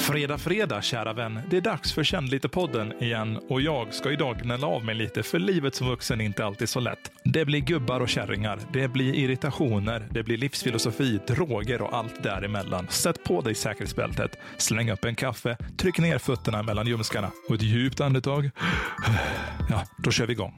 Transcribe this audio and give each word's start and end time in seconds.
Fredag, 0.00 0.38
fredag, 0.38 0.82
kära 0.82 1.12
vän. 1.12 1.40
Det 1.50 1.56
är 1.56 1.60
dags 1.60 1.92
för 1.92 2.04
Känn 2.04 2.26
lite-podden 2.26 3.02
igen 3.02 3.38
och 3.48 3.60
jag 3.60 3.94
ska 3.94 4.12
idag 4.12 4.38
gnälla 4.42 4.66
av 4.66 4.84
mig 4.84 4.94
lite 4.94 5.22
för 5.22 5.38
livet 5.38 5.74
som 5.74 5.88
vuxen 5.88 6.20
är 6.20 6.24
inte 6.24 6.44
alltid 6.44 6.68
så 6.68 6.80
lätt. 6.80 7.12
Det 7.24 7.44
blir 7.44 7.60
gubbar 7.60 8.00
och 8.00 8.08
kärringar, 8.08 8.60
det 8.72 8.88
blir 8.88 9.14
irritationer, 9.14 10.08
det 10.10 10.22
blir 10.22 10.36
livsfilosofi, 10.36 11.20
droger 11.26 11.82
och 11.82 11.96
allt 11.96 12.22
däremellan. 12.22 12.86
Sätt 12.88 13.24
på 13.24 13.40
dig 13.40 13.54
säkerhetsbältet, 13.54 14.38
släng 14.56 14.90
upp 14.90 15.04
en 15.04 15.14
kaffe, 15.14 15.56
tryck 15.78 15.98
ner 15.98 16.18
fötterna 16.18 16.62
mellan 16.62 16.86
ljumskarna 16.86 17.30
och 17.48 17.54
ett 17.54 17.62
djupt 17.62 18.00
andetag. 18.00 18.50
Ja, 19.70 19.84
då 19.98 20.10
kör 20.10 20.26
vi 20.26 20.32
igång. 20.32 20.54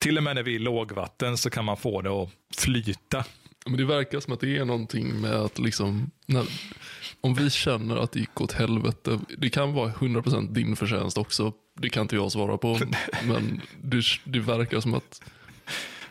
Till 0.00 0.16
och 0.16 0.22
med 0.22 0.34
när 0.34 0.42
vi 0.42 0.50
är 0.50 0.56
i 0.56 0.58
lågvatten 0.58 1.36
så 1.36 1.50
kan 1.50 1.64
man 1.64 1.76
få 1.76 2.02
det 2.02 2.10
att 2.10 2.30
flyta. 2.56 3.24
Men 3.66 3.76
det 3.76 3.84
verkar 3.84 4.20
som 4.20 4.32
att 4.32 4.40
det 4.40 4.56
är 4.56 4.64
någonting 4.64 5.20
med 5.20 5.34
att 5.34 5.58
liksom, 5.58 6.10
när, 6.26 6.46
om 7.20 7.34
vi 7.34 7.50
känner 7.50 7.96
att 7.96 8.12
det 8.12 8.20
gick 8.20 8.40
åt 8.40 8.52
helvete, 8.52 9.18
det 9.38 9.50
kan 9.50 9.72
vara 9.72 9.90
100% 9.90 10.52
din 10.52 10.76
förtjänst 10.76 11.18
också, 11.18 11.52
det 11.80 11.90
kan 11.90 12.02
inte 12.02 12.16
jag 12.16 12.32
svara 12.32 12.58
på, 12.58 12.78
men 13.24 13.60
det, 13.82 14.02
det 14.24 14.38
verkar 14.38 14.80
som 14.80 14.94
att... 14.94 15.22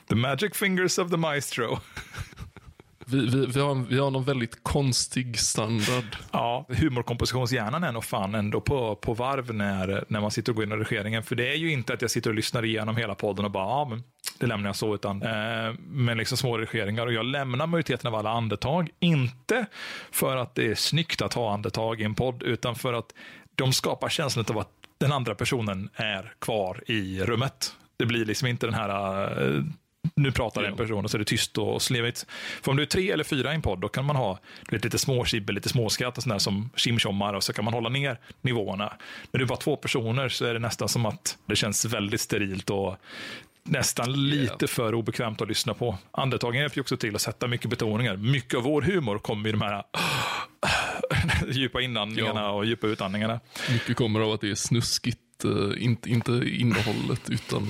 The 0.07 0.15
magic 0.15 0.55
fingers 0.55 0.97
of 0.97 1.09
the 1.09 1.17
maestro. 1.17 1.79
Vi, 3.11 3.25
vi, 3.25 3.45
vi, 3.45 3.59
har, 3.59 3.75
vi 3.89 3.99
har 3.99 4.11
någon 4.11 4.23
väldigt 4.23 4.63
konstig 4.63 5.39
standard. 5.39 6.17
Ja, 6.31 6.65
humorkompositionshjärnan 6.69 7.83
är 7.83 7.91
nog 7.91 8.03
fan 8.03 8.35
ändå 8.35 8.61
på, 8.61 8.95
på 8.95 9.13
varv 9.13 9.53
när, 9.53 10.05
när 10.07 10.21
man 10.21 10.31
sitter 10.31 10.51
och 10.51 10.55
går 10.55 10.65
in 10.65 10.71
i 10.71 10.75
redigeringen. 10.75 11.23
För 11.23 11.35
det 11.35 11.49
är 11.49 11.55
ju 11.55 11.71
inte 11.71 11.93
att 11.93 12.01
jag 12.01 12.11
sitter 12.11 12.29
och 12.29 12.35
lyssnar 12.35 12.65
igenom 12.65 12.97
hela 12.97 13.15
podden 13.15 13.45
och 13.45 13.51
bara, 13.51 13.63
ja, 13.63 13.87
men 13.89 14.03
det 14.37 14.47
lämnar 14.47 14.69
jag 14.69 14.75
så, 14.75 14.95
utan 14.95 15.21
eh, 15.21 15.73
med 15.79 16.17
liksom 16.17 16.37
små 16.37 16.57
redigeringar. 16.57 17.05
Och 17.05 17.13
jag 17.13 17.25
lämnar 17.25 17.67
majoriteten 17.67 18.07
av 18.07 18.15
alla 18.15 18.29
andetag. 18.29 18.89
Inte 18.99 19.65
för 20.11 20.37
att 20.37 20.55
det 20.55 20.67
är 20.67 20.75
snyggt 20.75 21.21
att 21.21 21.33
ha 21.33 21.53
andetag 21.53 22.01
i 22.01 22.03
en 22.03 22.15
podd, 22.15 22.43
utan 22.43 22.75
för 22.75 22.93
att 22.93 23.13
de 23.55 23.73
skapar 23.73 24.09
känslan 24.09 24.45
av 24.49 24.57
att 24.57 24.71
den 24.97 25.11
andra 25.11 25.35
personen 25.35 25.89
är 25.94 26.33
kvar 26.39 26.83
i 26.88 27.21
rummet. 27.23 27.75
Det 27.97 28.05
blir 28.05 28.25
liksom 28.25 28.47
inte 28.47 28.67
den 28.67 28.73
här 28.73 29.23
eh, 29.44 29.63
nu 30.16 30.31
pratar 30.31 30.64
en 30.64 30.75
person 30.75 31.05
och 31.05 31.11
så 31.11 31.17
är 31.17 31.19
det 31.19 31.25
tyst 31.25 31.58
och 31.58 31.81
slevigt. 31.81 32.25
För 32.61 32.72
om 32.72 32.78
du 32.78 32.83
är 32.83 32.88
tre 32.88 33.11
eller 33.11 33.23
fyra 33.23 33.52
i 33.52 33.55
en 33.55 33.61
podd, 33.61 33.80
då 33.80 33.88
kan 33.88 34.06
man 34.06 34.16
ha 34.16 34.39
du 34.69 34.75
vet, 34.75 34.83
lite 34.83 34.97
småkibbel, 34.97 35.56
lite 35.56 35.69
småskratt 35.69 36.17
och 36.17 36.23
sådär 36.23 36.38
som 36.38 36.69
tjimtjommar 36.75 37.33
och 37.33 37.44
så 37.44 37.53
kan 37.53 37.66
man 37.66 37.73
hålla 37.73 37.89
ner 37.89 38.19
nivåerna. 38.41 38.94
När 39.31 39.38
du 39.38 39.44
är 39.44 39.47
bara 39.47 39.59
två 39.59 39.75
personer 39.75 40.30
så 40.30 40.45
är 40.45 40.53
det 40.53 40.59
nästan 40.59 40.89
som 40.89 41.06
att 41.06 41.38
det 41.45 41.56
känns 41.56 41.86
väldigt 41.86 42.22
sterilt 42.22 42.69
och 42.69 42.97
nästan 43.64 44.30
lite 44.30 44.44
yeah. 44.44 44.67
för 44.67 44.94
obekvämt 44.94 45.41
att 45.41 45.47
lyssna 45.47 45.73
på. 45.73 45.97
Andetagen 46.11 46.61
hjälper 46.61 46.78
ju 46.78 46.81
också 46.81 46.97
till 46.97 47.16
att 47.16 47.22
sätta 47.22 47.47
mycket 47.47 47.69
betoningar. 47.69 48.17
Mycket 48.17 48.58
av 48.58 48.63
vår 48.63 48.81
humor 48.81 49.19
kommer 49.19 49.50
i 49.50 49.52
de 49.52 49.61
här 49.61 49.84
djupa 51.52 51.81
inandningarna 51.81 52.41
ja. 52.41 52.50
och 52.50 52.66
djupa 52.66 52.88
utandningarna. 52.88 53.39
Mycket 53.72 53.95
kommer 53.95 54.19
av 54.19 54.31
att 54.31 54.41
det 54.41 54.50
är 54.50 54.56
snuskigt, 54.56 55.45
uh, 55.45 55.84
inte, 55.84 56.09
inte 56.09 56.31
innehållet 56.31 57.30
utan 57.30 57.67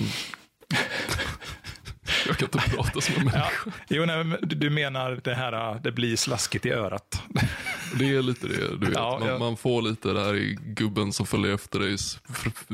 jag 2.28 2.38
kan 2.38 2.46
inte 2.46 2.70
prata 2.70 3.02
som 3.02 3.16
en 3.16 3.26
människa. 3.26 3.52
Ja. 3.66 3.72
Jo, 3.88 4.06
nej, 4.06 4.38
du 4.42 4.70
menar 4.70 5.20
det 5.24 5.34
här, 5.34 5.80
det 5.84 5.92
blir 5.92 6.16
slaskigt 6.16 6.66
i 6.66 6.72
örat. 6.72 7.24
Det 8.00 8.16
är 8.16 8.22
lite 8.22 8.48
det, 8.48 8.78
du 8.78 8.86
vet. 8.86 8.94
Ja, 8.94 9.18
man, 9.20 9.30
ja. 9.30 9.40
man, 9.40 9.58
får 9.58 9.82
lite 9.82 10.14
det 10.14 10.20
här 10.20 10.36
i 10.36 10.58
gubben 10.62 11.14
som 11.14 11.26
följer 11.26 11.54
efter 11.54 11.80
dig 11.80 11.94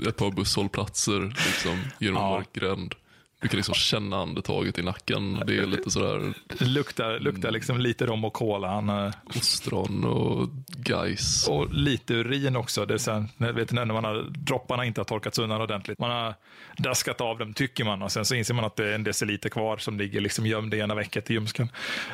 ett 0.08 0.18
par 0.18 0.32
busshållplatser 0.32 1.22
liksom, 1.22 1.80
genom 2.00 2.22
ja. 2.22 2.30
mörk 2.30 2.54
gränd. 2.54 2.96
Du 3.42 3.48
kan 3.48 3.58
liksom 3.58 3.76
känna 3.76 4.18
andetaget 4.18 4.80
i 4.80 4.82
nacken. 4.82 5.44
Det 5.48 5.58
är 5.58 5.66
lite 5.66 5.92
sådär. 5.92 6.34
Det 6.60 6.66
luktar, 6.66 7.20
luktar 7.20 7.52
liksom 7.52 7.78
lite 7.78 8.06
rom 8.06 8.26
och 8.26 8.34
kola. 8.34 9.14
Ostron 9.36 10.04
och 10.06 10.50
gais. 10.68 11.48
Och 11.48 11.74
lite 11.74 12.14
urin 12.14 12.56
också. 12.56 12.86
Det 12.86 12.94
är 12.94 12.98
sen, 12.98 13.30
vet 13.38 13.72
när 13.72 13.86
man 13.86 14.04
har, 14.04 14.26
dropparna 14.30 14.86
inte 14.86 15.02
har 15.02 15.06
torkats 15.06 15.40
undan 15.40 15.62
ordentligt. 15.62 16.00
Man 16.00 16.12
har 16.12 16.36
daskat 16.78 17.22
av 17.22 17.38
dem, 17.38 17.54
tycker 17.54 17.84
man. 17.84 18.02
Och 18.02 18.12
sen 18.12 18.26
så 18.26 18.36
inser 18.36 18.54
man 18.54 18.66
att 18.66 18.76
det 18.76 18.88
är 18.88 18.96
en 18.96 19.04
deciliter 19.04 19.50
kvar 19.50 19.78
som 19.78 19.98
ligger 19.98 20.22
liksom 20.22 20.46
gömd 20.46 20.74
i 20.74 20.80
ena 20.80 20.96
vecket 20.96 21.30
i 21.30 21.34
ljumsken. 21.34 21.70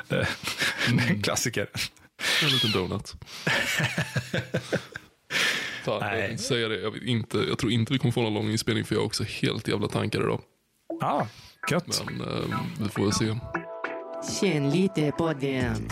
Mm. 0.10 1.22
Klassiker. 1.22 1.68
En 2.44 2.50
liten 2.50 2.72
donut. 2.72 3.14
Fan, 5.84 6.00
Nej. 6.00 6.30
jag 6.30 6.40
säga 6.40 6.68
det. 6.68 6.82
Jag, 6.82 6.98
inte, 6.98 7.38
jag 7.38 7.58
tror 7.58 7.72
inte 7.72 7.94
vi 7.94 8.00
kommer 8.00 8.12
få 8.12 8.22
någon 8.22 8.34
lång 8.34 8.50
inspelning 8.50 8.86
för 8.86 8.96
jag 8.96 9.00
har 9.02 9.06
också 9.06 9.24
helt 9.24 9.68
jävla 9.68 9.88
tankar 9.88 10.20
idag. 10.20 10.42
Ja, 11.00 11.08
ah, 11.08 11.28
gött. 11.72 12.04
Men 12.06 12.22
eh, 12.22 12.60
vi 12.80 12.90
får 12.90 13.04
väl 13.04 13.14
se. 13.14 13.36
Känn 14.40 14.70
lite 14.70 15.12
på 15.12 15.34
den. 15.34 15.88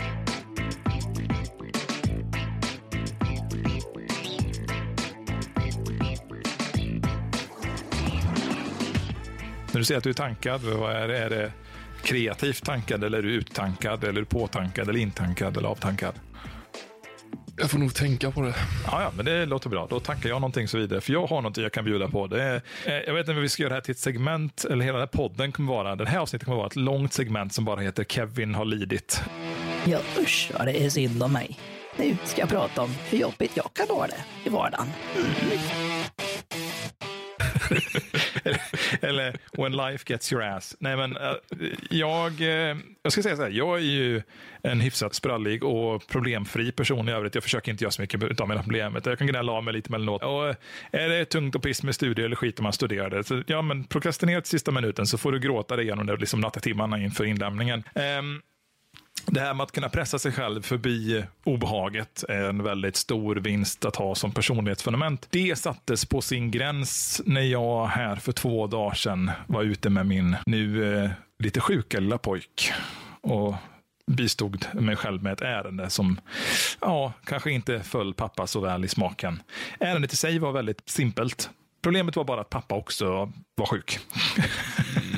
När 9.72 9.80
du 9.80 9.86
säger 9.86 9.98
att 9.98 10.04
du 10.04 10.10
är 10.10 10.14
tankad, 10.14 10.62
vad 10.62 10.96
är 10.96 11.08
det? 11.08 11.18
Är 11.18 11.30
det 11.30 11.52
kreativt 12.04 12.66
tankad 12.66 13.04
eller 13.04 13.18
är 13.18 13.22
du 13.22 13.30
uttankad 13.30 14.04
eller 14.04 14.24
påtankad 14.24 14.90
eller 14.90 15.00
intankad 15.00 15.58
eller 15.58 15.70
avtankad? 15.70 16.14
Jag 17.60 17.72
får 17.72 17.80
nog 17.80 17.96
tänka 17.96 18.32
på 18.32 18.42
det. 18.42 18.56
Ja, 18.86 19.02
ja, 19.02 19.12
men 19.16 19.26
det 19.26 19.46
låter 19.46 19.70
bra. 19.70 19.88
Då 19.90 20.00
tackar 20.00 20.30
jag 20.30 20.42
någonting 20.42 20.68
så 20.68 20.78
vidare. 20.78 21.02
För 21.02 21.14
jag 21.14 21.28
har 21.28 21.36
någonting 21.36 21.64
jag 21.64 21.72
kan 21.72 21.86
bjuda 21.86 22.08
på. 22.08 22.28
Det 22.28 22.44
är, 22.44 22.62
eh, 22.86 22.94
jag 22.94 23.14
vet 23.14 23.20
inte 23.20 23.32
om 23.32 23.42
vi 23.42 23.50
ska 23.50 23.64
göra 23.64 23.70
det 23.70 23.76
här 23.76 23.82
till 23.82 23.92
ett 23.92 23.98
segment, 24.00 24.66
eller 24.66 24.86
hela 24.86 24.98
den 24.98 25.08
här 25.08 25.18
podden 25.18 25.52
kommer 25.52 25.74
vara, 25.74 25.96
den 25.96 26.08
här 26.08 26.20
avsnittet 26.20 26.46
kommer 26.46 26.58
vara 26.58 26.68
ett 26.68 26.76
långt 26.76 27.14
segment 27.14 27.54
som 27.54 27.66
bara 27.66 27.82
heter 27.82 28.04
Kevin 28.04 28.56
har 28.56 28.66
lidit. 28.66 29.22
Ja, 29.86 30.00
usch 30.20 30.52
vad 30.58 30.68
det 30.68 30.86
är 30.86 30.90
synd 30.90 31.24
om 31.24 31.34
mig. 31.34 31.58
Nu 31.98 32.18
ska 32.26 32.42
jag 32.42 32.50
prata 32.50 32.82
om 32.82 32.96
hur 33.10 33.18
jobbigt 33.18 33.52
jag 33.54 33.70
kan 33.74 33.88
ha 33.88 34.08
det 34.08 34.24
i 34.44 34.50
vardagen. 34.50 34.88
Mm. 35.16 35.30
eller 39.02 39.38
When 39.58 39.72
life 39.72 40.14
gets 40.14 40.34
your 40.34 40.44
ass. 40.44 40.76
Nej, 40.80 40.98
men 40.98 41.18
eh, 41.18 41.34
jag, 41.90 42.42
eh, 42.42 42.78
jag 43.04 43.12
ska 43.12 43.24
säga 43.24 43.36
så 43.36 43.42
här, 43.42 43.50
jag 43.50 43.78
är 43.78 43.84
ju 43.84 44.22
en 44.62 44.80
hyfsat 44.80 45.14
sprallig 45.14 45.64
och 45.64 46.08
problemfri 46.08 46.72
person 46.72 47.10
i 47.10 47.12
övrigt. 47.12 47.36
Jag 47.36 47.44
försöker 47.44 47.72
inte 47.72 47.84
göra 47.84 47.92
så 47.92 48.02
mycket 48.02 48.42
av 48.42 48.50
mina 48.50 48.64
problem. 48.64 48.98
Jag 49.04 49.18
kan 49.18 49.28
gnälla 49.28 49.52
av 49.52 49.64
mig 49.64 49.74
lite 49.74 49.92
mellanåt. 49.92 50.24
Och 50.24 50.48
eh, 50.48 50.56
är 50.92 51.10
det 51.10 51.26
tungt 51.26 51.56
och 51.56 51.64
piss 51.64 51.84
med 51.84 51.96
studier 51.96 52.26
eller 52.26 52.36
skit 52.36 52.60
om 52.60 52.64
man 52.64 52.74
studerar 52.74 53.10
det, 53.10 53.24
så 53.24 53.44
ja, 53.48 53.62
men 53.62 53.84
prokrastinera 53.84 54.42
till 54.42 54.50
sista 54.50 54.72
minuten 54.72 55.08
så 55.08 55.18
får 55.18 55.32
du 55.32 55.40
gråta 55.40 55.76
dig 55.76 55.86
igenom 55.86 56.06
det 56.06 56.16
liksom 56.16 56.40
nattatimmarna 56.40 57.00
inför 57.00 57.26
inlämningen. 57.26 57.84
Um, 58.20 58.42
det 59.32 59.40
här 59.40 59.54
med 59.54 59.64
att 59.64 59.72
kunna 59.72 59.90
pressa 59.90 60.20
sig 60.20 60.32
själv 60.32 60.62
förbi 60.62 61.26
obehaget 61.44 62.24
är 62.30 62.44
en 62.44 62.64
väldigt 62.64 62.96
stor 62.96 63.36
vinst 63.36 63.86
att 63.86 63.96
ha 63.96 64.16
som 64.16 64.32
personlighetsfundament. 64.32 65.28
Det 65.30 65.60
sattes 65.60 66.06
på 66.06 66.22
sin 66.22 66.52
gräns 66.52 67.22
när 67.26 67.42
jag 67.42 67.88
här 67.88 68.16
för 68.16 68.32
två 68.32 68.68
dagar 68.68 68.96
sedan 68.96 69.32
var 69.48 69.64
ute 69.64 69.90
med 69.90 70.06
min 70.06 70.36
nu 70.46 70.96
eh, 71.04 71.10
lite 71.40 71.60
sjuka 71.60 72.00
lilla 72.00 72.18
pojk. 72.18 72.72
Och 73.22 73.56
bistod 74.12 74.66
mig 74.74 74.96
själv 74.96 75.24
med 75.24 75.34
ett 75.34 75.42
ärende 75.42 75.90
som 75.90 76.20
ja, 76.82 77.14
kanske 77.26 77.52
inte 77.52 77.84
föll 77.84 78.14
pappa 78.14 78.48
så 78.48 78.60
väl 78.60 78.86
i 78.86 78.88
smaken. 78.88 79.42
Ärendet 79.80 80.14
i 80.14 80.16
sig 80.16 80.40
var 80.40 80.52
väldigt 80.52 80.90
simpelt. 80.90 81.50
Problemet 81.82 82.16
var 82.16 82.24
bara 82.24 82.42
att 82.42 82.50
pappa 82.50 82.76
också 82.76 83.32
var 83.56 83.66
sjuk. 83.66 84.00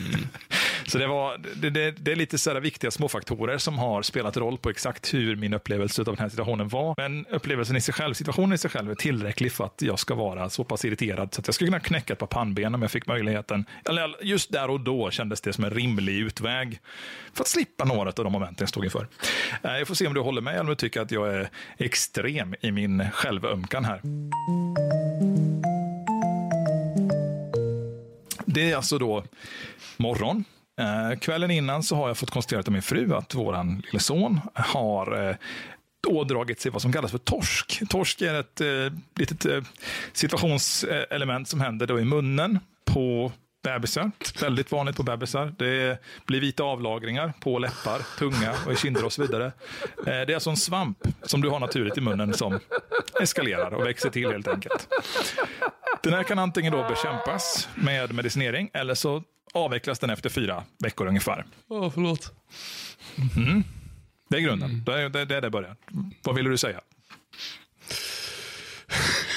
Så 0.91 0.97
det, 0.97 1.07
var, 1.07 1.37
det, 1.55 1.69
det, 1.69 1.91
det 1.91 2.11
är 2.11 2.15
lite 2.15 2.37
sådär 2.37 2.61
viktiga 2.61 2.91
småfaktorer 2.91 3.57
som 3.57 3.77
har 3.77 4.01
spelat 4.01 4.37
roll 4.37 4.57
på 4.57 4.69
exakt 4.69 5.13
hur 5.13 5.35
min 5.35 5.53
upplevelse 5.53 6.01
av 6.01 6.05
den 6.05 6.17
här 6.17 6.29
situationen 6.29 6.67
var. 6.67 6.95
Men 6.97 7.25
upplevelsen 7.25 7.75
i 7.75 7.81
sig 7.81 7.93
själv, 7.93 8.13
situationen 8.13 8.53
i 8.53 8.57
sig 8.57 8.71
själv 8.71 8.91
är 8.91 8.95
tillräcklig 8.95 9.51
för 9.51 9.63
att 9.63 9.81
jag 9.81 9.99
ska 9.99 10.15
vara 10.15 10.49
så 10.49 10.63
pass 10.63 10.85
irriterad 10.85 11.33
så 11.33 11.41
att 11.41 11.47
jag 11.47 11.55
skulle 11.55 11.67
kunna 11.67 11.79
knäcka 11.79 12.13
ett 12.13 12.19
par 12.19 12.27
pannben 12.27 12.75
om 12.75 12.81
jag 12.81 12.91
fick 12.91 13.07
möjligheten. 13.07 13.65
Eller 13.85 14.15
just 14.21 14.51
där 14.51 14.69
och 14.69 14.79
då 14.79 15.11
kändes 15.11 15.41
det 15.41 15.53
som 15.53 15.63
en 15.63 15.69
rimlig 15.69 16.15
utväg 16.15 16.79
för 17.33 17.43
att 17.43 17.47
slippa 17.47 17.85
några 17.85 18.09
av 18.09 18.15
de 18.15 18.31
momenten 18.31 18.57
jag 18.59 18.69
stod 18.69 18.85
inför. 18.85 19.07
Eh, 19.63 19.77
jag 19.77 19.87
får 19.87 19.95
se 19.95 20.07
om 20.07 20.13
du 20.13 20.21
håller 20.21 20.41
med 20.41 20.53
eller 20.53 20.61
om 20.61 20.67
du 20.67 20.75
tycker 20.75 21.01
att 21.01 21.11
jag 21.11 21.33
är 21.33 21.49
extrem 21.77 22.55
i 22.61 22.71
min 22.71 23.11
självömkan 23.11 23.85
här. 23.85 24.01
Det 28.45 28.71
är 28.71 28.75
alltså 28.75 28.97
då 28.97 29.23
morgon. 29.97 30.45
Eh, 30.81 31.19
kvällen 31.19 31.51
innan 31.51 31.83
så 31.83 31.95
har 31.95 32.07
jag 32.07 32.17
fått 32.17 32.31
konstaterat 32.31 32.67
av 32.67 32.71
min 32.73 32.81
fru 32.81 33.13
att 33.13 33.35
vår 33.35 33.81
lille 33.85 33.99
son 33.99 34.39
har 34.53 35.29
eh, 35.29 35.35
ådragit 36.07 36.61
sig 36.61 36.71
vad 36.71 36.81
som 36.81 36.93
kallas 36.93 37.11
för 37.11 37.17
torsk. 37.17 37.81
Torsk 37.89 38.21
är 38.21 38.33
ett 38.33 38.61
eh, 38.61 38.67
litet 39.15 39.45
eh, 39.45 39.61
situationselement 40.13 41.47
som 41.47 41.61
händer 41.61 41.87
då 41.87 41.99
i 41.99 42.05
munnen 42.05 42.59
på 42.85 43.31
bebisar. 43.63 44.11
Väldigt 44.41 44.71
vanligt 44.71 44.95
på 44.95 45.03
bebisar. 45.03 45.53
Det 45.57 45.97
blir 46.25 46.41
vita 46.41 46.63
avlagringar 46.63 47.33
på 47.39 47.59
läppar, 47.59 48.17
tunga 48.17 48.53
och 48.65 48.73
i 48.73 48.75
kinder 48.75 49.05
och 49.05 49.13
så 49.13 49.21
vidare. 49.21 49.45
Eh, 49.97 50.03
det 50.05 50.11
är 50.11 50.33
alltså 50.33 50.49
en 50.49 50.57
svamp 50.57 50.97
som 51.23 51.41
du 51.41 51.49
har 51.49 51.59
naturligt 51.59 51.97
i 51.97 52.01
munnen 52.01 52.33
som 52.33 52.59
eskalerar 53.21 53.73
och 53.73 53.85
växer 53.85 54.09
till 54.09 54.31
helt 54.31 54.47
enkelt. 54.47 54.87
Den 56.03 56.13
här 56.13 56.23
kan 56.23 56.39
antingen 56.39 56.73
då 56.73 56.87
bekämpas 56.89 57.69
med 57.75 58.13
medicinering 58.13 58.69
eller 58.73 58.93
så 58.93 59.23
avvecklas 59.51 59.99
den 59.99 60.09
efter 60.09 60.29
fyra 60.29 60.63
veckor 60.79 61.07
ungefär. 61.07 61.45
Åh, 61.67 61.87
oh, 61.87 61.91
förlåt. 61.91 62.31
Mm. 63.37 63.63
Det 64.29 64.37
är 64.37 64.41
grunden. 64.41 64.69
Mm. 64.69 64.83
Det, 64.83 65.01
är, 65.01 65.09
det, 65.09 65.25
det 65.25 65.47
är 65.47 65.49
början. 65.49 65.75
Vad 66.23 66.35
ville 66.35 66.49
du 66.49 66.57
säga? 66.57 66.81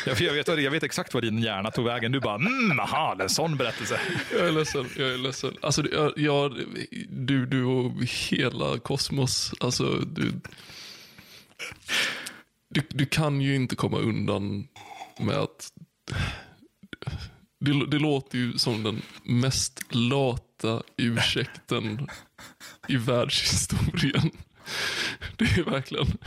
Jag, 0.06 0.14
vet, 0.14 0.48
jag 0.48 0.70
vet 0.70 0.82
exakt 0.82 1.14
var 1.14 1.20
din 1.20 1.38
hjärna 1.38 1.70
tog 1.70 1.84
vägen. 1.84 2.12
Du 2.12 2.20
bara, 2.20 2.34
mm, 2.34 2.80
aha, 2.80 3.16
en 3.20 3.28
sån 3.28 3.56
berättelse. 3.56 4.00
Jag 4.32 4.48
är 4.48 4.52
ledsen. 4.52 4.86
Jag 4.96 5.08
är 5.08 5.18
ledsen. 5.18 5.56
Alltså, 5.62 5.82
jag, 5.92 6.12
jag, 6.16 6.58
du, 7.08 7.46
du 7.46 7.64
och 7.64 7.92
hela 8.04 8.78
kosmos. 8.78 9.54
Alltså, 9.60 9.84
du, 9.98 10.32
du, 12.68 12.82
du 12.88 13.06
kan 13.06 13.40
ju 13.40 13.54
inte 13.54 13.76
komma 13.76 13.98
undan 13.98 14.68
med 15.18 15.36
att... 15.36 15.72
Det, 17.64 17.86
det 17.86 17.98
låter 17.98 18.38
ju 18.38 18.58
som 18.58 18.82
den 18.82 19.02
mest 19.22 19.80
lata 19.94 20.82
ursäkten 20.96 22.08
i 22.88 22.96
världshistorien. 22.96 24.30
Det 25.36 25.44
är 25.44 25.70
verkligen... 25.70 26.06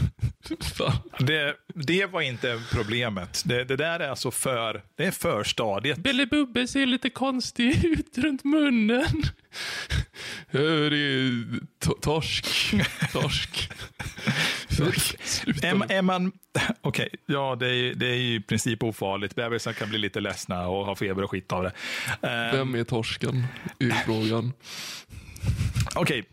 Det, 1.19 1.55
det 1.75 2.05
var 2.05 2.21
inte 2.21 2.61
problemet. 2.71 3.43
Det, 3.45 3.63
det 3.63 3.75
där 3.75 3.99
är 3.99 4.09
alltså 4.09 4.31
för, 4.31 4.83
det 4.95 5.05
är 5.05 5.11
förstadiet. 5.11 5.97
Belle 5.97 6.27
ser 6.67 6.85
lite 6.85 7.09
konstig 7.09 7.85
ut 7.85 8.17
runt 8.17 8.43
munnen. 8.43 9.23
Det 10.51 10.59
är 10.59 10.89
to- 11.85 11.99
torsk. 12.01 12.45
Torsk. 13.13 13.69
Är, 15.63 15.91
är 15.91 16.01
man... 16.01 16.31
Okej, 16.81 17.09
ja 17.25 17.55
det 17.55 17.67
är, 17.67 17.93
det 17.95 18.07
är 18.07 18.15
i 18.15 18.39
princip 18.39 18.83
ofarligt. 18.83 19.35
Bebisar 19.35 19.73
kan 19.73 19.89
bli 19.89 19.97
lite 19.97 20.19
ledsna 20.19 20.67
och 20.67 20.85
ha 20.85 20.95
feber 20.95 21.23
och 21.23 21.31
skit 21.31 21.51
av 21.51 21.63
det. 21.63 21.71
Vem 22.51 22.75
är 22.75 22.83
torsken? 22.83 23.45
I 23.79 23.91
frågan. 23.91 24.53
Okej, 25.95 26.23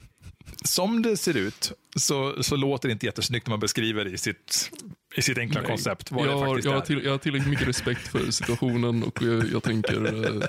som 0.64 1.02
det 1.02 1.16
ser 1.16 1.36
ut 1.36 1.72
så, 1.96 2.42
så 2.42 2.56
låter 2.56 2.88
det 2.88 2.92
inte 2.92 3.06
jättesnyggt 3.06 3.46
när 3.46 3.50
man 3.50 3.60
beskriver 3.60 4.04
det 4.04 4.10
i 4.10 4.18
sitt, 4.18 4.70
i 5.16 5.22
sitt 5.22 5.38
enkla 5.38 5.60
Nej. 5.60 5.70
koncept 5.70 6.10
vad 6.10 6.26
jag, 6.26 6.28
det 6.28 6.34
har, 6.34 6.46
faktiskt 6.46 6.66
jag, 6.66 6.72
har 6.72 6.80
till, 6.80 7.04
jag 7.04 7.10
har 7.10 7.18
tillräckligt 7.18 7.50
mycket 7.50 7.68
respekt 7.68 8.08
för 8.08 8.30
situationen 8.30 9.02
och 9.02 9.22
jag, 9.22 9.50
jag 9.52 9.62
tänker 9.62 10.24
eh, 10.24 10.42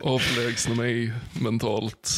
avlägsna 0.00 0.74
mig 0.74 1.12
mentalt. 1.40 2.10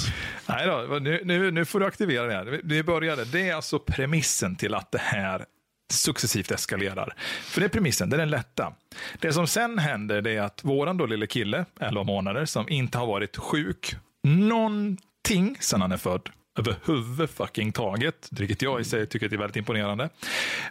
Nej 0.47 0.67
då, 0.67 0.99
nu, 0.99 1.21
nu, 1.25 1.51
nu 1.51 1.65
får 1.65 1.81
du 1.81 1.87
aktivera 1.87 2.27
det 2.27 2.33
här. 2.33 2.61
Vi 2.65 2.83
började. 2.83 3.25
Det 3.25 3.49
är 3.49 3.55
alltså 3.55 3.79
premissen 3.79 4.57
till 4.57 4.75
att 4.75 4.93
det 4.93 5.01
här 5.03 5.45
successivt 5.93 6.51
eskalerar. 6.51 7.15
För 7.43 7.61
det 7.61 7.67
är 7.67 7.69
premissen, 7.69 8.11
det 8.11 8.17
är 8.17 8.19
den 8.19 8.31
lätta. 8.31 8.73
Det 9.19 9.33
som 9.33 9.47
sen 9.47 9.79
händer 9.79 10.23
det 10.23 10.33
är 10.33 10.43
att 10.43 10.65
våran 10.65 10.97
då 10.97 11.07
lille 11.07 11.27
kille, 11.27 11.65
11 11.81 12.03
månader, 12.03 12.45
som 12.45 12.69
inte 12.69 12.99
har 12.99 13.07
varit 13.07 13.37
sjuk 13.37 13.95
någonting 14.23 15.57
sedan 15.61 15.81
han 15.81 15.93
är 15.93 15.97
född, 15.97 16.31
överhuvudtaget, 16.59 18.29
vilket 18.31 18.63
jag 18.63 18.81
i 18.81 18.85
sig 18.85 19.07
tycker 19.07 19.27
att 19.27 19.31
det 19.31 19.37
är 19.37 19.39
väldigt 19.39 19.57
imponerande. 19.57 20.09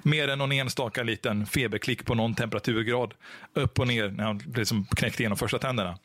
Mer 0.03 0.27
än 0.27 0.39
någon 0.39 0.51
enstaka 0.51 1.03
liten 1.03 1.45
feberklick 1.45 2.05
på 2.05 2.15
någon 2.15 2.35
temperaturgrad 2.35 3.13
upp 3.53 3.79
och 3.79 3.87
ner 3.87 4.09
när 4.09 4.23
han 4.23 4.37
liksom 4.55 4.85
knäckte 4.85 5.23
igenom 5.23 5.37
första 5.37 5.59
tänderna 5.59 5.97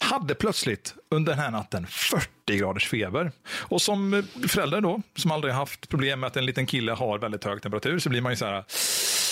hade 0.00 0.34
plötsligt 0.34 0.94
under 1.08 1.32
den 1.32 1.42
här 1.42 1.50
natten 1.50 1.86
40 1.86 2.28
graders 2.46 2.88
feber. 2.88 3.32
Och 3.48 3.82
som 3.82 4.14
eh, 4.14 4.24
förälder 4.48 4.80
då, 4.80 5.02
som 5.16 5.30
aldrig 5.30 5.54
haft 5.54 5.88
problem 5.88 6.20
med 6.20 6.26
att 6.26 6.36
en 6.36 6.46
liten 6.46 6.66
kille 6.66 6.92
har 6.92 7.18
väldigt 7.18 7.44
hög 7.44 7.62
temperatur, 7.62 7.98
så 7.98 8.08
blir 8.08 8.20
man 8.20 8.32
ju 8.32 8.36
så 8.36 8.44
här, 8.44 8.64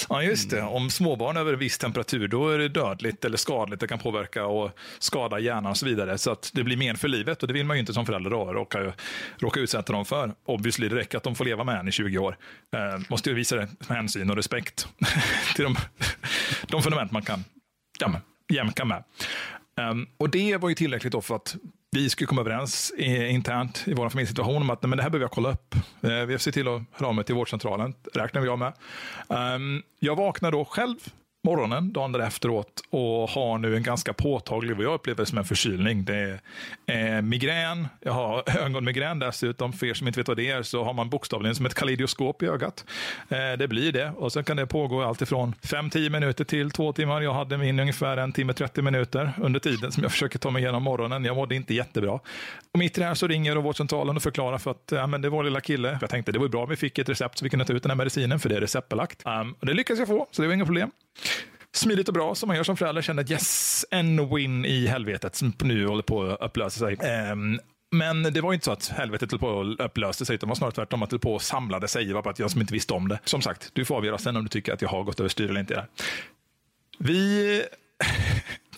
ja 0.08 0.22
just 0.22 0.50
det, 0.50 0.62
om 0.62 0.90
småbarn 0.90 1.36
över 1.36 1.52
en 1.52 1.58
viss 1.58 1.78
temperatur, 1.78 2.28
då 2.28 2.48
är 2.48 2.58
det 2.58 2.68
dödligt 2.68 3.24
eller 3.24 3.36
skadligt, 3.36 3.80
det 3.80 3.86
kan 3.86 3.98
påverka 3.98 4.46
och 4.46 4.70
skada 4.98 5.38
hjärnan 5.38 5.70
och 5.70 5.76
så 5.76 5.86
vidare. 5.86 6.18
Så 6.18 6.30
att 6.30 6.50
det 6.54 6.64
blir 6.64 6.76
men 6.76 6.96
för 6.96 7.08
livet 7.08 7.42
och 7.42 7.48
det 7.48 7.54
vill 7.54 7.66
man 7.66 7.76
ju 7.76 7.80
inte 7.80 7.94
som 7.94 8.06
förälder 8.06 8.30
då, 8.30 8.52
råka, 8.52 8.92
råka 9.38 9.60
utsätta 9.60 9.92
dem 9.92 10.04
för. 10.04 10.34
Obviously, 10.44 10.88
det 10.88 10.96
räcker 10.96 11.18
att 11.18 11.24
de 11.24 11.34
får 11.34 11.44
leva 11.44 11.64
med 11.64 11.80
en 11.80 11.88
i 11.88 11.92
20 11.92 12.18
år. 12.18 12.36
Eh, 12.76 13.00
måste 13.08 13.30
ju 13.30 13.36
visa 13.36 13.56
det 13.56 13.68
med 13.88 13.96
hänsyn 13.96 14.30
och 14.30 14.36
respekt 14.36 14.88
till 15.54 15.64
de, 15.64 15.76
de 16.66 16.82
fundament 16.82 17.12
man 17.12 17.22
kan 17.22 17.44
ja, 18.00 18.20
jämka 18.52 18.84
med. 18.84 19.04
Um, 19.80 20.08
och 20.16 20.30
det 20.30 20.56
var 20.56 20.68
ju 20.68 20.74
tillräckligt 20.74 21.12
då 21.12 21.20
för 21.20 21.36
att 21.36 21.56
vi 21.96 22.10
skulle 22.10 22.26
komma 22.26 22.40
överens 22.40 22.92
i, 22.96 23.26
internt 23.28 23.84
i 23.86 23.94
vår 23.94 24.08
familjesituation 24.08 24.62
om 24.62 24.70
att 24.70 24.82
nej, 24.82 24.88
men 24.88 24.96
det 24.96 25.02
här 25.02 25.10
behöver 25.10 25.24
jag 25.24 25.30
kolla 25.30 25.50
upp. 25.50 25.74
Eh, 26.00 26.10
vi 26.10 26.32
har 26.32 26.38
sett 26.38 26.54
till 26.54 26.68
att 26.68 26.82
höra 26.92 27.08
av 27.08 27.14
mig 27.14 27.24
till 27.24 27.34
vårdcentralen, 27.34 27.94
räknar 28.14 28.40
vi 28.40 28.48
av 28.48 28.58
med. 28.58 28.72
Um, 29.28 29.82
jag 29.98 30.16
vaknar 30.16 30.52
då 30.52 30.64
själv 30.64 30.96
morgonen, 31.46 31.92
dagen 31.92 32.20
efteråt 32.20 32.82
och 32.90 33.30
har 33.30 33.58
nu 33.58 33.76
en 33.76 33.82
ganska 33.82 34.12
påtaglig, 34.12 34.76
vad 34.76 34.84
jag 34.84 34.94
upplever 34.94 35.24
som 35.24 35.38
en 35.38 35.44
förkylning. 35.44 36.04
Det 36.04 36.38
är 36.86 37.16
eh, 37.16 37.22
migrän, 37.22 37.88
jag 38.00 38.12
har 38.12 38.58
ögonmigrän 38.64 39.18
dessutom. 39.18 39.72
För 39.72 39.86
er 39.86 39.94
som 39.94 40.06
inte 40.06 40.20
vet 40.20 40.28
vad 40.28 40.36
det 40.36 40.50
är 40.50 40.62
så 40.62 40.84
har 40.84 40.92
man 40.92 41.10
bokstavligen 41.10 41.54
som 41.54 41.66
ett 41.66 41.74
kaleidoskop 41.74 42.42
i 42.42 42.46
ögat. 42.46 42.84
Eh, 43.28 43.58
det 43.58 43.68
blir 43.68 43.92
det 43.92 44.10
och 44.16 44.32
sen 44.32 44.44
kan 44.44 44.56
det 44.56 44.66
pågå 44.66 45.02
alltifrån 45.02 45.54
5-10 45.62 46.10
minuter 46.10 46.44
till 46.44 46.70
två 46.70 46.92
timmar. 46.92 47.20
Jag 47.20 47.34
hade 47.34 47.58
min 47.58 47.80
ungefär 47.80 48.16
en 48.16 48.32
timme 48.32 48.52
30 48.52 48.82
minuter 48.82 49.32
under 49.42 49.60
tiden 49.60 49.92
som 49.92 50.02
jag 50.02 50.12
försöker 50.16 50.38
ta 50.38 50.50
mig 50.50 50.62
igenom 50.62 50.82
morgonen. 50.82 51.24
Jag 51.24 51.36
mådde 51.36 51.54
inte 51.54 51.74
jättebra. 51.74 52.12
Och 52.72 52.78
mitt 52.78 52.98
i 52.98 53.00
det 53.00 53.06
här 53.06 53.14
så 53.14 53.26
ringer 53.26 53.56
vårdcentralen 53.56 54.16
och 54.16 54.22
förklarar 54.22 54.58
för 54.58 54.70
att 54.70 54.92
ja, 54.92 55.06
men 55.06 55.22
det 55.22 55.28
var 55.28 55.44
lilla 55.44 55.60
kille. 55.60 55.98
Jag 56.00 56.10
tänkte 56.10 56.32
det 56.32 56.38
var 56.38 56.48
bra 56.48 56.62
om 56.62 56.68
vi 56.68 56.76
fick 56.76 56.98
ett 56.98 57.08
recept 57.08 57.38
så 57.38 57.44
vi 57.44 57.50
kunde 57.50 57.64
ta 57.64 57.72
ut 57.72 57.82
den 57.82 57.90
här 57.90 57.96
medicinen 57.96 58.40
för 58.40 58.48
det 58.48 58.56
är 58.56 58.60
receptbelagt. 58.60 59.22
Um, 59.26 59.54
och 59.60 59.66
det 59.66 59.74
lyckades 59.74 59.98
jag 59.98 60.08
få 60.08 60.26
så 60.30 60.42
det 60.42 60.48
var 60.48 60.54
inga 60.54 60.64
problem 60.64 60.90
smidigt 61.74 62.08
och 62.08 62.14
bra 62.14 62.34
som 62.34 62.46
man 62.46 62.56
gör 62.56 62.64
som 62.64 62.76
förälder. 62.76 63.02
Känner 63.02 63.22
att 63.22 63.30
yes, 63.30 63.84
en 63.90 64.34
win 64.34 64.64
i 64.64 64.86
helvetet 64.86 65.34
som 65.34 65.52
nu 65.60 65.86
håller 65.86 66.02
på 66.02 66.22
att 66.22 66.40
upplösa 66.40 66.78
sig. 66.78 66.96
Um, 67.32 67.60
men 67.90 68.22
det 68.22 68.40
var 68.40 68.52
inte 68.52 68.64
så 68.64 68.72
att 68.72 68.88
helvetet 68.88 69.30
höll 69.30 69.40
på 69.40 69.60
att 69.60 69.80
upplösa 69.80 70.24
sig, 70.24 70.34
utan 70.34 70.46
det 70.46 70.50
var 70.50 70.56
snarare 70.56 70.74
tvärtom 70.74 71.02
att 71.02 71.10
det 71.10 71.14
höll 71.14 71.20
på 71.20 71.36
att 71.36 71.42
samlade 71.42 71.88
sig. 71.88 72.04
Det 72.04 72.14
var 72.14 72.22
bara 72.22 72.30
att 72.30 72.38
jag 72.38 72.50
som 72.50 72.60
inte 72.60 72.74
visste 72.74 72.94
om 72.94 73.08
det. 73.08 73.18
Som 73.24 73.42
sagt, 73.42 73.70
du 73.72 73.84
får 73.84 73.96
avgöra 73.96 74.18
sen 74.18 74.36
om 74.36 74.42
du 74.42 74.48
tycker 74.48 74.72
att 74.72 74.82
jag 74.82 74.88
har 74.88 75.02
gått 75.02 75.20
överstyr 75.20 75.50
eller 75.50 75.60
inte. 75.60 75.86
Vi 76.98 77.62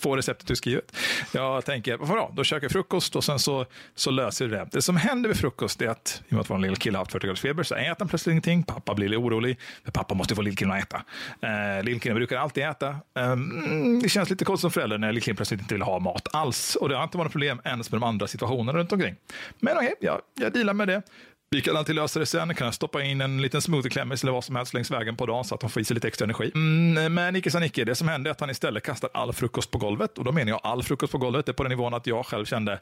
Få 0.01 0.17
receptet 0.17 0.51
utskrivet. 0.51 0.97
Jag 1.33 1.65
tänker, 1.65 1.97
vad 1.97 2.09
bra, 2.09 2.33
då 2.37 2.45
käkar 2.45 2.65
jag 2.65 2.73
frukost 2.73 3.17
och 3.17 3.25
sen 3.25 3.39
så, 3.39 3.67
så 3.95 4.11
löser 4.11 4.47
vi 4.47 4.57
det. 4.57 4.69
Det 4.73 4.83
som 4.83 4.97
händer 4.97 5.29
vid 5.29 5.39
frukost 5.39 5.83
är 5.83 5.89
att, 5.89 6.23
i 6.25 6.29
och 6.29 6.33
med 6.33 6.41
att 6.41 6.51
vår 6.51 6.59
lilla 6.59 6.77
kille 6.77 6.99
har 6.99 7.05
haft 7.05 7.13
40 7.13 7.27
graders 7.27 7.41
feber, 7.41 7.63
så 7.63 7.75
äter 7.75 7.97
han 7.99 8.09
plötsligt 8.09 8.33
ingenting. 8.33 8.63
Pappa 8.63 8.95
blir 8.95 9.09
lite 9.09 9.19
orolig, 9.19 9.59
för 9.85 9.93
pappa 9.93 10.15
måste 10.15 10.35
få 10.35 10.43
lillkillen 10.43 10.75
att 10.75 10.83
äta. 10.83 11.03
Eh, 11.41 11.85
lillkillen 11.85 12.17
brukar 12.17 12.37
alltid 12.37 12.65
äta. 12.65 12.89
Eh, 12.89 13.33
mm, 13.33 14.01
det 14.03 14.09
känns 14.09 14.31
lite 14.31 14.45
konstigt 14.45 14.61
som 14.61 14.71
förälder 14.71 14.99
när 14.99 15.13
lillkillen 15.13 15.37
plötsligt 15.37 15.61
inte 15.61 15.75
vill 15.75 15.83
ha 15.83 15.99
mat 15.99 16.29
alls. 16.33 16.77
Och 16.77 16.89
det 16.89 16.97
har 16.97 17.05
inte 17.05 17.19
varit 17.19 17.25
något 17.25 17.33
problem 17.33 17.61
ens 17.65 17.91
med 17.91 18.01
de 18.01 18.07
andra 18.07 18.27
situationerna 18.27 18.79
runt 18.79 18.93
omkring. 18.93 19.17
Men 19.61 19.77
okej, 19.77 19.95
jag, 20.01 20.21
jag 20.35 20.53
dealar 20.53 20.75
med 20.75 20.89
det. 20.89 21.03
Vi 21.51 21.61
kan 21.61 21.77
alltid 21.77 21.95
lösa 21.95 22.21
det 22.21 22.27
sen. 22.27 22.55
Kan 22.55 22.65
jag 22.65 22.75
stoppa 22.75 23.03
in 23.03 23.21
en 23.21 23.43
liten 23.43 23.63
smoothieklämmis 23.63 24.23
eller 24.23 24.33
vad 24.33 24.45
som 24.45 24.57
helst 24.57 24.75
längs 24.75 24.91
vägen 24.91 25.17
på 25.17 25.27
dagen 25.27 25.45
så 25.45 25.55
att 25.55 25.61
de 25.61 25.71
får 25.71 25.83
i 25.83 25.85
sig 25.85 25.95
lite 25.95 26.09
extra 26.09 26.25
energi. 26.25 26.51
Mm, 26.55 27.15
men 27.15 27.37
icke 27.37 27.51
sa 27.51 27.59
Nicke, 27.59 27.85
det 27.85 27.95
som 27.95 28.09
hände 28.09 28.31
är 28.31 28.33
att 28.33 28.41
han 28.41 28.51
istället 28.51 28.83
kastar 28.83 29.11
all 29.15 29.33
frukost 29.33 29.71
på 29.71 29.79
golvet. 29.79 30.19
Och 30.19 30.25
då 30.25 30.33
menar 30.33 30.51
jag 30.51 30.61
all 30.63 30.83
frukost 30.83 31.13
på 31.13 31.19
golvet. 31.19 31.47
Det 31.47 31.51
är 31.51 31.55
på 31.55 31.63
den 31.63 31.71
nivån 31.71 31.95
att 31.95 32.07
jag 32.07 32.27
själv 32.27 32.45
kände, 32.45 32.81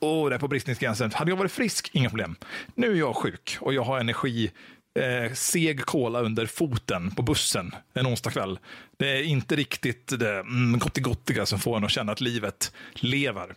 åh, 0.00 0.28
det 0.28 0.34
är 0.34 0.38
på 0.38 0.48
bristningsgränsen. 0.48 1.10
Hade 1.14 1.30
jag 1.30 1.36
varit 1.36 1.52
frisk, 1.52 1.90
inga 1.92 2.08
problem. 2.08 2.36
Nu 2.74 2.92
är 2.92 2.96
jag 2.96 3.16
sjuk 3.16 3.56
och 3.60 3.74
jag 3.74 3.82
har 3.82 4.00
energi 4.00 4.50
eh, 4.98 5.32
seg 5.32 5.80
kola 5.80 6.20
under 6.20 6.46
foten 6.46 7.10
på 7.10 7.22
bussen 7.22 7.74
en 7.94 8.06
onsdag 8.06 8.30
kväll. 8.30 8.58
Det 8.98 9.10
är 9.10 9.22
inte 9.22 9.56
riktigt 9.56 10.18
det 10.18 10.38
mm, 10.38 10.78
gottigottiga 10.78 11.46
som 11.46 11.58
får 11.58 11.76
en 11.76 11.84
att 11.84 11.90
känna 11.90 12.12
att 12.12 12.20
livet 12.20 12.72
lever. 12.94 13.54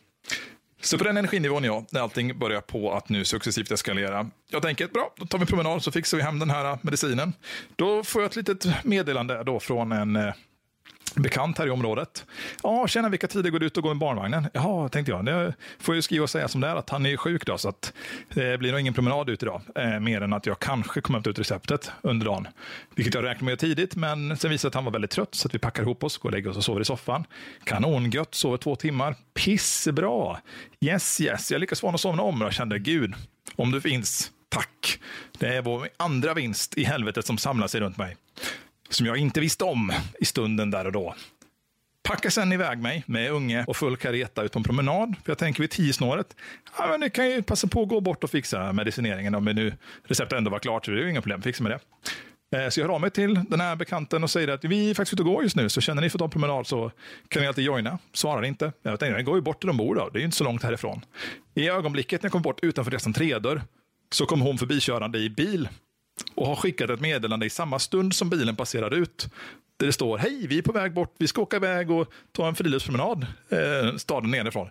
Så 0.83 0.97
på 0.97 1.03
den 1.03 1.17
energinivån 1.17 1.63
ja, 1.63 1.85
när 1.89 2.01
allting 2.01 2.39
börjar 2.39 2.61
på 2.61 2.93
att 2.93 3.09
nu 3.09 3.25
successivt 3.25 3.71
eskalera. 3.71 4.29
Jag 4.49 4.61
tänker, 4.61 4.87
bra, 4.87 5.13
då 5.17 5.25
tar 5.25 5.37
vi 5.37 5.41
en 5.41 5.47
promenad 5.47 5.83
så 5.83 5.91
fixar 5.91 6.17
vi 6.17 6.23
hem 6.23 6.39
den 6.39 6.49
här 6.49 6.77
medicinen. 6.81 7.33
Då 7.75 8.03
får 8.03 8.21
jag 8.21 8.29
ett 8.29 8.35
litet 8.35 8.83
meddelande 8.83 9.43
då 9.43 9.59
från 9.59 9.91
en 9.91 10.15
eh, 10.15 10.33
bekant 11.15 11.57
här 11.57 11.67
i 11.67 11.69
området. 11.69 12.25
Ja, 12.63 12.87
tjena, 12.87 13.09
vilka 13.09 13.27
tider 13.27 13.49
går 13.49 13.59
du 13.59 13.65
ut 13.65 13.77
och 13.77 13.83
går 13.83 13.89
med 13.89 13.99
barnvagnen? 13.99 14.47
Jaha, 14.53 14.89
tänkte 14.89 15.11
jag. 15.11 15.25
Det 15.25 15.53
får 15.79 15.95
jag 15.95 16.03
skriva 16.03 16.23
och 16.23 16.29
säga 16.29 16.47
som 16.47 16.61
det 16.61 16.67
är, 16.67 16.75
att 16.75 16.89
han 16.89 17.05
är 17.05 17.17
sjuk 17.17 17.45
då, 17.45 17.57
så 17.57 17.69
att 17.69 17.93
eh, 18.29 18.35
det 18.35 18.57
blir 18.57 18.71
nog 18.71 18.79
ingen 18.79 18.93
promenad 18.93 19.29
ut 19.29 19.43
idag. 19.43 19.61
Eh, 19.75 19.99
mer 19.99 20.21
än 20.21 20.33
att 20.33 20.45
jag 20.45 20.59
kanske 20.59 21.01
kommer 21.01 21.19
att 21.19 21.27
ut 21.27 21.39
receptet 21.39 21.91
under 22.01 22.25
dagen. 22.25 22.47
Vilket 22.95 23.13
jag 23.13 23.23
räknade 23.23 23.45
med 23.45 23.59
tidigt, 23.59 23.95
men 23.95 24.37
sen 24.37 24.49
visade 24.51 24.53
det 24.53 24.57
sig 24.57 24.67
att 24.67 24.75
han 24.75 24.85
var 24.85 24.91
väldigt 24.91 25.11
trött, 25.11 25.35
så 25.35 25.47
att 25.47 25.55
vi 25.55 25.59
packar 25.59 25.83
ihop 25.83 26.03
oss, 26.03 26.17
går 26.17 26.29
och 26.29 26.33
lägger 26.33 26.49
oss 26.49 26.57
och 26.57 26.63
sover 26.63 26.81
i 26.81 26.85
soffan. 26.85 27.25
Kanongött, 27.63 28.35
sover 28.35 28.57
två 28.57 28.75
timmar. 28.75 29.15
Pissbra! 29.33 30.37
Yes, 30.79 31.21
yes. 31.21 31.51
Jag 31.51 31.59
lyckas 31.59 31.79
få 31.79 31.87
honom 31.87 31.95
att 31.95 32.01
somna 32.01 32.23
om 32.23 32.41
och 32.41 32.53
kände, 32.53 32.79
gud, 32.79 33.13
om 33.55 33.71
du 33.71 33.81
finns, 33.81 34.31
tack. 34.49 34.99
Det 35.39 35.47
är 35.47 35.61
vår 35.61 35.89
andra 35.97 36.33
vinst 36.33 36.77
i 36.77 36.83
helvetet 36.83 37.25
som 37.25 37.37
samlar 37.37 37.67
sig 37.67 37.81
runt 37.81 37.97
mig 37.97 38.15
som 38.95 39.05
jag 39.05 39.17
inte 39.17 39.39
visste 39.39 39.63
om 39.63 39.93
i 40.19 40.25
stunden 40.25 40.71
där 40.71 40.85
och 40.85 40.91
då. 40.91 41.15
Packar 42.03 42.29
sen 42.29 42.51
iväg 42.51 42.79
mig 42.79 43.03
med 43.07 43.31
unge 43.31 43.65
och 43.67 43.77
full 43.77 43.97
kareta 43.97 44.43
ut 44.43 44.51
på 44.51 44.59
en 44.59 44.63
promenad. 44.63 45.15
För 45.23 45.31
jag 45.31 45.37
tänker 45.37 45.61
vid 45.61 45.69
tiosnåret, 45.69 46.35
ja, 46.77 46.87
men 46.87 46.99
det 46.99 47.09
kan 47.09 47.29
ju 47.29 47.43
passa 47.43 47.67
på 47.67 47.81
att 47.81 47.89
gå 47.89 48.01
bort 48.01 48.23
och 48.23 48.29
fixa 48.29 48.73
medicineringen 48.73 49.35
om 49.35 49.45
nu 49.45 49.73
receptet 50.03 50.37
ändå 50.37 50.51
var 50.51 50.59
klart. 50.59 50.85
Så 50.85 50.91
det 50.91 50.97
är 50.97 51.03
ju 51.03 51.09
inga 51.09 51.21
problem, 51.21 51.41
fixa 51.41 51.63
med 51.63 51.71
det. 51.71 51.79
Eh, 52.53 52.69
så 52.69 52.79
jag 52.79 52.87
hör 52.87 52.93
av 52.93 53.01
mig 53.01 53.11
till 53.11 53.39
den 53.49 53.61
här 53.61 53.75
bekanten 53.75 54.23
och 54.23 54.29
säger 54.29 54.47
att 54.47 54.63
vi 54.63 54.89
är 54.89 54.93
faktiskt 54.93 55.13
ute 55.13 55.23
och 55.23 55.29
går 55.29 55.43
just 55.43 55.55
nu, 55.55 55.69
så 55.69 55.81
känner 55.81 56.01
ni 56.01 56.09
för 56.09 56.17
att 56.17 56.19
ta 56.19 56.25
en 56.25 56.31
promenad 56.31 56.67
så 56.67 56.91
kan 57.27 57.41
ni 57.41 57.47
alltid 57.47 57.63
joina. 57.63 57.99
Svarar 58.13 58.45
inte. 58.45 58.71
Jag 58.81 58.99
tänkte, 58.99 59.17
jag 59.17 59.25
går 59.25 59.35
ju 59.35 59.41
bort 59.41 59.59
till 59.61 59.67
de 59.67 59.77
bor 59.77 59.95
då, 59.95 60.09
det 60.09 60.17
är 60.17 60.19
ju 60.19 60.25
inte 60.25 60.37
så 60.37 60.43
långt 60.43 60.63
härifrån. 60.63 61.05
I 61.55 61.69
ögonblicket 61.69 62.21
när 62.21 62.27
jag 62.27 62.31
kom 62.31 62.41
bort 62.41 62.59
utanför 62.61 62.91
deras 62.91 63.07
entrédörr 63.07 63.61
så 64.11 64.25
kom 64.25 64.41
hon 64.41 64.57
förbikörande 64.57 65.19
i 65.19 65.29
bil 65.29 65.69
och 66.35 66.47
har 66.47 66.55
skickat 66.55 66.89
ett 66.89 67.01
meddelande 67.01 67.45
i 67.45 67.49
samma 67.49 67.79
stund 67.79 68.15
som 68.15 68.29
bilen 68.29 68.55
passerar 68.55 68.93
ut. 68.93 69.27
Där 69.77 69.87
det 69.87 69.93
står, 69.93 70.17
hej, 70.17 70.47
vi 70.47 70.57
är 70.57 70.61
på 70.61 70.71
väg 70.71 70.93
bort, 70.93 71.15
vi 71.17 71.27
ska 71.27 71.41
åka 71.41 71.55
iväg 71.55 71.91
och 71.91 72.13
ta 72.31 72.47
en 72.47 72.55
friluftspromenad, 72.55 73.25
eh, 73.49 73.95
staden 73.97 74.31
nerifrån, 74.31 74.69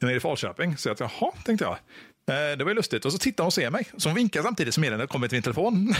nere 0.00 0.16
i 0.16 0.20
Falköping. 0.20 0.76
Så 0.76 0.88
jag, 0.88 0.96
jaha, 1.00 1.32
tänkte 1.44 1.64
jag. 1.64 1.78
Eh, 2.26 2.56
det 2.56 2.64
var 2.64 2.70
ju 2.70 2.74
lustigt. 2.74 3.04
Och 3.04 3.12
så 3.12 3.18
tittar 3.18 3.44
hon 3.44 3.46
och 3.46 3.52
ser 3.52 3.70
mig. 3.70 3.86
Så 3.96 4.08
hon 4.08 4.16
vinkar 4.16 4.42
samtidigt 4.42 4.74
som 4.74 4.80
meddelandet 4.80 5.10
kommer 5.10 5.28
till 5.28 5.36
min 5.36 5.42
telefon. 5.42 5.94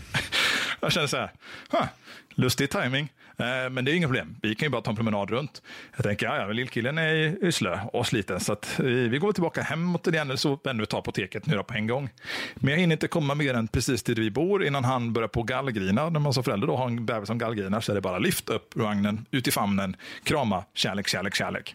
jag 0.80 0.92
känner 0.92 1.06
så 1.06 1.16
här, 1.16 1.32
huh, 1.70 1.86
lustig 2.34 2.70
timing. 2.70 3.12
Eh, 3.40 3.70
men 3.70 3.84
det 3.84 3.92
är 3.92 3.94
inget 3.94 4.08
problem. 4.08 4.36
Vi 4.42 4.54
kan 4.54 4.66
ju 4.66 4.70
bara 4.70 4.82
ta 4.82 4.90
en 4.90 4.96
promenad 4.96 5.30
runt. 5.30 5.62
Jag 5.96 6.04
tänker, 6.04 6.26
ja, 6.26 6.36
ja 6.36 6.46
lillkillen 6.46 6.98
är 6.98 7.50
slö 7.50 7.78
och 7.92 8.06
sliten 8.06 8.40
så 8.40 8.52
att 8.52 8.78
eh, 8.78 8.84
vi 8.84 9.18
går 9.18 9.32
tillbaka 9.32 9.62
hemåt 9.62 10.06
igen 10.06 10.26
eller 10.26 10.36
så 10.36 10.58
vänder 10.64 10.82
vi 10.82 10.86
ta 10.86 10.98
apoteket 10.98 11.46
nu 11.46 11.62
på 11.62 11.74
en 11.74 11.86
gång. 11.86 12.10
Men 12.54 12.70
jag 12.70 12.80
hinner 12.80 12.92
inte 12.92 13.08
komma 13.08 13.34
mer 13.34 13.54
än 13.54 13.68
precis 13.68 14.02
dit 14.02 14.18
vi 14.18 14.30
bor 14.30 14.64
innan 14.64 14.84
han 14.84 15.12
börjar 15.12 15.28
på 15.28 15.42
gallgrina. 15.42 16.10
När 16.10 16.20
man 16.20 16.34
som 16.34 16.44
förälder 16.44 16.66
då 16.66 16.76
har 16.76 16.86
en 16.86 17.06
bebis 17.06 17.26
som 17.26 17.38
gallgrinar 17.38 17.80
så 17.80 17.92
är 17.92 17.94
det 17.94 18.00
bara 18.00 18.18
lyft 18.18 18.48
upp 18.48 18.76
vagnen, 18.76 19.26
ut 19.30 19.48
i 19.48 19.50
famnen, 19.50 19.96
krama, 20.24 20.64
kärlek, 20.74 21.08
kärlek, 21.08 21.34
kärlek. 21.34 21.74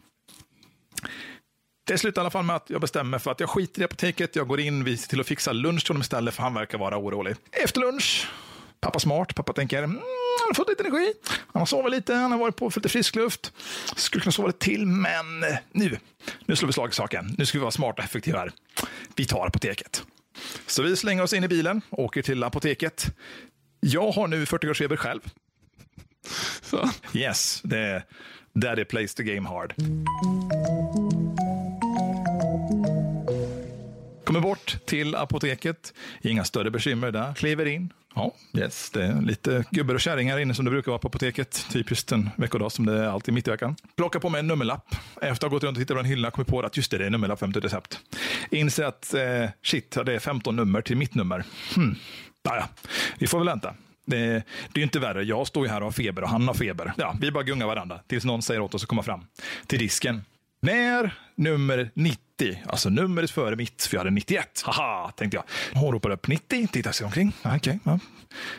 Det 1.87 1.97
slutar 1.97 2.21
i 2.21 2.23
alla 2.23 2.31
fall 2.31 2.45
med 2.45 2.55
att 2.55 2.69
jag 2.69 2.81
bestämmer 2.81 3.19
för 3.19 3.31
att 3.31 3.39
jag 3.39 3.49
skiter 3.49 3.81
i 3.81 3.85
apoteket. 3.85 4.35
Jag 4.35 4.47
går 4.47 4.59
in, 4.59 4.83
vi 4.83 4.97
ser 4.97 5.09
till 5.09 5.19
att 5.19 5.27
fixa 5.27 5.51
lunch 5.51 5.85
till 5.85 5.89
honom 5.89 6.01
istället 6.01 6.33
för 6.33 6.43
han 6.43 6.53
verkar 6.53 6.77
vara 6.77 6.97
orolig. 6.97 7.35
Efter 7.51 7.81
lunch, 7.81 8.27
pappa 8.85 8.99
smart, 8.99 9.35
pappa 9.35 9.53
tänker 9.53 9.77
mm, 9.77 9.95
han 10.39 10.47
har 10.47 10.53
fått 10.53 10.69
lite 10.69 10.83
energi. 10.83 11.13
Han 11.29 11.61
har 11.61 11.65
sovit 11.65 11.91
lite, 11.91 12.13
han 12.13 12.31
har 12.31 12.39
varit 12.39 12.55
på 12.55 12.71
för 12.71 12.79
lite 12.79 12.89
frisk 12.89 13.15
luft. 13.15 13.53
Skulle 13.95 14.21
kunna 14.21 14.31
sova 14.31 14.47
lite 14.47 14.59
till, 14.59 14.85
men 14.85 15.39
nu, 15.71 15.97
nu 16.45 16.55
slår 16.55 16.67
vi 16.67 16.73
slag 16.73 16.89
i 16.89 16.93
saken. 16.93 17.35
Nu 17.37 17.45
ska 17.45 17.57
vi 17.57 17.61
vara 17.61 17.71
smarta 17.71 18.01
och 18.01 18.05
effektiva 18.05 18.39
här. 18.39 18.51
Vi 19.15 19.25
tar 19.25 19.47
apoteket. 19.47 20.03
Så 20.67 20.83
vi 20.83 20.95
slänger 20.95 21.23
oss 21.23 21.33
in 21.33 21.43
i 21.43 21.47
bilen, 21.47 21.81
åker 21.89 22.21
till 22.21 22.43
apoteket. 22.43 23.15
Jag 23.79 24.11
har 24.11 24.27
nu 24.27 24.45
40-årsfeber 24.45 24.95
själv. 24.95 25.21
Så. 26.61 26.89
Yes, 27.13 27.61
det, 27.63 28.03
daddy 28.53 28.85
plays 28.85 29.15
the 29.15 29.23
game 29.23 29.49
hard. 29.49 29.73
Kommer 34.35 34.47
bort 34.47 34.77
till 34.85 35.15
apoteket. 35.15 35.93
Inga 36.21 36.43
större 36.43 36.71
bekymmer 36.71 37.11
där. 37.11 37.33
Kliver 37.33 37.65
in. 37.65 37.93
Ja, 38.15 38.33
yes, 38.57 38.89
det 38.89 39.03
är 39.03 39.21
lite 39.21 39.65
gubbar 39.71 39.95
och 39.95 40.01
kärringar 40.01 40.39
inne 40.39 40.53
som 40.53 40.65
det 40.65 40.71
brukar 40.71 40.91
vara 40.91 40.99
på 40.99 41.07
apoteket. 41.07 41.65
Typiskt 41.71 42.11
en 42.11 42.29
veckodag 42.35 42.71
som 42.71 42.85
det 42.85 42.93
är 42.93 43.07
alltid 43.07 43.33
mitt 43.33 43.47
i 43.47 43.51
veckan. 43.51 43.75
Plockar 43.95 44.19
på 44.19 44.29
mig 44.29 44.39
en 44.39 44.47
nummerlapp. 44.47 44.95
Efter 45.15 45.31
att 45.31 45.41
ha 45.41 45.49
gått 45.49 45.63
runt 45.63 45.77
och 45.77 45.81
tittat 45.81 45.95
på 45.95 45.99
en 45.99 46.05
hylla 46.05 46.31
kommer 46.31 46.45
på 46.45 46.61
att 46.61 46.77
just 46.77 46.91
det, 46.91 46.97
det 46.97 47.05
är 47.05 47.09
nummerlapp 47.09 47.39
50 47.39 47.59
recept. 47.59 47.99
Inser 48.51 48.83
att 48.83 49.13
eh, 49.13 49.49
shit, 49.63 49.97
det 50.05 50.13
är 50.13 50.19
15 50.19 50.55
nummer 50.55 50.81
till 50.81 50.97
mitt 50.97 51.15
nummer. 51.15 51.43
Hmm. 51.75 51.95
Naja, 52.45 52.69
vi 53.19 53.27
får 53.27 53.37
väl 53.37 53.47
vänta. 53.47 53.75
Det, 54.05 54.17
det 54.17 54.73
är 54.73 54.77
ju 54.77 54.83
inte 54.83 54.99
värre. 54.99 55.23
Jag 55.23 55.47
står 55.47 55.65
ju 55.65 55.71
här 55.71 55.79
och 55.79 55.85
har 55.85 55.91
feber 55.91 56.21
och 56.21 56.29
han 56.29 56.47
har 56.47 56.55
feber. 56.55 56.93
Ja, 56.97 57.15
vi 57.21 57.31
bara 57.31 57.43
gungar 57.43 57.67
varandra 57.67 57.99
tills 58.07 58.25
någon 58.25 58.41
säger 58.41 58.59
åt 58.59 58.73
oss 58.73 58.83
att 58.83 58.89
komma 58.89 59.03
fram 59.03 59.25
till 59.67 59.79
disken. 59.79 60.21
När 60.65 61.13
nummer 61.35 61.91
90, 61.93 62.19
alltså 62.65 62.89
numret 62.89 63.31
före 63.31 63.55
mitt, 63.55 63.81
för 63.81 63.95
jag 63.95 63.99
hade 63.99 64.11
91. 64.11 64.61
Haha, 64.65 65.11
tänkte 65.11 65.37
jag. 65.37 65.43
Hon 65.81 65.91
ropar 65.91 66.09
upp 66.09 66.27
90, 66.27 66.67
tittar 66.67 66.91
sig 66.91 67.05
omkring. 67.05 67.33
Okay, 67.55 67.79
ja. 67.83 67.99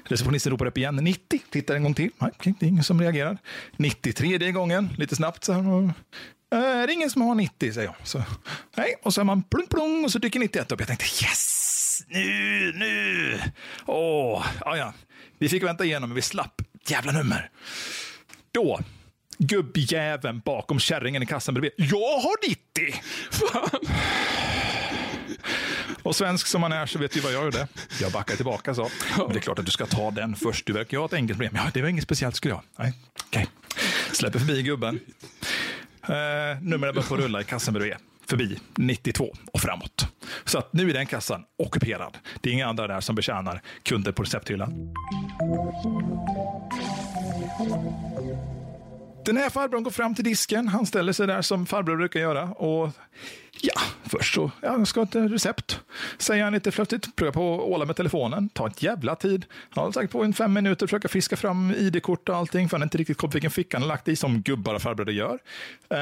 Receptionisten 0.04 0.52
ropar 0.52 0.66
upp 0.66 0.78
igen 0.78 0.96
90, 0.96 1.40
tittar 1.50 1.75
en 1.75 1.82
gång 1.82 1.94
till. 1.94 2.10
Okay, 2.20 2.54
det 2.60 2.66
är 2.66 2.68
ingen 2.68 2.84
som 2.84 3.00
reagerar. 3.00 3.38
93 3.76 4.52
gången, 4.52 4.88
lite 4.98 5.16
snabbt 5.16 5.44
så 5.44 5.52
här. 5.52 5.92
Eh, 6.52 6.58
är 6.58 6.86
det 6.86 6.92
ingen 6.92 7.10
som 7.10 7.22
har 7.22 7.34
90, 7.34 7.72
säger 7.72 7.86
jag. 7.86 7.96
Så, 8.06 8.22
nej. 8.76 8.94
Och 9.02 9.14
så 9.14 9.20
är 9.20 9.25
man 9.25 9.42
plung 9.42 9.66
plung 9.66 10.04
och 10.04 10.12
så 10.12 10.18
dyker 10.18 10.40
91 10.40 10.72
upp. 10.72 10.80
Jag 10.80 10.88
tänkte 10.88 11.25
yes, 11.25 12.04
nu, 12.08 12.72
nu. 12.76 13.40
Åh, 13.86 14.46
ja, 14.60 14.76
ja. 14.76 14.92
Vi 15.38 15.48
fick 15.48 15.62
vänta 15.62 15.84
igenom, 15.84 16.08
men 16.08 16.14
vi 16.14 16.22
slapp. 16.22 16.62
Jävla 16.86 17.12
nummer. 17.12 17.50
Då 18.52 18.80
gubbjäveln 19.38 20.43
bakom 20.45 20.78
kärringen 20.78 21.23
i 21.23 21.26
kassan 21.26 21.55
bredvid. 21.55 21.73
Jag 21.76 22.19
har 22.19 22.49
90! 22.49 23.02
Fan. 23.31 23.81
Och 26.02 26.16
svensk 26.16 26.47
som 26.47 26.61
man 26.61 26.73
är 26.73 26.87
så 26.87 26.99
vet 26.99 27.12
du 27.12 27.21
vad 27.21 27.33
jag 27.33 27.45
gjorde. 27.45 27.69
Jag 28.00 28.12
backade 28.12 28.37
tillbaka 28.37 28.75
så. 28.75 28.88
Men 29.19 29.28
det 29.28 29.38
är 29.38 29.40
klart 29.40 29.59
att 29.59 29.64
du 29.66 29.71
ska 29.71 29.87
ta 29.87 30.11
den 30.11 30.37
först. 30.37 30.66
Du 30.66 30.73
verkar 30.73 30.99
ha 30.99 31.07
ett 31.07 31.12
enkelt 31.12 31.38
problem. 31.38 31.55
Ja, 31.64 31.71
det 31.75 31.83
var 31.83 31.88
inget 31.88 32.05
speciellt 32.05 32.37
skulle 32.37 32.55
jag. 32.55 32.62
Nej, 32.76 32.93
okej. 33.26 33.47
Okay. 33.73 33.85
Släpper 34.12 34.38
förbi 34.38 34.62
gubben. 34.62 35.00
Uh, 36.09 36.14
numret 36.62 36.95
börjar 36.95 37.02
få 37.02 37.16
rulla 37.16 37.40
i 37.40 37.45
kassan 37.45 37.75
bredvid. 37.75 37.97
Förbi 38.26 38.59
92 38.76 39.35
och 39.52 39.61
framåt. 39.61 40.07
Så 40.45 40.59
att 40.59 40.73
nu 40.73 40.90
är 40.90 40.95
den 40.95 41.07
kassan 41.07 41.45
ockuperad. 41.57 42.19
Det 42.40 42.50
är 42.50 42.55
inga 42.55 42.66
andra 42.66 42.87
där 42.87 43.00
som 43.00 43.14
betjänar 43.14 43.62
kunder 43.83 44.12
på 44.12 44.23
recepthyllan. 44.23 44.95
Den 49.26 49.37
här 49.37 49.50
farbrorn 49.50 49.83
går 49.83 49.90
fram 49.90 50.14
till 50.14 50.25
disken. 50.25 50.68
Han 50.68 50.87
ställer 50.87 51.12
sig 51.12 51.26
där 51.26 51.42
som 51.42 51.66
farbror 51.66 51.97
brukar 51.97 52.21
göra. 52.21 52.42
Och 52.42 52.90
ja, 53.61 53.80
först 54.04 54.35
så, 54.35 54.50
ja, 54.62 54.78
jag 54.78 54.88
ska 54.88 55.00
ha 55.00 55.04
ett 55.04 55.14
recept. 55.14 55.80
Säger 56.18 56.45
han 56.45 56.52
lite 56.52 56.71
flötigt. 56.71 57.16
Prövar 57.16 57.33
på 57.33 57.54
att 57.54 57.61
åla 57.61 57.85
med 57.85 57.97
telefonen. 57.97 58.49
Tar 58.49 58.66
ett 58.66 58.83
jävla 58.83 59.16
tid. 59.16 59.45
Han 59.71 59.85
har 59.85 59.92
sagt 59.92 60.12
på 60.12 60.25
en 60.25 60.33
fem 60.33 60.52
minuter 60.52 60.87
försöka 60.87 61.09
fiska 61.09 61.37
fram 61.37 61.75
ID-kort 61.78 62.28
och 62.28 62.37
allting. 62.37 62.68
För 62.68 62.76
han 62.76 62.83
inte 62.83 62.99
riktigt 62.99 63.18
på 63.18 63.26
vilken 63.26 63.50
ficka 63.50 63.76
han 63.76 63.83
har 63.83 63.88
lagt 63.88 64.09
i 64.09 64.16
som 64.16 64.42
gubbar 64.42 64.75
och 64.75 64.83
farbröder 64.83 65.12
gör. 65.12 65.38
Eh, 65.90 65.99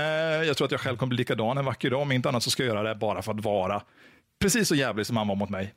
jag 0.47 0.57
tror 0.57 0.65
att 0.65 0.73
jag 0.73 0.81
själv 0.81 0.97
kommer 0.97 1.09
bli 1.09 1.19
likadan 1.19 1.59
en 1.59 1.65
vacker 1.65 1.91
dag. 1.91 2.01
Om 2.01 2.13
inte 2.13 2.29
annat 2.29 2.43
så 2.43 2.51
ska 2.51 2.65
jag 2.65 2.75
göra 2.75 2.89
det 2.89 2.95
bara 2.95 3.23
för 3.23 3.33
att 3.33 3.45
vara 3.45 3.83
precis 4.43 4.69
så 4.69 4.75
jävlig 4.75 5.07
som 5.07 5.17
han 5.17 5.29
var 5.29 5.35
mot 5.35 5.51
mig. 5.51 5.75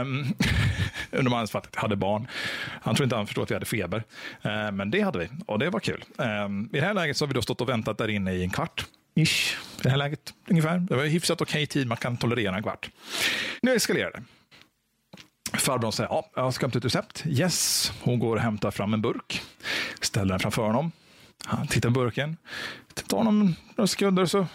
Um, 0.00 0.26
under 1.10 1.30
hans 1.30 1.54
att 1.54 1.68
jag 1.74 1.80
hade 1.80 1.96
barn. 1.96 2.28
Han 2.82 2.94
tror 2.94 3.04
inte 3.04 3.16
han 3.16 3.26
förstod 3.26 3.42
att 3.42 3.50
vi 3.50 3.54
hade 3.54 3.66
feber. 3.66 4.04
Uh, 4.46 4.72
men 4.72 4.90
det 4.90 5.00
hade 5.00 5.18
vi 5.18 5.28
och 5.46 5.58
det 5.58 5.70
var 5.70 5.80
kul. 5.80 6.04
Um, 6.16 6.70
I 6.72 6.80
det 6.80 6.86
här 6.86 6.94
läget 6.94 7.16
så 7.16 7.24
har 7.24 7.28
vi 7.28 7.34
då 7.34 7.42
stått 7.42 7.60
och 7.60 7.68
väntat 7.68 7.98
där 7.98 8.08
inne 8.08 8.32
i 8.32 8.42
en 8.42 8.50
kvart. 8.50 8.86
Ish, 9.14 9.56
i 9.78 9.82
det 9.82 9.90
här 9.90 9.96
läget 9.96 10.34
ungefär. 10.50 10.78
Det 10.78 10.96
var 10.96 11.04
hyfsat 11.04 11.40
okej 11.40 11.52
okay 11.52 11.66
tid, 11.66 11.86
man 11.86 11.96
kan 11.96 12.16
tolerera 12.16 12.56
en 12.56 12.62
kvart. 12.62 12.90
Nu 13.62 13.74
eskalerar 13.74 14.10
det. 14.10 14.22
Farbrorn 15.58 15.92
säger, 15.92 16.10
ja, 16.10 16.30
jag 16.34 16.54
ska 16.54 16.66
hämta 16.66 16.78
ett 16.78 16.84
recept. 16.84 17.24
Yes. 17.26 17.92
Hon 18.00 18.18
går 18.18 18.36
och 18.36 18.42
hämtar 18.42 18.70
fram 18.70 18.94
en 18.94 19.02
burk. 19.02 19.42
Ställer 20.00 20.30
den 20.30 20.40
framför 20.40 20.62
honom. 20.62 20.92
Han 21.44 21.66
tittar 21.66 21.88
på 21.88 22.00
burken. 22.00 22.36
Det 22.94 23.02
tar 23.02 23.16
honom 23.16 23.54
några 23.76 23.86
sekunder 23.86 24.26
så. 24.26 24.46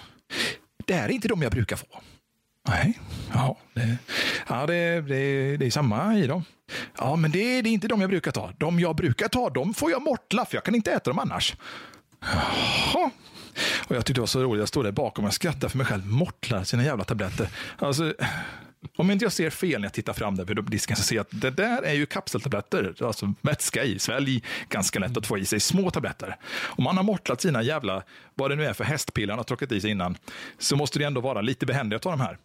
Det 0.86 0.94
här 0.94 1.10
är 1.10 1.14
inte 1.14 1.28
de 1.28 1.42
jag 1.42 1.52
brukar 1.52 1.76
få. 1.76 1.86
Nej, 2.68 3.00
ja, 3.34 3.58
det, 3.74 3.98
ja 4.48 4.66
det, 4.66 5.02
det, 5.02 5.58
det 5.58 5.66
är 5.66 5.72
samma 5.72 6.16
i 6.18 6.28
dem. 6.28 6.44
Ja, 6.98 7.16
men 7.16 7.32
det, 7.32 7.62
det 7.62 7.70
är 7.70 7.74
inte 7.74 7.88
de 7.88 8.02
jag 8.02 8.10
brukar 8.10 8.32
ta. 8.32 8.52
De 8.58 8.80
jag 8.80 8.96
brukar 8.96 9.28
ta, 9.28 9.50
de 9.50 9.74
får 9.74 9.92
jag 9.92 10.02
mortla, 10.02 10.46
för 10.46 10.56
jag 10.56 10.64
kan 10.64 10.76
inte 10.76 10.92
äta 10.92 11.10
dem 11.10 11.20
annars. 11.20 11.56
Jaha. 12.22 13.12
Och 13.88 13.96
jag 13.96 14.06
tyckte 14.06 14.14
det 14.14 14.22
var 14.22 14.28
så 14.28 14.44
roligt. 14.44 14.60
Jag 14.60 14.68
stod 14.68 14.86
där 14.86 14.92
bakom 14.92 15.26
och 15.26 15.34
skrattade 15.34 15.70
för 15.70 15.78
mig 15.78 15.88
själv. 15.88 16.06
Mortlar 16.06 16.64
sina 16.64 16.84
jävla 16.84 17.04
tabletter. 17.04 17.50
Alltså, 17.78 18.14
om 18.96 19.12
inte 19.12 19.26
jag 19.26 19.32
ser 19.32 19.50
fel 19.50 19.82
när 19.82 19.86
jag 19.86 19.94
tittar 19.94 20.14
fram 20.14 20.36
där 20.36 20.46
vid 20.46 20.64
disken 20.66 20.96
så 20.96 21.04
ser 21.04 21.16
jag 21.16 21.22
att 21.22 21.42
det 21.42 21.52
där 21.52 21.82
är 21.82 21.94
ju 21.94 22.06
kapseltabletter. 22.06 22.94
Alltså 23.02 23.34
vätska 23.42 23.84
i, 23.84 24.00
svälj, 24.00 24.44
ganska 24.70 25.00
lätt 25.00 25.18
att 25.18 25.28
få 25.28 25.38
i 25.38 25.46
sig. 25.46 25.60
Små 25.60 25.92
tabletter. 25.92 26.38
Om 26.64 26.84
man 26.84 26.98
har 26.98 27.04
mortlat 27.04 27.42
sina 27.42 27.62
jävla, 27.62 28.04
vad 28.36 28.52
det 28.52 28.56
nu 28.56 28.66
är 28.66 28.74
för 28.74 28.84
hästpiller 28.84 29.34
han 29.34 29.40
har 29.40 29.44
tråkat 29.44 29.72
i 29.72 29.82
sig 29.82 29.92
innan, 29.92 30.18
så 30.58 30.76
måste 30.76 31.00
det 31.00 31.06
ändå 31.06 31.22
vara 31.22 31.42
lite 31.42 31.66
behändigt 31.66 31.96
att 31.96 32.02
ta 32.02 32.10
de 32.10 32.22
här. 32.22 32.38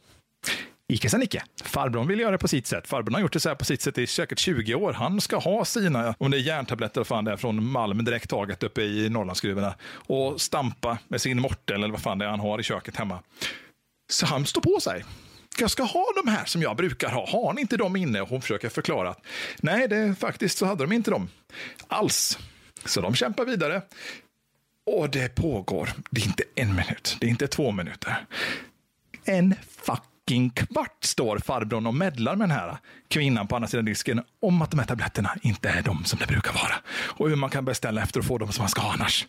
Icke 0.93 1.11
sa 1.11 1.17
Nicke. 1.17 1.43
Farbrorn 1.65 2.07
vill 2.07 2.21
göra 2.21 2.31
det 2.31 2.39
på 2.39 2.49
sitt 2.49 2.67
sätt. 2.67 2.89
Farbrorn 2.89 3.15
har 3.15 3.21
gjort 3.21 3.33
det 3.33 3.41
så 3.41 3.49
här 3.49 3.57
på 3.57 3.65
sitt 3.65 3.83
sätt 3.83 3.99
i 3.99 4.07
säkert 4.07 4.39
20 4.39 4.75
år. 4.75 4.93
Han 4.93 5.21
ska 5.21 5.37
ha 5.37 5.65
sina, 5.65 6.15
om 6.19 6.31
det 6.31 6.37
är 6.37 6.41
järntabletter 6.41 7.05
fan 7.05 7.25
det 7.25 7.33
är 7.33 7.37
från 7.37 7.71
Malm 7.71 8.05
direkt 8.05 8.31
taget 8.31 8.63
uppe 8.63 8.83
i 8.83 9.09
Norrlandsgruvorna 9.09 9.75
och 9.93 10.41
stampa 10.41 10.99
med 11.09 11.21
sin 11.21 11.41
mortel 11.41 11.77
eller 11.77 11.93
vad 11.93 12.03
fan 12.03 12.19
det 12.19 12.25
är 12.25 12.29
han 12.29 12.41
har 12.41 12.61
i 12.61 12.63
köket 12.63 12.97
hemma. 12.97 13.23
Så 14.11 14.27
han 14.27 14.47
står 14.47 14.61
på 14.61 14.81
sig. 14.81 15.05
Jag 15.59 15.71
ska 15.71 15.83
ha 15.83 16.05
de 16.25 16.31
här 16.31 16.45
som 16.45 16.63
jag 16.63 16.77
brukar 16.77 17.11
ha. 17.11 17.31
Har 17.31 17.53
ni 17.53 17.61
inte 17.61 17.77
dem 17.77 17.97
inne? 17.97 18.21
Och 18.21 18.29
hon 18.29 18.41
försöker 18.41 18.69
förklara. 18.69 19.15
Nej, 19.61 19.89
det, 19.89 20.15
faktiskt 20.21 20.59
så 20.59 20.67
hade 20.67 20.85
de 20.85 20.93
inte 20.93 21.11
dem 21.11 21.29
alls. 21.89 22.39
Så 22.85 23.01
de 23.01 23.15
kämpar 23.15 23.45
vidare. 23.45 23.83
Och 24.87 25.11
det 25.11 25.35
pågår. 25.35 25.91
Det 26.11 26.21
är 26.21 26.27
inte 26.27 26.45
en 26.55 26.69
minut. 26.71 27.17
Det 27.21 27.27
är 27.27 27.31
inte 27.31 27.49
två 27.49 27.71
minuter. 27.71 28.27
En 29.25 29.55
fuck 29.85 30.03
fucking 30.29 30.51
kvart 30.51 31.05
står 31.05 31.39
farbrorn 31.39 31.87
och 31.87 31.95
medlar 31.95 32.37
med 32.37 32.49
den 32.49 32.59
här 32.59 32.77
kvinnan 33.09 33.47
på 33.47 33.57
andra 33.57 33.69
sidan 33.69 33.85
disken 33.85 34.23
om 34.41 34.63
att 34.63 34.71
de 34.71 34.79
här 34.79 34.87
tabletterna 34.87 35.37
inte 35.43 35.69
är 35.69 35.83
de 35.83 36.05
som 36.05 36.19
det 36.19 36.27
brukar 36.27 36.53
vara. 36.53 36.75
Och 36.91 37.29
hur 37.29 37.37
man 37.37 37.51
kan 37.51 37.65
beställa 37.65 38.03
efter 38.03 38.21
att 38.21 38.27
få 38.27 38.39
dem 38.39 38.53
som 38.53 38.63
man 38.63 38.69
ska 38.69 38.81
ha 38.81 38.93
annars. 38.93 39.27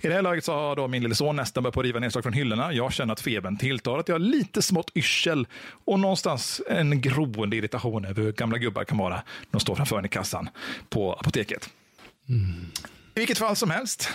I 0.00 0.08
det 0.08 0.14
här 0.14 0.22
läget 0.22 0.44
så 0.44 0.52
har 0.52 0.76
då 0.76 0.88
min 0.88 1.02
lille 1.02 1.14
son 1.14 1.36
nästan 1.36 1.62
börjat 1.62 1.74
på 1.74 1.82
riva 1.82 2.00
ner 2.00 2.10
saker 2.10 2.22
från 2.22 2.32
hyllorna. 2.32 2.72
Jag 2.72 2.92
känner 2.92 3.12
att 3.12 3.20
febern 3.20 3.56
tilltar, 3.56 3.98
att 3.98 4.08
jag 4.08 4.14
har 4.14 4.18
lite 4.18 4.62
smått 4.62 4.90
yrsel 4.94 5.46
och 5.84 6.00
någonstans 6.00 6.60
en 6.68 7.00
groende 7.00 7.56
irritation 7.56 8.04
över 8.04 8.22
hur 8.22 8.32
gamla 8.32 8.58
gubbar 8.58 8.84
kan 8.84 8.98
vara. 8.98 9.22
De 9.50 9.60
står 9.60 9.74
framför 9.74 9.98
en 9.98 10.04
i 10.04 10.08
kassan 10.08 10.48
på 10.88 11.12
apoteket. 11.12 11.70
Mm. 12.28 12.70
I 13.14 13.18
vilket 13.18 13.38
fall 13.38 13.56
som 13.56 13.70
helst, 13.70 14.08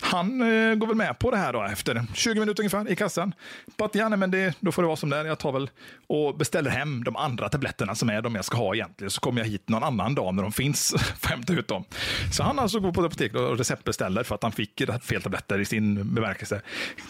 han 0.00 0.40
eh, 0.40 0.74
går 0.74 0.86
väl 0.86 0.96
med 0.96 1.18
på 1.18 1.30
det 1.30 1.36
här 1.36 1.52
då 1.52 1.62
efter 1.62 2.06
20 2.14 2.40
minuter 2.40 2.62
ungefär 2.62 2.90
i 2.90 2.96
kassan. 2.96 3.34
På 3.76 3.84
att 3.84 3.94
ja, 3.94 4.08
nej, 4.08 4.18
men 4.18 4.30
det, 4.30 4.56
då 4.60 4.72
får 4.72 4.82
det 4.82 4.86
vara 4.86 4.96
som 4.96 5.10
det 5.10 5.16
är. 5.16 5.24
Jag 5.24 5.38
tar 5.38 5.52
väl 5.52 5.70
och 6.06 6.36
beställer 6.36 6.70
hem 6.70 7.04
de 7.04 7.16
andra 7.16 7.48
tabletterna 7.48 7.94
som 7.94 8.10
är 8.10 8.22
de 8.22 8.34
jag 8.34 8.44
ska 8.44 8.56
ha 8.56 8.74
egentligen. 8.74 9.10
Så 9.10 9.20
kommer 9.20 9.40
jag 9.40 9.48
hit 9.48 9.68
någon 9.68 9.84
annan 9.84 10.14
dag 10.14 10.34
när 10.34 10.42
de 10.42 10.52
finns 10.52 10.94
för 11.18 11.28
hämta 11.28 11.52
ut 11.52 11.68
dem. 11.68 11.84
Så 12.32 12.42
han 12.42 12.58
alltså 12.58 12.80
går 12.80 12.92
på 12.92 13.04
apoteket 13.04 13.40
och 13.40 13.58
receptbeställer 13.58 14.22
för 14.22 14.34
att 14.34 14.42
han 14.42 14.52
fick 14.52 14.82
fel 15.02 15.22
tabletter 15.22 15.58
i 15.58 15.64
sin 15.64 16.14
bemärkelse. 16.14 16.62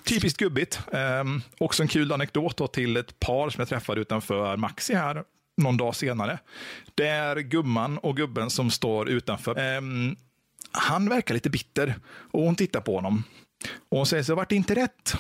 Typiskt 0.04 0.38
gubbigt. 0.38 0.80
Um, 0.92 1.42
också 1.58 1.82
en 1.82 1.88
kul 1.88 2.12
anekdot 2.12 2.56
då 2.56 2.66
till 2.66 2.96
ett 2.96 3.20
par 3.20 3.50
som 3.50 3.60
jag 3.60 3.68
träffade 3.68 4.00
utanför 4.00 4.56
Maxi 4.56 4.94
här 4.94 5.25
någon 5.56 5.76
dag 5.76 5.96
senare. 5.96 6.38
Det 6.94 7.08
är 7.08 7.36
gumman 7.36 7.98
och 7.98 8.16
gubben 8.16 8.50
som 8.50 8.70
står 8.70 9.08
utanför. 9.08 9.76
Um, 9.76 10.16
han 10.76 11.09
verkar 11.09 11.35
lite 11.35 11.50
bitter 11.50 11.95
och 12.09 12.42
hon 12.42 12.56
tittar 12.56 12.80
på 12.80 12.95
honom. 12.95 13.25
Och 13.88 13.97
hon 13.97 14.06
säger 14.06 14.23
så, 14.23 14.35
vart 14.35 14.49
det 14.49 14.56
inte 14.56 14.75
rätt? 14.75 15.14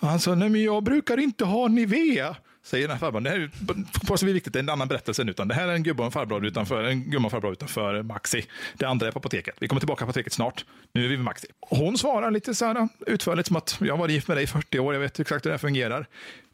Han 0.00 0.20
sa, 0.20 0.34
nej 0.34 0.48
men 0.48 0.62
jag 0.62 0.82
brukar 0.82 1.20
inte 1.20 1.44
ha 1.44 1.68
Nivea. 1.68 2.36
Säger 2.62 2.88
den 2.88 2.96
här 2.96 3.00
farbrorn. 3.00 3.22
Det 3.22 3.30
här 3.30 3.38
är, 3.38 4.06
på 4.06 4.16
så 4.16 4.26
viktigt, 4.26 4.52
det 4.52 4.58
är 4.58 4.62
en 4.62 4.68
annan 4.68 4.88
berättelse 4.88 5.22
utan 5.22 5.48
det 5.48 5.54
här 5.54 5.68
är 5.68 5.72
en 5.72 5.82
gubbe 5.82 6.02
och 6.02 6.06
en 6.06 6.12
farbror 6.12 6.46
utanför, 6.46 6.84
en 6.84 7.10
gumma 7.10 7.26
och 7.26 7.32
farbror 7.32 7.52
utanför 7.52 8.02
Maxi. 8.02 8.44
Det 8.74 8.86
andra 8.86 9.06
är 9.06 9.12
på 9.12 9.18
apoteket. 9.18 9.54
Vi 9.58 9.68
kommer 9.68 9.80
tillbaka 9.80 10.04
på 10.04 10.10
apoteket 10.10 10.32
snart. 10.32 10.64
Nu 10.92 11.04
är 11.04 11.08
vi 11.08 11.16
vid 11.16 11.24
Maxi. 11.24 11.46
Hon 11.60 11.98
svarar 11.98 12.30
lite 12.30 12.54
så 12.54 12.64
här 12.64 12.88
utförligt 13.06 13.48
som 13.48 13.56
att 13.56 13.76
jag 13.80 13.92
har 13.92 13.98
varit 13.98 14.12
gift 14.12 14.28
med 14.28 14.36
dig 14.36 14.44
i 14.44 14.46
40 14.46 14.78
år, 14.78 14.94
jag 14.94 15.00
vet 15.00 15.20
exakt 15.20 15.44
hur 15.44 15.50
det 15.50 15.54
här 15.54 15.58
fungerar. 15.58 16.06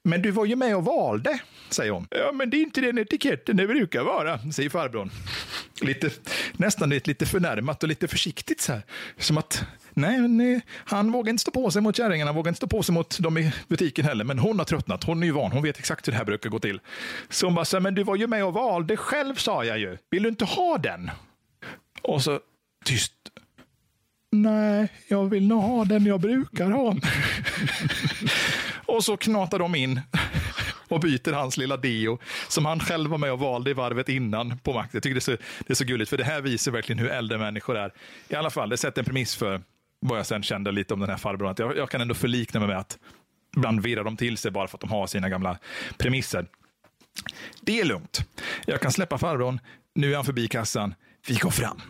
Men 0.07 0.23
du 0.23 0.31
var 0.31 0.45
ju 0.45 0.57
med 0.57 0.77
och 0.77 0.85
valde, 0.85 1.39
säger 1.71 1.93
hon. 1.93 2.07
Ja, 2.11 2.33
men 2.35 2.51
det 2.51 2.57
är 2.57 2.63
inte 2.63 2.81
den 2.81 2.99
etiketten 2.99 3.57
det 3.57 3.67
brukar 3.67 4.03
vara, 4.03 4.53
säger 4.53 4.71
farbrorn. 4.71 5.11
Lite, 5.81 6.11
nästan 6.53 6.89
lite 6.89 7.27
förnärmat 7.27 7.83
och 7.83 7.89
lite 7.89 8.09
försiktigt 8.09 8.61
så 8.61 8.73
här. 8.73 8.83
Som 9.19 9.39
att, 9.39 9.65
nej, 9.95 10.29
nej, 10.29 10.55
eh, 10.55 10.61
han 10.69 11.13
vågar 11.13 11.31
inte 11.31 11.41
stå 11.41 11.51
på 11.51 11.71
sig 11.71 11.83
mot 11.83 11.97
kärringarna, 11.97 12.33
vågar 12.33 12.49
inte 12.49 12.57
stå 12.57 12.67
på 12.67 12.83
sig 12.83 12.93
mot 12.95 13.19
dem 13.19 13.39
i 13.39 13.53
butiken 13.69 14.05
heller. 14.05 14.25
Men 14.25 14.39
hon 14.39 14.59
har 14.59 14.67
tröttnat, 14.67 15.05
hon 15.05 15.23
är 15.23 15.27
ju 15.27 15.33
van, 15.33 15.53
hon 15.53 15.63
vet 15.63 15.79
exakt 15.79 16.09
hur 16.09 16.13
det 16.13 16.19
här 16.19 16.25
brukar 16.25 16.51
gå 16.51 16.59
till. 16.59 16.81
Så 17.29 17.47
hon 17.47 17.55
bara, 17.55 17.65
så, 17.65 17.81
men 17.81 17.95
du 17.95 18.03
var 18.03 18.17
ju 18.17 18.27
med 18.27 18.45
och 18.45 18.55
valde 18.55 18.97
själv, 18.97 19.35
sa 19.35 19.65
jag 19.65 19.79
ju. 19.79 19.97
Vill 20.11 20.23
du 20.23 20.29
inte 20.29 20.45
ha 20.45 20.79
den? 20.79 21.11
Och 22.03 22.23
så 22.23 22.41
tyst. 22.85 23.13
Nej, 24.33 24.89
jag 25.09 25.25
vill 25.25 25.47
nog 25.49 25.63
ha 25.63 25.85
den 25.85 26.07
jag 26.07 26.21
brukar 26.21 26.71
ha. 26.71 26.95
Och 28.87 29.05
så 29.05 29.17
knatar 29.17 29.59
de 29.59 29.75
in 29.75 30.01
och 30.89 31.01
byter 31.01 31.33
hans 31.33 31.57
lilla 31.57 31.77
deo 31.77 32.19
som 32.49 32.67
han 32.67 32.81
själv 32.81 33.11
var 33.11 33.19
med 33.19 33.33
och 33.33 33.39
valde 33.39 33.71
i 33.71 33.75
varvet 33.75 34.09
innan 34.09 34.59
på 34.59 34.73
Max. 34.73 34.95
Jag 34.95 35.03
tycker 35.03 35.15
det 35.15 35.19
är, 35.19 35.37
så, 35.37 35.37
det 35.67 35.71
är 35.73 35.75
så 35.75 35.85
gulligt, 35.85 36.11
för 36.11 36.17
det 36.17 36.25
här 36.25 36.41
visar 36.41 36.73
verkligen 36.73 36.99
hur 36.99 37.09
äldre 37.09 37.39
människor 37.39 37.77
är. 37.77 37.93
I 38.29 38.35
alla 38.35 38.51
fall, 38.51 38.69
det 38.69 38.77
sätter 38.77 39.03
en 39.03 39.05
premiss 39.05 39.37
för 39.37 39.61
vad 40.01 40.19
jag 40.19 40.27
sen 40.27 40.43
kände 40.43 40.73
lite 40.73 40.95
om 40.95 41.01
den 41.01 41.11
här 41.11 41.17
farbrorn. 41.17 41.51
Att 41.51 41.59
jag, 41.59 41.77
jag 41.77 41.91
kan 41.91 42.01
ändå 42.01 42.15
förlikna 42.15 42.61
mig 42.61 42.69
med 42.69 42.79
att 42.79 42.99
ibland 43.57 43.83
virrar 43.83 44.05
de 44.05 44.17
till 44.17 44.37
sig 44.37 44.51
bara 44.51 44.69
för 44.69 44.77
att 44.77 44.81
de 44.81 44.91
har 44.91 45.07
sina 45.07 45.29
gamla 45.29 45.59
premisser. 45.99 46.47
Det 47.61 47.81
är 47.81 47.85
lugnt. 47.85 48.21
Jag 48.67 48.81
kan 48.81 48.93
släppa 48.93 49.19
farbrorn. 49.19 49.61
Nu 49.95 50.13
är 50.13 50.17
han 50.17 50.25
förbi 50.25 50.49
kassan. 50.49 50.95
Vi 51.29 51.35
går 51.35 51.51
fram. 51.51 51.81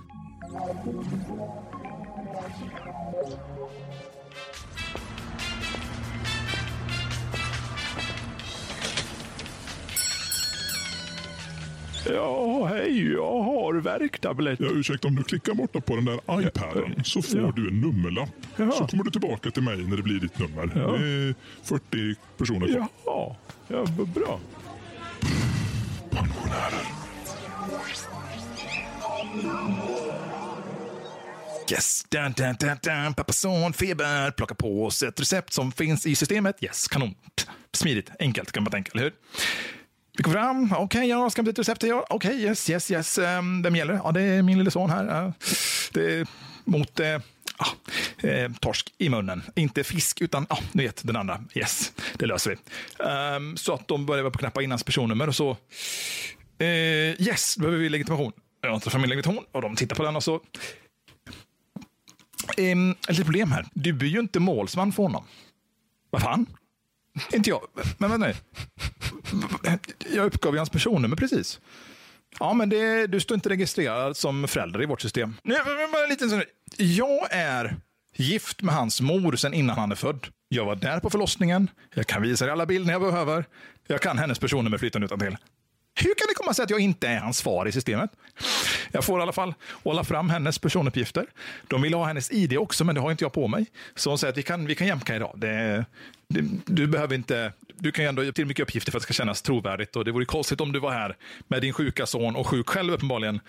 Ja, 12.14 12.64
hej, 12.66 13.12
jag 13.12 13.42
har 13.42 13.74
värktablett. 13.74 14.60
Ja, 14.60 14.66
ursäkta, 14.72 15.08
om 15.08 15.14
du 15.16 15.22
klickar 15.22 15.54
borta 15.54 15.80
på 15.80 15.96
den 15.96 16.04
där 16.04 16.20
iPaden 16.40 17.04
så 17.04 17.22
får 17.22 17.40
Ja. 17.40 17.52
du 17.56 17.68
en 17.68 17.80
nummerlapp. 17.80 18.28
Jaha. 18.56 18.72
Så 18.72 18.86
kommer 18.86 19.04
du 19.04 19.10
tillbaka 19.10 19.50
till 19.50 19.62
mig 19.62 19.76
när 19.76 19.96
det 19.96 20.02
blir 20.02 20.20
ditt 20.20 20.38
nummer. 20.38 20.70
Ja. 20.74 20.92
Det 20.92 21.06
är 21.06 21.34
40 21.62 22.14
personer 22.38 22.66
kvar. 22.68 22.88
Jaha, 23.04 23.36
ja, 23.68 23.84
bra. 24.14 24.40
Pensionärer. 26.10 26.86
Yes, 31.70 32.04
dun, 32.08 32.32
dun, 32.36 32.56
dun, 32.60 32.78
dun. 32.82 33.14
pappa 33.14 33.32
son, 33.32 33.72
feber, 33.72 34.30
plocka 34.30 34.54
på 34.54 34.84
oss 34.86 35.02
ett 35.02 35.20
recept 35.20 35.52
som 35.52 35.72
finns 35.72 36.06
i 36.06 36.14
systemet. 36.14 36.56
Yes, 36.60 36.88
kanon. 36.88 37.14
Smidigt, 37.72 38.10
enkelt 38.18 38.52
kan 38.52 38.62
man 38.62 38.70
tänka, 38.72 38.90
eller 38.94 39.02
hur? 39.02 39.12
Vi 40.16 40.22
går 40.22 40.32
fram, 40.32 40.74
okej, 40.78 41.08
ja, 41.08 41.30
ska 41.30 41.42
byta 41.42 41.52
ett 41.52 41.58
recept? 41.58 41.82
Ja, 41.82 42.06
okej, 42.10 42.42
yes, 42.42 42.70
yes, 42.70 42.90
yes. 42.90 43.18
Um, 43.18 43.62
vem 43.62 43.76
gäller 43.76 43.92
det? 43.92 44.00
Ja, 44.04 44.12
det 44.12 44.22
är 44.22 44.42
min 44.42 44.58
lille 44.58 44.70
son 44.70 44.90
här. 44.90 45.32
Det 45.92 46.12
är 46.12 46.26
mot 46.64 47.00
eh, 47.00 47.20
ah, 47.56 48.26
eh, 48.26 48.52
torsk 48.60 48.92
i 48.98 49.08
munnen. 49.08 49.42
Inte 49.54 49.84
fisk, 49.84 50.20
utan 50.20 50.46
ah, 50.48 50.58
ni 50.72 50.82
vet 50.82 51.06
den 51.06 51.16
andra. 51.16 51.44
Yes, 51.54 51.92
det 52.18 52.26
löser 52.26 52.50
vi. 52.50 52.56
Um, 53.36 53.56
så 53.56 53.74
att 53.74 53.88
de 53.88 54.06
börjar 54.06 54.30
på 54.30 54.38
knappa 54.38 54.62
in 54.62 54.70
hans 54.70 54.84
personnummer 54.84 55.28
och 55.28 55.36
så. 55.36 55.56
Eh, 56.58 56.66
yes, 57.20 57.54
då 57.54 57.62
behöver 57.62 57.78
vi 57.78 57.88
legitimation. 57.88 58.32
Jag 58.60 58.82
tar 58.82 58.90
fram 58.90 59.00
min 59.00 59.10
legitimation 59.10 59.44
och 59.52 59.62
de 59.62 59.76
tittar 59.76 59.96
på 59.96 60.02
den 60.02 60.16
och 60.16 60.24
så. 60.24 60.40
Ehm, 62.56 62.78
um, 62.78 62.90
ett 62.90 63.08
litet 63.08 63.24
problem 63.24 63.52
här. 63.52 63.66
Du 63.74 63.98
är 63.98 64.04
ju 64.04 64.20
inte 64.20 64.40
målsman 64.40 64.92
för 64.92 65.02
honom. 65.02 65.24
Vad 66.10 66.22
fan? 66.22 66.46
Inte 67.32 67.50
jag. 67.50 67.60
Men 67.98 68.10
vänta 68.10 68.26
nu. 68.26 68.34
Jag 70.14 70.26
uppgav 70.26 70.52
ju 70.52 70.58
hans 70.58 70.70
personnummer 70.70 71.16
precis. 71.16 71.60
Ja, 72.38 72.52
men 72.52 72.68
det, 72.68 73.06
du 73.06 73.20
står 73.20 73.34
inte 73.34 73.48
registrerad 73.48 74.16
som 74.16 74.48
förälder 74.48 74.82
i 74.82 74.86
vårt 74.86 75.00
system. 75.00 75.34
Bara 75.92 76.02
en 76.02 76.08
liten 76.08 76.30
sån. 76.30 76.42
Jag 76.76 77.26
är 77.30 77.76
gift 78.16 78.62
med 78.62 78.74
hans 78.74 79.00
mor 79.00 79.36
sedan 79.36 79.54
innan 79.54 79.78
han 79.78 79.92
är 79.92 79.96
född. 79.96 80.26
Jag 80.48 80.64
var 80.64 80.76
där 80.76 81.00
på 81.00 81.10
förlossningen. 81.10 81.70
Jag 81.94 82.06
kan 82.06 82.22
visa 82.22 82.44
dig 82.44 82.52
alla 82.52 82.66
bilder 82.66 82.92
jag 82.92 83.00
behöver. 83.02 83.44
Jag 83.86 84.00
kan 84.00 84.18
hennes 84.18 84.38
personnummer 84.38 84.78
flytande 84.78 85.04
utan 85.04 85.18
till. 85.18 85.36
Hur 85.94 86.14
kan 86.14 86.26
det 86.28 86.34
komma 86.34 86.54
sig 86.54 86.62
att 86.62 86.70
jag 86.70 86.80
inte 86.80 87.08
är 87.08 87.18
hans 87.20 87.42
far 87.42 87.68
i 87.68 87.72
systemet? 87.72 88.10
Jag 88.92 89.04
får 89.04 89.18
i 89.18 89.22
alla 89.22 89.32
fall 89.32 89.54
hålla 89.84 90.04
fram 90.04 90.30
hennes 90.30 90.58
personuppgifter. 90.58 91.26
De 91.68 91.82
vill 91.82 91.94
ha 91.94 92.04
hennes 92.04 92.30
ID 92.30 92.58
också, 92.58 92.84
men 92.84 92.94
det 92.94 93.00
har 93.00 93.10
inte 93.10 93.24
jag 93.24 93.32
på 93.32 93.48
mig. 93.48 93.66
Så 93.94 94.10
hon 94.10 94.18
säger 94.18 94.32
att 94.32 94.38
vi 94.38 94.42
kan, 94.42 94.66
vi 94.66 94.74
kan 94.74 94.86
jämka 94.86 95.16
idag. 95.16 95.32
Det, 95.36 95.84
det, 96.28 96.44
du 96.66 96.86
behöver 96.86 97.14
inte, 97.14 97.52
du 97.74 97.92
kan 97.92 98.04
ju 98.04 98.08
ändå 98.08 98.24
ge 98.24 98.32
till 98.32 98.46
mycket 98.46 98.62
uppgifter 98.62 98.92
för 98.92 98.98
att 98.98 99.02
det 99.02 99.04
ska 99.04 99.12
kännas 99.12 99.42
trovärdigt. 99.42 99.96
Och 99.96 100.04
det 100.04 100.12
vore 100.12 100.24
konstigt 100.24 100.60
om 100.60 100.72
du 100.72 100.78
var 100.78 100.90
här 100.90 101.16
med 101.48 101.62
din 101.62 101.72
sjuka 101.72 102.06
son 102.06 102.36
och 102.36 102.46
sjuk 102.46 102.68
själv 102.68 102.92
uppenbarligen. 102.92 103.40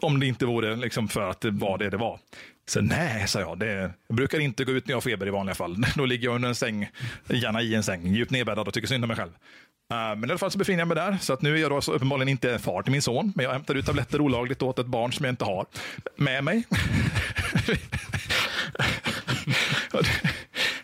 Om 0.00 0.20
det 0.20 0.26
inte 0.26 0.46
vore 0.46 0.76
liksom 0.76 1.08
för 1.08 1.30
att 1.30 1.40
det 1.40 1.50
var 1.50 1.78
det 1.78 1.90
det 1.90 1.96
var. 1.96 2.18
Så 2.66 2.80
nej, 2.80 3.28
sa 3.28 3.40
jag. 3.40 3.58
Det, 3.58 3.92
jag 4.06 4.16
brukar 4.16 4.40
inte 4.40 4.64
gå 4.64 4.72
ut 4.72 4.86
när 4.86 4.92
jag 4.92 4.96
har 4.96 5.00
feber 5.00 5.26
i 5.26 5.30
vanliga 5.30 5.54
fall. 5.54 5.76
Då 5.96 6.06
ligger 6.06 6.24
jag 6.24 6.34
under 6.34 6.48
en 6.48 6.54
säng, 6.54 6.90
gärna 7.28 7.62
i 7.62 7.74
en 7.74 7.82
säng, 7.82 8.06
djupt 8.06 8.30
nedbäddad 8.30 8.68
och 8.68 8.74
tycker 8.74 8.88
synd 8.88 9.04
om 9.04 9.08
mig 9.08 9.16
själv. 9.16 9.30
Eh, 9.92 10.16
men 10.16 10.24
i 10.24 10.32
alla 10.32 10.38
fall 10.38 10.50
så 10.50 10.58
befinner 10.58 10.78
jag 10.78 10.88
mig 10.88 10.94
där. 10.94 11.18
Så 11.20 11.32
att 11.32 11.42
nu 11.42 11.54
är 11.56 11.60
jag 11.60 11.70
då 11.70 11.92
uppenbarligen 11.92 12.28
inte 12.28 12.58
far 12.58 12.82
till 12.82 12.92
min 12.92 13.02
son. 13.02 13.32
Men 13.36 13.44
jag 13.44 13.52
hämtar 13.52 13.74
ut 13.74 13.86
tabletter 13.86 14.20
olagligt 14.20 14.62
åt 14.62 14.78
ett 14.78 14.86
barn 14.86 15.12
som 15.12 15.24
jag 15.24 15.32
inte 15.32 15.44
har 15.44 15.66
med 16.16 16.44
mig. 16.44 16.64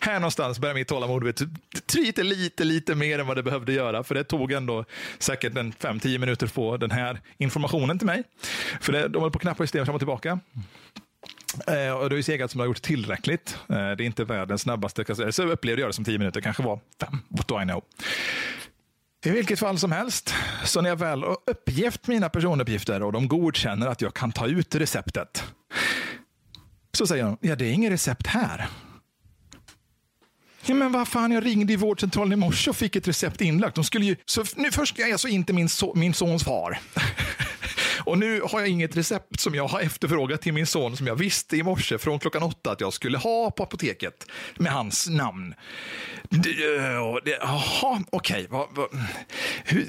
Här 0.01 0.21
någonstans 0.21 0.59
börjar 0.59 0.75
mitt 0.75 0.89
tålamod 0.89 1.49
tryta 1.87 2.23
lite, 2.23 2.65
lite, 2.65 2.95
mer 2.95 3.19
än 3.19 3.27
vad 3.27 3.37
det 3.37 3.43
behövde 3.43 3.73
göra. 3.73 4.05
För 4.05 4.15
det 4.15 4.25
tog 4.25 4.53
ändå 4.53 4.85
säkert 5.19 5.57
en 5.57 5.73
5-10 5.73 6.19
minuter 6.19 6.47
att 6.47 6.53
få 6.53 6.77
den 6.77 6.91
här 6.91 7.21
informationen 7.39 7.99
till 7.99 8.07
mig. 8.07 8.23
För 8.81 8.93
det, 8.93 9.09
de 9.09 9.19
håller 9.19 9.31
på 9.31 9.37
att 9.37 9.43
knappa 9.43 9.63
systemet 9.65 9.87
fram 9.87 9.95
och 9.95 10.01
tillbaka. 10.01 10.41
Eh, 11.67 11.93
och 11.93 12.11
det 12.11 12.19
är 12.19 12.23
segat 12.23 12.51
som 12.51 12.61
har 12.61 12.67
gjort 12.67 12.83
tillräckligt. 12.83 13.59
Eh, 13.69 13.77
det 13.77 13.81
är 13.81 14.03
inte 14.03 14.25
världens 14.25 14.63
snabbaste. 14.63 15.05
jag. 15.09 15.35
Så 15.35 15.43
upplevde 15.43 15.83
jag 15.83 15.89
det 15.89 15.95
som 15.95 16.05
10 16.05 16.19
minuter, 16.19 16.41
kanske 16.41 16.63
var 16.63 16.81
5. 17.01 17.19
What 17.29 17.49
do 17.49 17.61
I 17.63 17.65
know? 17.65 17.83
I 19.25 19.31
vilket 19.31 19.59
fall 19.59 19.79
som 19.79 19.93
helst, 19.93 20.35
så 20.65 20.81
när 20.81 20.89
jag 20.89 20.97
väl 20.97 21.23
har 21.23 21.39
uppgett 21.47 22.07
mina 22.07 22.29
personuppgifter 22.29 23.03
och 23.03 23.13
de 23.13 23.29
godkänner 23.29 23.87
att 23.87 24.01
jag 24.01 24.15
kan 24.15 24.33
ta 24.33 24.47
ut 24.47 24.75
receptet, 24.75 25.45
så 26.93 27.07
säger 27.07 27.25
de, 27.25 27.39
ja 27.41 27.57
det 27.57 27.65
är 27.65 27.73
inget 27.73 27.93
recept 27.93 28.27
här. 28.27 28.69
Ja, 30.67 30.75
men 30.75 30.93
vad 30.93 31.09
fan, 31.09 31.33
jag 31.33 31.47
ringde 31.47 31.73
i 31.73 31.77
vårdcentralen 31.77 32.33
i 32.33 32.37
morse 32.37 32.71
och 32.71 32.77
fick 32.77 32.97
ett 32.97 33.09
recept 33.09 33.41
inlagt. 33.41 33.75
De 33.75 33.85
skulle 33.85 34.05
ju, 34.05 34.17
så 34.25 34.45
nu 34.57 34.71
först 34.71 34.99
är 34.99 35.07
jag 35.07 35.21
så 35.21 35.29
inte 35.29 35.53
min, 35.53 35.69
so, 35.69 35.95
min 35.95 36.15
sons 36.15 36.45
far. 36.45 36.79
Och 38.11 38.19
nu 38.19 38.41
har 38.41 38.61
jag 38.61 38.69
inget 38.69 38.97
recept 38.97 39.41
som 39.41 39.55
jag 39.55 39.69
har 39.69 39.81
efterfrågat 39.81 40.41
till 40.43 40.53
min 40.53 40.67
son 40.67 40.97
som 40.97 41.07
jag 41.07 41.17
visste 41.17 41.57
i 41.57 41.63
morse 41.63 41.99
från 41.99 42.19
klockan 42.19 42.43
åtta 42.43 42.71
att 42.73 42.81
jag 42.81 42.93
skulle 42.93 43.19
ha 43.19 43.51
på 43.51 43.63
apoteket 43.63 44.27
med 44.57 44.73
hans 44.73 45.09
namn. 45.09 45.55
Jaha, 47.41 47.97
eh, 47.97 48.01
okej. 48.11 48.49
Eh, 48.51 49.85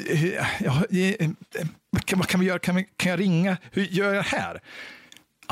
eh, 0.66 1.68
vad- 1.90 2.06
kan, 2.06 2.20
vad 2.20 2.28
kan 2.28 2.40
vi 2.40 2.46
göra? 2.46 2.60
Kan, 2.60 2.76
vi, 2.76 2.86
kan 2.98 3.10
jag 3.12 3.20
ringa? 3.20 3.58
Hur 3.72 3.84
gör 3.86 4.14
jag 4.14 4.24
här? 4.24 4.62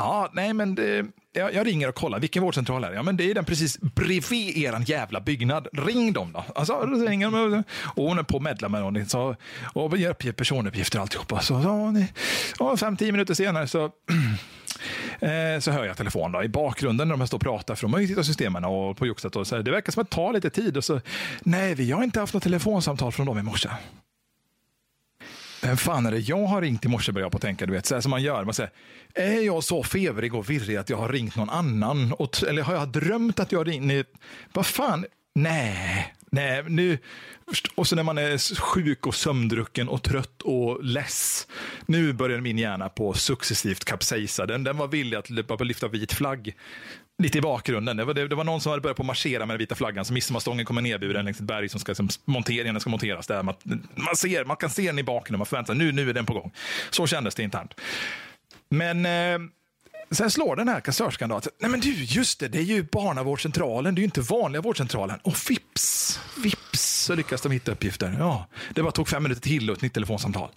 Ja, 0.00 0.30
nej 0.32 0.52
men 0.54 0.74
det, 0.74 1.06
jag, 1.32 1.54
jag 1.54 1.66
ringer 1.66 1.88
och 1.88 1.94
kollar. 1.94 2.20
Vilken 2.20 2.42
vårdcentral 2.42 2.84
är 2.84 2.90
det? 2.90 2.96
Ja, 2.96 3.02
men 3.02 3.16
det 3.16 3.30
är 3.30 3.34
den 3.34 3.44
precis 3.44 3.78
bredvid 3.80 4.56
er 4.56 4.72
jävla 4.86 5.20
byggnad. 5.20 5.68
Ring 5.72 6.12
dem 6.12 6.32
då. 6.32 6.44
Alltså, 6.54 6.72
då 6.86 7.06
ringer 7.06 7.30
de 7.30 7.64
och 7.84 8.04
hon 8.04 8.18
är 8.18 8.22
på 8.22 8.40
medla 8.40 8.68
med 8.68 8.80
någon 8.80 9.06
Så, 9.06 9.36
och 9.74 9.96
ger 9.98 10.10
upp 10.10 10.36
personuppgifter 10.36 10.98
och 10.98 11.02
alltihopa. 11.02 11.40
Så, 11.40 11.62
så, 11.62 11.90
ni- 11.90 12.12
och 12.58 12.80
fem, 12.80 12.96
tio 12.96 13.12
minuter 13.12 13.34
senare 13.34 13.66
så 13.68 13.84
eh, 15.20 15.60
så 15.60 15.70
hör 15.70 15.84
jag 15.84 15.96
telefonen 15.96 16.32
då, 16.32 16.42
i 16.42 16.48
bakgrunden 16.48 17.08
när 17.08 17.16
de 17.16 17.26
står 17.26 17.38
och 17.38 17.42
pratar, 17.42 17.74
för 17.74 17.82
de 17.82 17.92
har 17.92 18.00
ju 18.00 18.06
tittat 18.06 18.26
systemen 18.26 18.64
och 18.64 18.96
på 18.96 19.06
Juxet. 19.06 19.36
Och 19.36 19.46
så 19.46 19.56
här, 19.56 19.62
det 19.62 19.70
verkar 19.70 19.92
som 19.92 20.00
att 20.02 20.10
det 20.10 20.14
tar 20.16 20.32
lite 20.32 20.50
tid. 20.50 20.76
Och 20.76 20.84
så, 20.84 21.00
Nej, 21.40 21.74
vi 21.74 21.90
har 21.90 22.02
inte 22.02 22.20
haft 22.20 22.34
något 22.34 22.42
telefonsamtal 22.42 23.12
från 23.12 23.26
dem 23.26 23.38
i 23.38 23.42
morse. 23.42 23.68
Vem 25.62 25.76
fan 25.76 26.06
är 26.06 26.10
det 26.10 26.18
jag 26.18 26.46
har 26.46 26.62
ringt 26.62 26.84
i 26.84 26.88
morse 26.88 27.12
börjar 27.12 27.24
jag 27.24 27.32
på 27.32 27.36
att 27.36 27.42
tänka. 27.42 27.66
Du 27.66 27.72
vet, 27.72 27.86
så 27.86 27.94
här 27.94 28.00
som 28.00 28.10
man 28.10 28.22
gör. 28.22 28.44
Man 28.44 28.54
säger, 28.54 28.70
är 29.14 29.40
jag 29.40 29.64
så 29.64 29.82
febrig 29.82 30.34
och 30.34 30.50
virrig 30.50 30.76
att 30.76 30.90
jag 30.90 30.96
har 30.96 31.08
ringt 31.08 31.36
någon 31.36 31.50
annan? 31.50 32.12
Och, 32.12 32.42
eller 32.42 32.62
har 32.62 32.74
jag 32.74 32.88
drömt 32.88 33.40
att 33.40 33.52
jag 33.52 33.58
har 33.58 33.64
ringt? 33.64 34.06
Vad 34.52 34.66
fan? 34.66 35.06
Nej, 35.34 36.14
nej, 36.30 36.64
nu. 36.68 36.98
Och 37.74 37.86
så 37.86 37.96
när 37.96 38.02
man 38.02 38.18
är 38.18 38.60
sjuk 38.60 39.06
och 39.06 39.14
sömndrucken 39.14 39.88
och 39.88 40.02
trött 40.02 40.42
och 40.42 40.84
less. 40.84 41.46
Nu 41.86 42.12
börjar 42.12 42.40
min 42.40 42.58
hjärna 42.58 42.88
på 42.88 43.12
successivt 43.12 43.84
kapsejsa. 43.84 44.46
Den, 44.46 44.64
den 44.64 44.76
var 44.76 44.88
villig 44.88 45.16
att 45.16 45.30
lyfta- 45.30 45.64
lyfta 45.64 45.88
vit 45.88 46.12
flagg 46.12 46.54
lite 47.20 47.38
i 47.38 47.40
bakgrunden. 47.40 47.96
Det 47.96 48.04
var, 48.04 48.14
det, 48.14 48.28
det 48.28 48.34
var 48.34 48.44
någon 48.44 48.60
som 48.60 48.70
hade 48.70 48.82
börjat 48.82 48.96
på 48.96 49.02
marschera 49.02 49.46
med 49.46 49.54
den 49.54 49.58
vita 49.58 49.74
flaggan, 49.74 50.04
så 50.04 50.12
midsommarstången 50.12 50.66
kommer 50.66 50.82
nedburen 50.82 51.24
längs 51.24 51.36
ett 51.36 51.46
berg 51.46 51.68
som 51.68 51.80
ska 51.80 51.94
som 51.94 52.08
monteringen 52.24 52.80
ska 52.80 52.90
monteras 52.90 53.26
där. 53.26 53.42
Man, 53.42 53.54
man, 53.94 54.16
ser, 54.16 54.44
man 54.44 54.56
kan 54.56 54.70
se 54.70 54.86
den 54.86 54.98
i 54.98 55.02
bakgrunden, 55.02 55.38
man 55.38 55.46
förväntar 55.46 55.74
sig 55.74 55.78
nu, 55.78 55.92
nu 55.92 56.10
är 56.10 56.14
den 56.14 56.26
på 56.26 56.32
gång. 56.32 56.52
Så 56.90 57.06
kändes 57.06 57.34
det 57.34 57.42
internt. 57.42 57.74
Men 58.68 59.06
eh, 59.06 59.38
sen 60.10 60.30
slår 60.30 60.56
den 60.56 60.68
här 60.68 60.80
kassörskan 60.80 61.28
då 61.28 61.36
att, 61.36 61.48
nej 61.58 61.70
men 61.70 61.80
du, 61.80 61.92
just 62.04 62.40
det, 62.40 62.48
det 62.48 62.58
är 62.58 62.62
ju 62.62 62.82
barnavårdscentralen, 62.82 63.94
det 63.94 63.98
är 63.98 64.02
ju 64.02 64.04
inte 64.04 64.20
vanliga 64.20 64.62
vårdcentralen. 64.62 65.18
Och 65.22 65.34
vips, 65.50 66.20
vips 66.36 67.04
så 67.10 67.14
lyckas 67.14 67.42
de 67.42 67.52
hitta 67.52 67.72
uppgifter. 67.72 68.16
Ja, 68.18 68.46
det 68.74 68.82
bara 68.82 68.92
tog 68.92 69.08
fem 69.08 69.22
minuter 69.22 69.42
till 69.42 69.70
och 69.70 69.76
ett 69.76 69.82
nytt 69.82 69.94
telefonsamtal. 69.94 70.48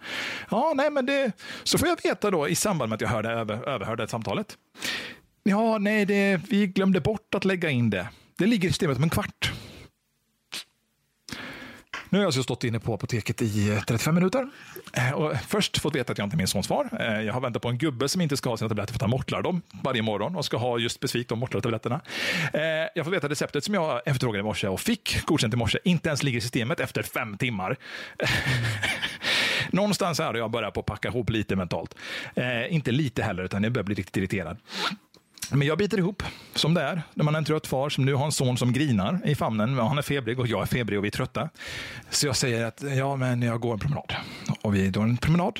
Ja, 0.49 0.73
nej 0.76 0.91
men 0.91 1.06
det, 1.06 1.32
så 1.63 1.78
får 1.78 1.88
jag 1.88 2.04
veta 2.04 2.32
då 2.32 2.47
i 2.47 2.56
samband 2.56 2.89
med 2.89 2.95
att 2.95 3.02
jag 3.02 3.10
hörde, 3.10 3.30
över, 3.30 3.69
överhörde 3.69 4.08
samtalet. 4.08 4.58
Ja, 5.43 5.77
nej, 5.77 6.06
det, 6.06 6.41
vi 6.49 6.67
glömde 6.67 7.01
bort 7.01 7.36
att 7.36 7.45
lägga 7.45 7.69
in 7.69 7.89
det. 7.89 8.08
Det 8.38 8.45
ligger 8.45 8.69
i 8.69 8.71
systemet 8.71 8.97
om 8.97 9.03
en 9.03 9.10
kvart. 9.10 9.53
Nu 12.13 12.17
har 12.19 12.23
jag 12.23 12.27
alltså 12.27 12.43
stått 12.43 12.63
inne 12.63 12.79
på 12.79 12.93
apoteket 12.93 13.41
i 13.41 13.69
eh, 13.69 13.84
35 13.84 14.15
minuter. 14.15 14.47
Eh, 14.93 15.12
och 15.12 15.36
först 15.47 15.77
fått 15.77 15.95
veta 15.95 16.12
att 16.12 16.17
jag 16.17 16.25
inte 16.25 16.36
är 16.36 16.38
min 16.38 16.47
sons 16.47 16.67
far. 16.67 16.89
Eh, 16.99 17.21
jag 17.21 17.34
har 17.34 17.41
väntat 17.41 17.62
på 17.62 17.69
en 17.69 17.77
gubbe 17.77 18.10
som 18.10 18.21
inte 18.21 18.38
ska 18.38 18.49
ha 18.49 18.58
sina 18.58 18.69
tabletter 18.69 18.93
för 18.93 18.97
att 18.97 19.01
han 19.01 19.10
mortlar 19.10 19.41
dem 19.41 19.62
varje 19.84 20.01
morgon 20.01 20.36
och 20.36 20.45
ska 20.45 20.58
ha 20.58 20.77
just 20.77 20.95
specifikt 20.95 21.29
de 21.29 21.39
mortlade 21.39 21.63
tabletterna. 21.63 22.01
Jag 22.95 23.06
får 23.06 23.12
veta 23.12 23.29
receptet 23.29 23.63
som 23.63 23.73
jag 23.73 24.01
efterfrågade 24.06 24.39
i 24.39 24.43
morse 24.43 24.67
och 24.67 24.79
fick 24.79 25.25
godkänt 25.25 25.53
i 25.53 25.58
morse 25.58 25.79
inte 25.84 26.10
ens 26.10 26.23
ligger 26.23 26.38
i 26.38 26.41
systemet 26.41 26.79
efter 26.79 27.03
fem 27.03 27.38
timmar. 27.38 27.77
Någonstans 29.69 30.19
här 30.19 30.25
har 30.25 30.34
jag 30.34 30.51
börjat 30.51 30.73
på 30.73 30.79
att 30.79 30.86
packa 30.86 31.08
ihop 31.08 31.29
lite 31.29 31.56
mentalt. 31.56 31.95
Inte 32.69 32.91
lite 32.91 33.23
heller, 33.23 33.43
utan 33.43 33.63
jag 33.63 33.71
börjar 33.71 33.84
bli 33.84 33.95
riktigt 33.95 34.17
irriterad. 34.17 34.58
Men 35.53 35.67
jag 35.67 35.77
biter 35.77 35.97
ihop, 35.97 36.23
som 36.55 36.73
det 36.73 36.81
är, 36.81 37.01
när 37.13 37.23
man 37.23 37.35
är 37.35 37.37
en 37.37 37.45
trött 37.45 37.67
far 37.67 37.89
som 37.89 38.05
nu 38.05 38.13
har 38.13 38.25
en 38.25 38.31
son 38.31 38.57
som 38.57 38.73
grinar 38.73 39.19
i 39.25 39.35
famnen. 39.35 39.77
Han 39.77 39.97
är 39.97 40.01
febrig 40.01 40.39
och 40.39 40.47
jag 40.47 40.61
är 40.61 40.65
febrig 40.65 40.99
och 40.99 41.03
vi 41.03 41.07
är 41.07 41.11
trötta. 41.11 41.49
Så 42.09 42.27
jag 42.27 42.35
säger 42.35 42.65
att 42.65 42.83
ja, 42.97 43.15
men 43.15 43.41
jag 43.41 43.61
går 43.61 43.73
en 43.73 43.79
promenad. 43.79 44.13
Och 44.61 44.75
vi 44.75 44.89
går 44.89 45.03
en 45.03 45.17
promenad. 45.17 45.59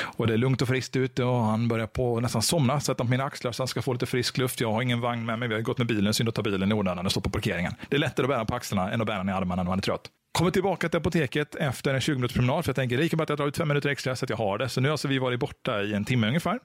Och 0.00 0.26
det 0.26 0.32
är 0.32 0.36
lugnt 0.38 0.62
och 0.62 0.68
friskt 0.68 0.96
ute 0.96 1.24
och 1.24 1.42
han 1.42 1.68
börjar 1.68 1.86
på 1.86 2.20
nästan 2.20 2.42
somna. 2.42 2.80
Sätta 2.80 3.04
på 3.04 3.10
mina 3.10 3.24
axlar 3.24 3.52
så 3.52 3.62
han 3.62 3.68
ska 3.68 3.82
få 3.82 3.92
lite 3.92 4.06
frisk 4.06 4.38
luft. 4.38 4.60
Jag 4.60 4.72
har 4.72 4.82
ingen 4.82 5.00
vagn 5.00 5.24
med 5.24 5.38
mig. 5.38 5.48
Vi 5.48 5.54
har 5.54 5.62
gått 5.62 5.78
med 5.78 5.86
bilen. 5.86 6.14
Synd 6.14 6.28
att 6.28 6.34
ta 6.34 6.42
bilen 6.42 6.72
i 6.72 6.74
onödan 6.74 7.06
och 7.06 7.12
stå 7.12 7.20
på 7.20 7.30
parkeringen. 7.30 7.74
Det 7.88 7.96
är 7.96 8.00
lättare 8.00 8.24
att 8.24 8.30
bära 8.30 8.44
på 8.44 8.54
axlarna 8.54 8.92
än 8.92 9.00
att 9.00 9.06
bära 9.06 9.18
den 9.18 9.28
i 9.28 9.32
armarna 9.32 9.62
när 9.62 9.70
man 9.70 9.78
är 9.78 9.82
trött. 9.82 10.10
Kommer 10.36 10.50
tillbaka 10.50 10.88
till 10.88 10.98
apoteket 10.98 11.54
efter 11.54 11.94
en 11.94 12.00
20 12.00 12.14
minuters 12.14 12.34
promenad. 12.34 12.64
För 12.64 12.68
jag 12.68 12.76
tänker 12.76 12.98
det 12.98 13.16
bara 13.16 13.22
att 13.22 13.28
jag 13.28 13.38
drar 13.38 13.46
ut 13.46 13.56
fem 13.56 13.68
minuter 13.68 13.88
extra 13.88 14.16
så 14.16 14.24
att 14.24 14.30
jag 14.30 14.36
har 14.36 14.58
det. 14.58 14.68
Så 14.68 14.80
nu 14.80 14.88
har 14.88 14.92
alltså 14.92 15.08
vi 15.08 15.18
varit 15.18 15.40
borta 15.40 15.82
i 15.82 15.94
en 15.94 16.04
timme 16.04 16.26
ungefär. 16.26 16.58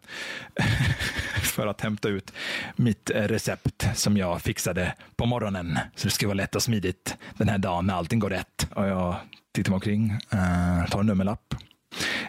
för 1.42 1.68
att 1.68 1.82
hämta 1.82 2.10
ut 2.10 2.34
mitt 2.76 3.12
recept 3.14 3.88
som 3.96 4.18
jag 4.18 4.42
fixade 4.42 4.94
på 5.16 5.26
morgonen. 5.26 5.80
Så 5.96 6.08
det 6.08 6.12
ska 6.12 6.28
vara 6.28 6.36
lätt 6.36 6.56
och 6.56 6.64
smidigt 6.64 7.18
den 7.38 7.50
här 7.50 7.58
dagen 7.58 7.86
när 7.86 7.94
allting 7.94 8.20
går 8.20 8.30
rätt. 8.30 8.68
Och 8.76 8.88
jag 8.88 9.16
tittar 9.54 9.72
mig 9.72 9.76
omkring, 9.76 10.12
eh, 10.12 10.90
tar 10.90 11.00
en 11.00 11.06
nummerlapp. 11.06 11.56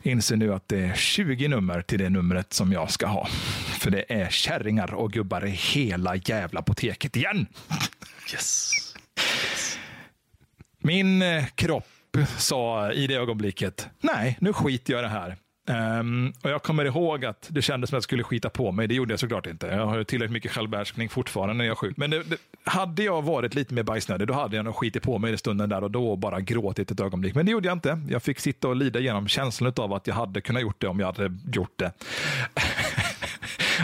Inser 0.02 0.36
nu 0.36 0.54
att 0.54 0.68
det 0.68 0.78
är 0.78 0.94
20 0.94 1.48
nummer 1.48 1.82
till 1.82 1.98
det 1.98 2.10
numret 2.10 2.52
som 2.52 2.72
jag 2.72 2.90
ska 2.90 3.06
ha. 3.06 3.26
För 3.78 3.90
det 3.90 4.04
är 4.08 4.30
kärringar 4.30 4.94
och 4.94 5.12
gubbar 5.12 5.46
i 5.46 5.50
hela 5.50 6.16
jävla 6.16 6.60
apoteket 6.60 7.16
igen. 7.16 7.46
Yes. 8.32 8.72
Min 10.82 11.22
eh, 11.22 11.44
kropp 11.54 11.86
sa 12.38 12.92
i 12.92 13.06
det 13.06 13.14
ögonblicket, 13.14 13.88
nej, 14.00 14.36
nu 14.40 14.52
skiter 14.52 14.92
jag 14.92 15.00
i 15.00 15.02
det 15.02 15.08
här. 15.08 15.36
Um, 16.00 16.32
och 16.42 16.50
jag 16.50 16.62
kommer 16.62 16.84
ihåg 16.84 17.24
att 17.24 17.46
det 17.50 17.62
kändes 17.62 17.90
som 17.90 17.96
att 17.96 17.98
jag 17.98 18.02
skulle 18.02 18.22
skita 18.22 18.50
på 18.50 18.72
mig. 18.72 18.88
Det 18.88 18.94
gjorde 18.94 19.12
jag 19.12 19.20
såklart 19.20 19.46
inte. 19.46 19.66
Jag 19.66 19.86
har 19.86 20.04
tillräckligt 20.04 20.32
mycket 20.32 20.50
självbehärskning 20.50 21.08
fortfarande 21.08 21.54
när 21.54 21.64
jag 21.64 21.72
är 21.72 21.76
sjuk. 21.76 21.96
Men 21.96 22.10
det, 22.10 22.22
det, 22.22 22.36
hade 22.64 23.02
jag 23.02 23.22
varit 23.22 23.54
lite 23.54 23.74
mer 23.74 23.82
bajsnödig, 23.82 24.28
då 24.28 24.34
hade 24.34 24.56
jag 24.56 24.64
nog 24.64 24.76
skitit 24.76 25.02
på 25.02 25.18
mig 25.18 25.32
i 25.32 25.36
stunden 25.36 25.68
där 25.68 25.84
och 25.84 25.90
då 25.90 26.10
och 26.10 26.18
bara 26.18 26.40
gråtit 26.40 26.90
ett 26.90 27.00
ögonblick. 27.00 27.34
Men 27.34 27.46
det 27.46 27.52
gjorde 27.52 27.68
jag 27.68 27.76
inte. 27.76 28.00
Jag 28.08 28.22
fick 28.22 28.40
sitta 28.40 28.68
och 28.68 28.76
lida 28.76 28.98
igenom 28.98 29.28
känslan 29.28 29.72
av 29.76 29.92
att 29.92 30.06
jag 30.06 30.14
hade 30.14 30.40
kunnat 30.40 30.62
gjort 30.62 30.80
det 30.80 30.86
om 30.86 31.00
jag 31.00 31.06
hade 31.06 31.38
gjort 31.52 31.78
det. 31.78 31.92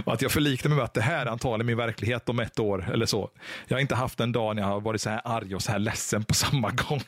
Och 0.05 0.13
att 0.13 0.23
jag 0.23 0.33
förliknar 0.33 0.69
mig 0.69 0.77
med 0.77 0.85
att 0.85 0.95
det 0.95 1.01
här 1.01 1.27
är 1.27 1.31
antagligen 1.31 1.67
min 1.67 1.77
verklighet 1.77 2.29
om 2.29 2.39
ett 2.41 2.59
år 2.59 2.91
eller 2.93 3.07
så. 3.07 3.31
Jag 3.67 3.77
har 3.77 3.81
inte 3.81 3.95
haft 3.95 4.21
en 4.21 4.33
dag 4.33 4.57
när 4.57 4.63
jag 4.63 4.69
har 4.69 4.81
varit 4.81 5.01
så 5.01 5.11
här 5.11 5.21
arg 5.25 5.55
och 5.55 5.63
så 5.63 5.73
här 5.73 5.79
ledsen 5.79 6.25
på 6.25 6.35
samma 6.45 6.71
gång. 6.71 7.03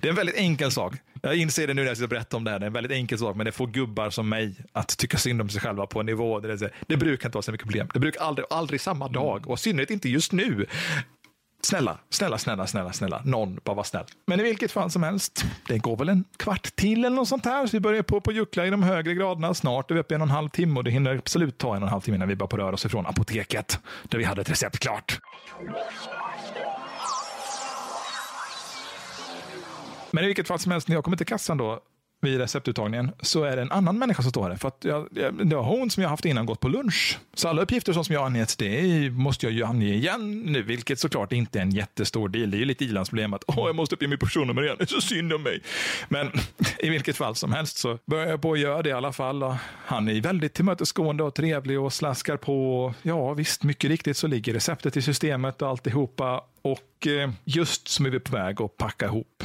Det 0.00 0.08
är 0.08 0.10
en 0.10 0.16
väldigt 0.16 0.36
enkel 0.36 0.70
sak. 0.70 0.94
Jag 1.22 1.36
inser 1.36 1.66
det 1.66 1.74
nu 1.74 1.82
när 1.82 1.88
jag 1.88 1.96
ska 1.96 2.06
berätta 2.06 2.36
om 2.36 2.44
det 2.44 2.50
här. 2.50 2.58
Det 2.58 2.64
är 2.64 2.66
en 2.66 2.72
väldigt 2.72 2.92
enkel 2.92 3.18
sak, 3.18 3.36
men 3.36 3.46
det 3.46 3.52
får 3.52 3.66
gubbar 3.66 4.10
som 4.10 4.28
mig 4.28 4.54
att 4.72 4.98
tycka 4.98 5.18
synd 5.18 5.40
om 5.40 5.48
sig 5.48 5.60
själva 5.60 5.86
på 5.86 6.00
en 6.00 6.06
nivå. 6.06 6.40
Där 6.40 6.48
det, 6.48 6.54
är 6.54 6.58
så 6.58 6.68
det 6.86 6.96
brukar 6.96 7.28
inte 7.28 7.36
vara 7.36 7.42
så 7.42 7.52
mycket 7.52 7.66
problem. 7.66 7.88
Det 7.94 8.00
brukar 8.00 8.20
aldrig, 8.20 8.46
aldrig 8.50 8.80
samma 8.80 9.08
dag 9.08 9.48
och 9.48 9.58
i 9.58 9.60
synnerhet 9.60 9.90
inte 9.90 10.08
just 10.08 10.32
nu. 10.32 10.66
Snälla, 11.64 11.98
snälla, 12.10 12.38
snälla, 12.38 12.66
snälla, 12.66 12.92
snälla. 12.92 13.22
Någon, 13.24 13.60
bara 13.64 13.76
var 13.76 13.84
snäll. 13.84 14.04
Men 14.26 14.40
i 14.40 14.42
vilket 14.42 14.72
fall 14.72 14.90
som 14.90 15.02
helst, 15.02 15.44
det 15.68 15.78
går 15.78 15.96
väl 15.96 16.08
en 16.08 16.24
kvart 16.36 16.76
till 16.76 17.04
eller 17.04 17.16
något 17.16 17.28
sånt 17.28 17.44
här. 17.44 17.66
Så 17.66 17.76
vi 17.76 17.80
börjar 17.80 18.02
på 18.02 18.20
på 18.20 18.32
juckla 18.32 18.66
i 18.66 18.70
de 18.70 18.82
högre 18.82 19.14
graderna. 19.14 19.54
Snart 19.54 19.90
är 19.90 19.94
vi 19.94 20.00
uppe 20.00 20.14
i 20.14 20.16
en 20.16 20.20
och 20.20 20.26
en 20.26 20.30
halv 20.30 20.48
timme 20.48 20.76
och 20.76 20.84
det 20.84 20.90
hinner 20.90 21.16
absolut 21.16 21.58
ta 21.58 21.76
en 21.76 21.82
och 21.82 21.88
en 21.88 21.92
halv 21.92 22.00
timme 22.00 22.16
innan 22.16 22.28
vi 22.28 22.36
börjar 22.36 22.48
på 22.48 22.56
röra 22.56 22.74
oss 22.74 22.84
ifrån 22.84 23.06
apoteket 23.06 23.78
där 24.08 24.18
vi 24.18 24.24
hade 24.24 24.40
ett 24.40 24.50
recept 24.50 24.78
klart. 24.78 25.20
Men 30.10 30.24
i 30.24 30.26
vilket 30.26 30.48
fall 30.48 30.58
som 30.58 30.72
helst, 30.72 30.88
när 30.88 30.96
jag 30.96 31.04
kommer 31.04 31.16
till 31.16 31.26
kassan 31.26 31.58
då 31.58 31.80
vid 32.24 32.38
receptuttagningen 32.38 33.10
så 33.20 33.44
är 33.44 33.56
det 33.56 33.62
en 33.62 33.72
annan 33.72 33.98
människa 33.98 34.22
som 34.22 34.30
står 34.30 34.48
där. 34.48 34.56
För 34.56 34.68
att 34.68 34.84
jag, 34.84 35.08
det 35.44 35.56
var 35.56 35.62
hon 35.62 35.90
som 35.90 36.02
jag 36.02 36.10
haft 36.10 36.24
innan 36.24 36.46
gått 36.46 36.60
på 36.60 36.68
lunch. 36.68 37.18
Så 37.34 37.48
alla 37.48 37.62
uppgifter 37.62 37.92
som 37.92 38.14
jag 38.14 38.26
angett, 38.26 38.58
det 38.58 39.10
måste 39.10 39.46
jag 39.46 39.52
ju 39.52 39.64
ange 39.64 39.86
igen 39.86 40.40
nu, 40.40 40.62
vilket 40.62 40.98
såklart 40.98 41.32
inte 41.32 41.58
är 41.58 41.62
en 41.62 41.70
jättestor 41.70 42.28
del. 42.28 42.50
Det 42.50 42.56
är 42.56 42.58
ju 42.58 42.64
lite 42.64 42.84
ilandsproblem 42.84 43.34
att 43.34 43.44
Åh, 43.46 43.66
jag 43.66 43.76
måste 43.76 43.94
uppge 43.94 44.08
mitt 44.08 44.20
personnummer 44.20 44.62
igen, 44.62 44.76
det 44.78 44.84
är 44.84 44.86
så 44.86 45.00
synd 45.00 45.32
om 45.32 45.42
mig. 45.42 45.60
Men 46.08 46.30
i 46.78 46.90
vilket 46.90 47.16
fall 47.16 47.34
som 47.34 47.52
helst 47.52 47.76
så 47.76 47.98
börjar 48.06 48.26
jag 48.26 48.42
på 48.42 48.52
att 48.52 48.58
göra 48.58 48.82
det 48.82 48.88
i 48.88 48.92
alla 48.92 49.12
fall. 49.12 49.42
Och 49.42 49.54
Han 49.86 50.08
är 50.08 50.20
väldigt 50.20 50.54
tillmötesgående 50.54 51.22
och 51.24 51.34
trevlig 51.34 51.80
och 51.80 51.92
slaskar 51.92 52.36
på. 52.36 52.94
Ja, 53.02 53.34
visst, 53.34 53.62
mycket 53.62 53.90
riktigt 53.90 54.16
så 54.16 54.26
ligger 54.26 54.54
receptet 54.54 54.96
i 54.96 55.02
systemet 55.02 55.62
och 55.62 55.68
alltihopa. 55.68 56.44
Och 56.62 57.06
eh, 57.06 57.30
just 57.44 57.88
som 57.88 58.06
är 58.06 58.10
vi 58.10 58.20
på 58.20 58.32
väg 58.36 58.62
att 58.62 58.76
packa 58.76 59.06
ihop 59.06 59.44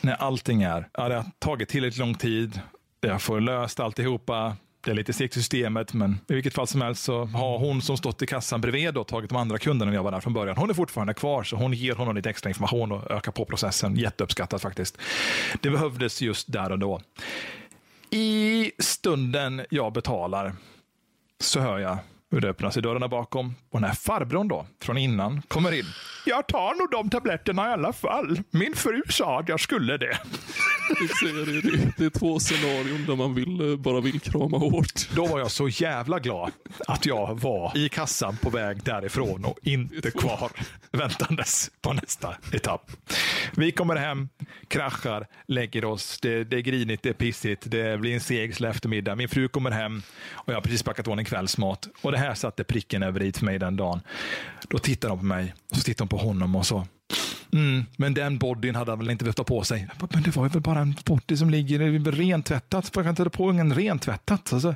när 0.00 0.14
allting 0.14 0.62
är, 0.62 0.88
ja, 0.92 1.08
det 1.08 1.14
har 1.14 1.24
tagit 1.38 1.68
tillräckligt 1.68 1.98
lång 1.98 2.14
tid, 2.14 2.60
jag 3.00 3.22
får 3.22 3.40
löst 3.40 3.80
alltihopa, 3.80 4.56
det 4.84 4.90
är 4.90 4.94
lite 4.94 5.12
segt 5.12 5.36
i 5.36 5.40
systemet, 5.40 5.94
men 5.94 6.18
i 6.28 6.34
vilket 6.34 6.54
fall 6.54 6.66
som 6.66 6.80
helst 6.80 7.04
så 7.04 7.24
har 7.24 7.58
hon 7.58 7.82
som 7.82 7.96
stått 7.96 8.22
i 8.22 8.26
kassan 8.26 8.60
bredvid 8.60 8.96
och 8.96 9.06
tagit 9.06 9.30
de 9.30 9.36
andra 9.36 9.58
kunderna 9.58 9.90
när 9.90 9.96
jag 9.96 10.02
var 10.02 10.10
där 10.10 10.20
från 10.20 10.32
början. 10.32 10.56
Hon 10.56 10.70
är 10.70 10.74
fortfarande 10.74 11.14
kvar, 11.14 11.42
så 11.42 11.56
hon 11.56 11.72
ger 11.72 11.94
honom 11.94 12.16
lite 12.16 12.30
extra 12.30 12.50
information 12.50 12.92
och 12.92 13.10
ökar 13.10 13.32
på 13.32 13.44
processen. 13.44 13.96
Jätteuppskattat 13.96 14.62
faktiskt. 14.62 14.98
Det 15.60 15.70
behövdes 15.70 16.22
just 16.22 16.52
där 16.52 16.72
och 16.72 16.78
då. 16.78 17.00
I 18.10 18.72
stunden 18.78 19.66
jag 19.70 19.92
betalar 19.92 20.52
så 21.40 21.60
hör 21.60 21.78
jag 21.78 21.98
hur 22.30 22.40
det 22.40 22.48
öppnas 22.48 22.76
i 22.76 22.80
dörrarna 22.80 23.08
bakom 23.08 23.54
och 23.70 23.80
den 23.80 23.88
här 23.88 23.94
farbrorn 23.96 24.48
då, 24.48 24.66
från 24.82 24.98
innan, 24.98 25.42
kommer 25.42 25.72
in. 25.72 25.84
Jag 26.26 26.46
tar 26.46 26.74
nog 26.78 26.90
de 26.90 27.10
tabletterna 27.10 27.68
i 27.68 27.72
alla 27.72 27.92
fall. 27.92 28.40
Min 28.50 28.74
fru 28.74 29.02
sa 29.08 29.40
att 29.40 29.48
jag 29.48 29.60
skulle 29.60 29.96
det. 29.96 30.18
Det, 30.90 31.60
det, 31.60 31.92
det 31.96 32.04
är 32.04 32.18
två 32.18 32.38
scenarion 32.40 33.06
där 33.06 33.16
man 33.16 33.34
vill, 33.34 33.70
eh, 33.70 33.76
bara 33.76 34.00
vill 34.00 34.20
krama 34.20 34.58
hårt. 34.58 35.08
Då 35.14 35.26
var 35.26 35.38
jag 35.38 35.50
så 35.50 35.68
jävla 35.68 36.18
glad 36.18 36.52
att 36.88 37.06
jag 37.06 37.40
var 37.40 37.72
i 37.76 37.88
kassan 37.88 38.36
på 38.36 38.50
väg 38.50 38.82
därifrån 38.82 39.44
och 39.44 39.58
inte 39.62 40.10
kvar 40.10 40.50
väntandes 40.92 41.70
på 41.80 41.92
nästa 41.92 42.34
etapp. 42.52 42.90
Vi 43.56 43.72
kommer 43.72 43.96
hem, 43.96 44.28
kraschar, 44.68 45.26
lägger 45.46 45.84
oss. 45.84 46.18
Det, 46.20 46.44
det 46.44 46.56
är 46.56 46.60
grinigt, 46.60 47.02
det 47.02 47.08
är 47.08 47.12
pissigt, 47.12 47.70
det 47.70 48.00
blir 48.00 48.14
en 48.14 48.20
seg 48.20 48.64
eftermiddag. 48.64 49.16
Min 49.16 49.28
fru 49.28 49.48
kommer 49.48 49.70
hem 49.70 50.02
och 50.32 50.52
jag 50.52 50.56
har 50.56 50.62
precis 50.62 50.82
packat 50.82 51.08
ordning 51.08 51.26
kvällsmat. 51.26 51.88
Och 52.02 52.12
det 52.12 52.18
här 52.18 52.34
satte 52.34 52.64
pricken 52.64 53.02
över 53.02 53.22
i 53.22 53.32
för 53.32 53.44
mig 53.44 53.58
den 53.58 53.76
dagen. 53.76 54.00
Då 54.68 54.78
tittar 54.78 55.08
de 55.08 55.18
på 55.18 55.24
mig 55.24 55.54
och 55.70 55.76
så 55.76 55.82
tittar 55.82 56.04
de 56.04 56.08
på 56.08 56.16
honom 56.16 56.56
och 56.56 56.66
så 56.66 56.86
Mm, 57.52 57.84
men 57.96 58.14
den 58.14 58.38
bodyn 58.38 58.74
hade 58.74 58.90
han 58.90 58.98
väl 58.98 59.10
inte 59.10 59.24
behövt 59.24 59.38
ha 59.38 59.44
på 59.44 59.64
sig. 59.64 59.88
Men 60.12 60.22
det 60.22 60.36
var 60.36 60.44
ju 60.44 60.48
väl 60.48 60.62
bara 60.62 60.78
en 60.78 60.94
body 61.04 61.36
som 61.36 61.50
ligger 61.50 62.12
rentvättat. 62.12 62.90
Jag 62.94 63.04
kan 63.04 63.10
inte 63.10 63.22
ha 63.22 63.30
på 63.30 63.48
ungen 63.48 63.74
rentvättat. 63.74 64.52
Alltså, 64.52 64.74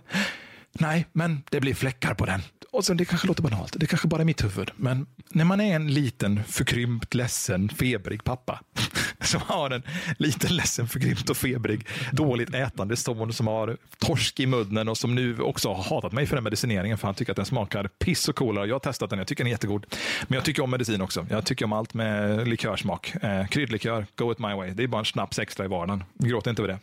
Nej, 0.78 1.06
men 1.12 1.42
det 1.50 1.60
blir 1.60 1.74
fläckar 1.74 2.14
på 2.14 2.26
den. 2.26 2.40
Och 2.74 2.84
sen, 2.84 2.96
det 2.96 3.04
kanske 3.04 3.26
låter 3.26 3.42
banalt, 3.42 3.76
det 3.76 3.86
kanske 3.86 4.08
bara 4.08 4.20
är 4.20 4.24
mitt 4.24 4.44
huvud. 4.44 4.70
Men 4.76 5.06
när 5.28 5.44
man 5.44 5.60
är 5.60 5.76
en 5.76 5.94
liten, 5.94 6.44
förkrympt, 6.44 7.14
ledsen, 7.14 7.68
febrig 7.68 8.24
pappa 8.24 8.60
som 9.20 9.40
har 9.40 9.70
en 9.70 9.82
liten, 10.18 10.56
ledsen, 10.56 10.88
förkrympt 10.88 11.30
och 11.30 11.36
febrig, 11.36 11.86
dåligt 12.12 12.54
ätande 12.54 12.96
son 12.96 13.32
som 13.32 13.46
har 13.46 13.76
torsk 13.98 14.40
i 14.40 14.46
munnen 14.46 14.88
och 14.88 14.98
som 14.98 15.14
nu 15.14 15.40
också 15.40 15.72
har 15.72 15.82
hatat 15.82 16.12
mig 16.12 16.26
för 16.26 16.36
den 16.36 16.44
medicineringen 16.44 16.98
för 16.98 17.08
han 17.08 17.14
tycker 17.14 17.32
att 17.32 17.36
den 17.36 17.46
smakar 17.46 17.88
piss 17.88 18.28
och 18.28 18.36
cola. 18.36 18.66
Jag 18.66 18.74
har 18.74 18.80
testat 18.80 19.10
den, 19.10 19.18
jag 19.18 19.28
tycker 19.28 19.44
den 19.44 19.48
är 19.48 19.54
jättegod. 19.54 19.86
Men 20.22 20.34
jag 20.34 20.44
tycker 20.44 20.62
om 20.62 20.70
medicin 20.70 21.00
också. 21.00 21.26
Jag 21.30 21.44
tycker 21.46 21.64
om 21.64 21.72
allt 21.72 21.94
med 21.94 22.48
likörsmak. 22.48 23.14
Eh, 23.22 23.46
kryddlikör, 23.46 24.06
go 24.16 24.32
it 24.32 24.38
my 24.38 24.54
way. 24.54 24.70
Det 24.70 24.82
är 24.82 24.86
bara 24.86 24.98
en 24.98 25.04
snaps 25.04 25.38
extra 25.38 25.64
i 25.64 25.68
vardagen. 25.68 26.04
Gråt 26.14 26.46
inte 26.46 26.62
över 26.62 26.78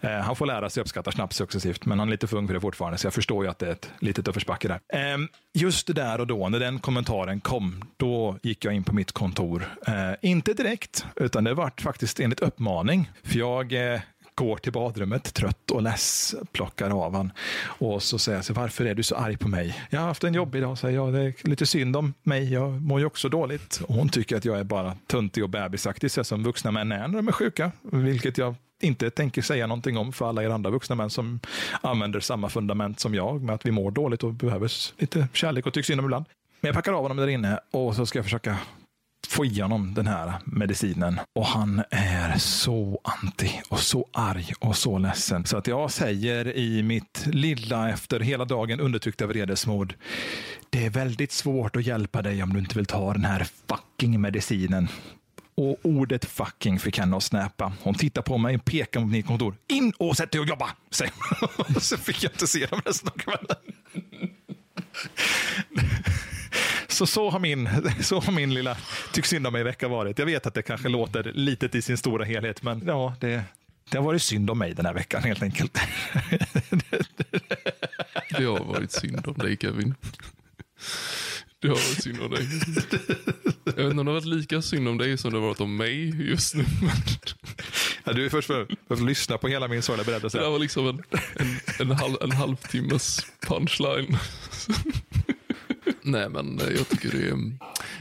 det. 0.00 0.08
Eh, 0.08 0.20
han 0.20 0.36
får 0.36 0.46
lära 0.46 0.70
sig 0.70 0.80
uppskatta 0.80 1.12
snaps 1.12 1.36
successivt, 1.36 1.86
men 1.86 1.98
han 1.98 2.08
är 2.08 2.12
lite 2.12 2.26
för 2.26 2.36
ung 2.36 2.46
för 2.46 2.54
det 2.54 2.60
fortfarande, 2.60 2.98
så 2.98 3.06
jag 3.06 3.14
förstår 3.14 3.31
förstår 3.32 3.44
ju 3.44 3.50
att 3.50 3.58
det 3.58 3.66
är 3.66 3.72
ett 3.72 3.90
litet 4.00 4.28
uppförsbacke 4.28 4.68
där. 4.68 4.80
Eh, 4.92 5.18
just 5.54 5.86
det 5.86 5.92
där 5.92 6.20
och 6.20 6.26
då, 6.26 6.48
när 6.48 6.60
den 6.60 6.78
kommentaren 6.78 7.40
kom, 7.40 7.84
då 7.96 8.38
gick 8.42 8.64
jag 8.64 8.74
in 8.74 8.84
på 8.84 8.94
mitt 8.94 9.12
kontor. 9.12 9.64
Eh, 9.86 10.30
inte 10.30 10.54
direkt, 10.54 11.06
utan 11.16 11.44
det 11.44 11.54
vart 11.54 11.80
faktiskt 11.80 12.20
enligt 12.20 12.40
uppmaning. 12.40 13.10
För 13.22 13.38
jag 13.38 13.72
eh, 13.72 14.00
går 14.34 14.56
till 14.56 14.72
badrummet 14.72 15.34
trött 15.34 15.70
och 15.70 15.82
less, 15.82 16.34
plockar 16.52 17.04
av 17.04 17.14
han. 17.14 17.32
Och 17.80 18.02
så 18.02 18.18
säger 18.18 18.44
jag, 18.48 18.54
varför 18.54 18.84
är 18.84 18.94
du 18.94 19.02
så 19.02 19.16
arg 19.16 19.36
på 19.36 19.48
mig? 19.48 19.82
Jag 19.90 20.00
har 20.00 20.06
haft 20.06 20.24
en 20.24 20.34
jobbig 20.34 20.62
dag, 20.62 20.78
säger 20.78 20.94
jag. 20.94 21.12
Det 21.12 21.20
är 21.20 21.48
lite 21.48 21.66
synd 21.66 21.96
om 21.96 22.14
mig. 22.22 22.52
Jag 22.52 22.82
mår 22.82 23.00
ju 23.00 23.06
också 23.06 23.28
dåligt. 23.28 23.80
Och 23.88 23.94
hon 23.94 24.08
tycker 24.08 24.36
att 24.36 24.44
jag 24.44 24.58
är 24.58 24.64
bara 24.64 24.96
tuntig 25.06 25.42
och 25.44 25.50
bebisaktig, 25.50 26.10
så 26.10 26.24
som 26.24 26.42
vuxna 26.42 26.70
män 26.70 26.92
är 26.92 27.08
när 27.08 27.16
de 27.16 27.28
är 27.28 27.32
sjuka. 27.32 27.72
Vilket 27.82 28.38
jag 28.38 28.54
inte 28.82 29.10
tänker 29.10 29.42
säga 29.42 29.66
någonting 29.66 29.96
om 29.96 30.12
för 30.12 30.28
alla 30.28 30.42
er 30.42 30.50
andra 30.50 30.70
vuxna 30.70 30.96
män 30.96 31.10
som 31.10 31.40
använder 31.80 32.20
samma 32.20 32.48
fundament 32.48 33.00
som 33.00 33.14
jag 33.14 33.42
med 33.42 33.54
att 33.54 33.66
vi 33.66 33.70
mår 33.70 33.90
dåligt 33.90 34.22
och 34.22 34.32
behöver 34.32 34.72
lite 34.98 35.28
kärlek 35.32 35.66
och 35.66 35.72
tycks 35.72 35.90
inom 35.90 36.04
ibland. 36.04 36.24
Men 36.60 36.68
jag 36.68 36.74
packar 36.74 36.92
av 36.92 37.02
honom 37.02 37.16
där 37.16 37.28
inne 37.28 37.58
och 37.70 37.96
så 37.96 38.06
ska 38.06 38.18
jag 38.18 38.24
försöka 38.24 38.58
få 39.28 39.44
i 39.44 39.60
honom 39.60 39.94
den 39.94 40.06
här 40.06 40.32
medicinen. 40.44 41.20
Och 41.34 41.46
han 41.46 41.82
är 41.90 42.38
så 42.38 43.00
anti 43.04 43.60
och 43.68 43.80
så 43.80 44.08
arg 44.12 44.52
och 44.60 44.76
så 44.76 44.98
ledsen. 44.98 45.46
Så 45.46 45.56
att 45.56 45.66
jag 45.66 45.90
säger 45.90 46.56
i 46.56 46.82
mitt 46.82 47.26
lilla 47.26 47.90
efter 47.90 48.20
hela 48.20 48.44
dagen 48.44 48.80
undertryckta 48.80 49.26
vredesmod. 49.26 49.94
Det 50.70 50.86
är 50.86 50.90
väldigt 50.90 51.32
svårt 51.32 51.76
att 51.76 51.86
hjälpa 51.86 52.22
dig 52.22 52.42
om 52.42 52.52
du 52.52 52.58
inte 52.58 52.78
vill 52.78 52.86
ta 52.86 53.12
den 53.12 53.24
här 53.24 53.46
fucking 53.68 54.20
medicinen. 54.20 54.88
Och 55.54 55.78
ordet 55.82 56.24
fucking 56.24 56.78
fick 56.78 56.98
henne 56.98 57.16
att 57.16 57.22
snäpa. 57.22 57.72
Hon 57.82 57.94
tittar 57.94 58.22
på 58.22 58.38
mig 58.38 58.58
pekar 58.58 59.00
mot 59.00 59.10
mitt 59.10 59.26
kontor. 59.26 59.54
In 59.68 59.92
och 59.98 60.16
sätt 60.16 60.32
dig 60.32 60.40
och 60.40 60.48
jobba! 60.48 60.70
Säger 60.90 61.12
hon. 61.40 61.74
Så 61.80 61.96
fick 61.96 62.22
jag 62.24 62.32
inte 62.32 62.46
se 62.46 62.66
dem 62.66 62.80
resten 62.84 63.08
av 63.08 63.18
kvällen. 63.18 63.56
Så 66.88 67.06
så 67.06 67.30
har 67.30 67.38
min, 67.38 67.68
så 68.00 68.20
har 68.20 68.32
min 68.32 68.54
lilla 68.54 68.76
tyck 69.12 69.26
synd 69.26 69.46
om 69.46 69.52
mig-vecka 69.52 69.88
varit. 69.88 70.18
Jag 70.18 70.26
vet 70.26 70.46
att 70.46 70.54
det 70.54 70.62
kanske 70.62 70.88
låter 70.88 71.32
litet 71.34 71.74
i 71.74 71.82
sin 71.82 71.96
stora 71.96 72.24
helhet, 72.24 72.62
men 72.62 72.82
ja, 72.86 73.14
det, 73.20 73.44
det 73.90 73.98
har 73.98 74.04
varit 74.04 74.22
synd 74.22 74.50
om 74.50 74.58
mig 74.58 74.74
den 74.74 74.86
här 74.86 74.94
veckan 74.94 75.22
helt 75.22 75.42
enkelt. 75.42 75.78
Det 78.36 78.44
har 78.44 78.64
varit 78.64 78.92
synd 78.92 79.26
om 79.26 79.34
dig 79.34 79.56
Kevin. 79.60 79.94
Det 81.62 81.68
har 81.68 81.74
varit 81.74 82.02
synd 82.02 82.20
om 82.22 82.30
dig. 82.30 82.48
Jag 83.64 83.72
vet 83.72 83.78
inte 83.78 83.90
om 83.90 83.96
det 83.96 84.02
har 84.12 84.12
varit 84.12 84.24
lika 84.24 84.62
synd 84.62 84.88
om 84.88 84.98
dig 84.98 85.18
som 85.18 85.32
det 85.32 85.38
har 85.38 85.46
varit 85.46 85.60
om 85.60 85.76
mig 85.76 86.28
just 86.30 86.54
nu. 86.54 86.64
Ja, 88.04 88.12
du 88.12 88.24
är 88.24 88.28
först 88.28 88.46
för, 88.46 88.66
att 88.88 89.00
lyssna 89.02 89.38
på 89.38 89.48
hela 89.48 89.68
min 89.68 89.82
sorgliga 89.82 90.04
det 90.04 90.10
berättelse. 90.10 90.38
där 90.38 90.50
var 90.50 90.58
liksom 90.58 90.86
en, 90.88 91.02
en, 91.36 91.56
en, 91.80 91.90
halv, 91.90 92.16
en 92.20 92.32
halvtimmes 92.32 93.26
punchline. 93.46 94.16
Nej 96.02 96.28
men 96.28 96.60
jag 96.76 96.88
tycker 96.88 97.10
det 97.10 97.28
är... 97.28 97.52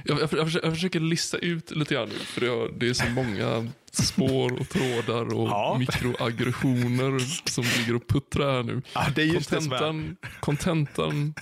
Jag, 0.06 0.19
jag, 0.19 0.21
jag, 0.21 0.30
försöker, 0.30 0.67
jag 0.67 0.74
försöker 0.74 1.00
lista 1.00 1.38
ut 1.38 1.71
lite 1.71 1.93
grann 1.93 2.10
nu. 2.10 2.15
För 2.15 2.41
det, 2.41 2.71
det 2.78 2.89
är 2.89 2.93
så 2.93 3.10
många 3.10 3.71
spår 3.91 4.60
och 4.60 4.69
trådar 4.69 5.34
och 5.34 5.47
Ja. 5.50 5.76
mikroaggressioner 5.80 7.19
som 7.50 7.63
ligger 7.78 7.95
och 7.95 8.08
puttrar 8.08 8.54
här 8.54 8.63
nu. 8.63 8.82
Ja, 8.93 9.08
det 9.15 9.21
är 9.21 9.26
just 9.26 9.50
det 9.50 9.62
som 9.62 9.71
är. 9.74 9.78
Kontentan, 9.80 10.17
kontentan 10.39 11.34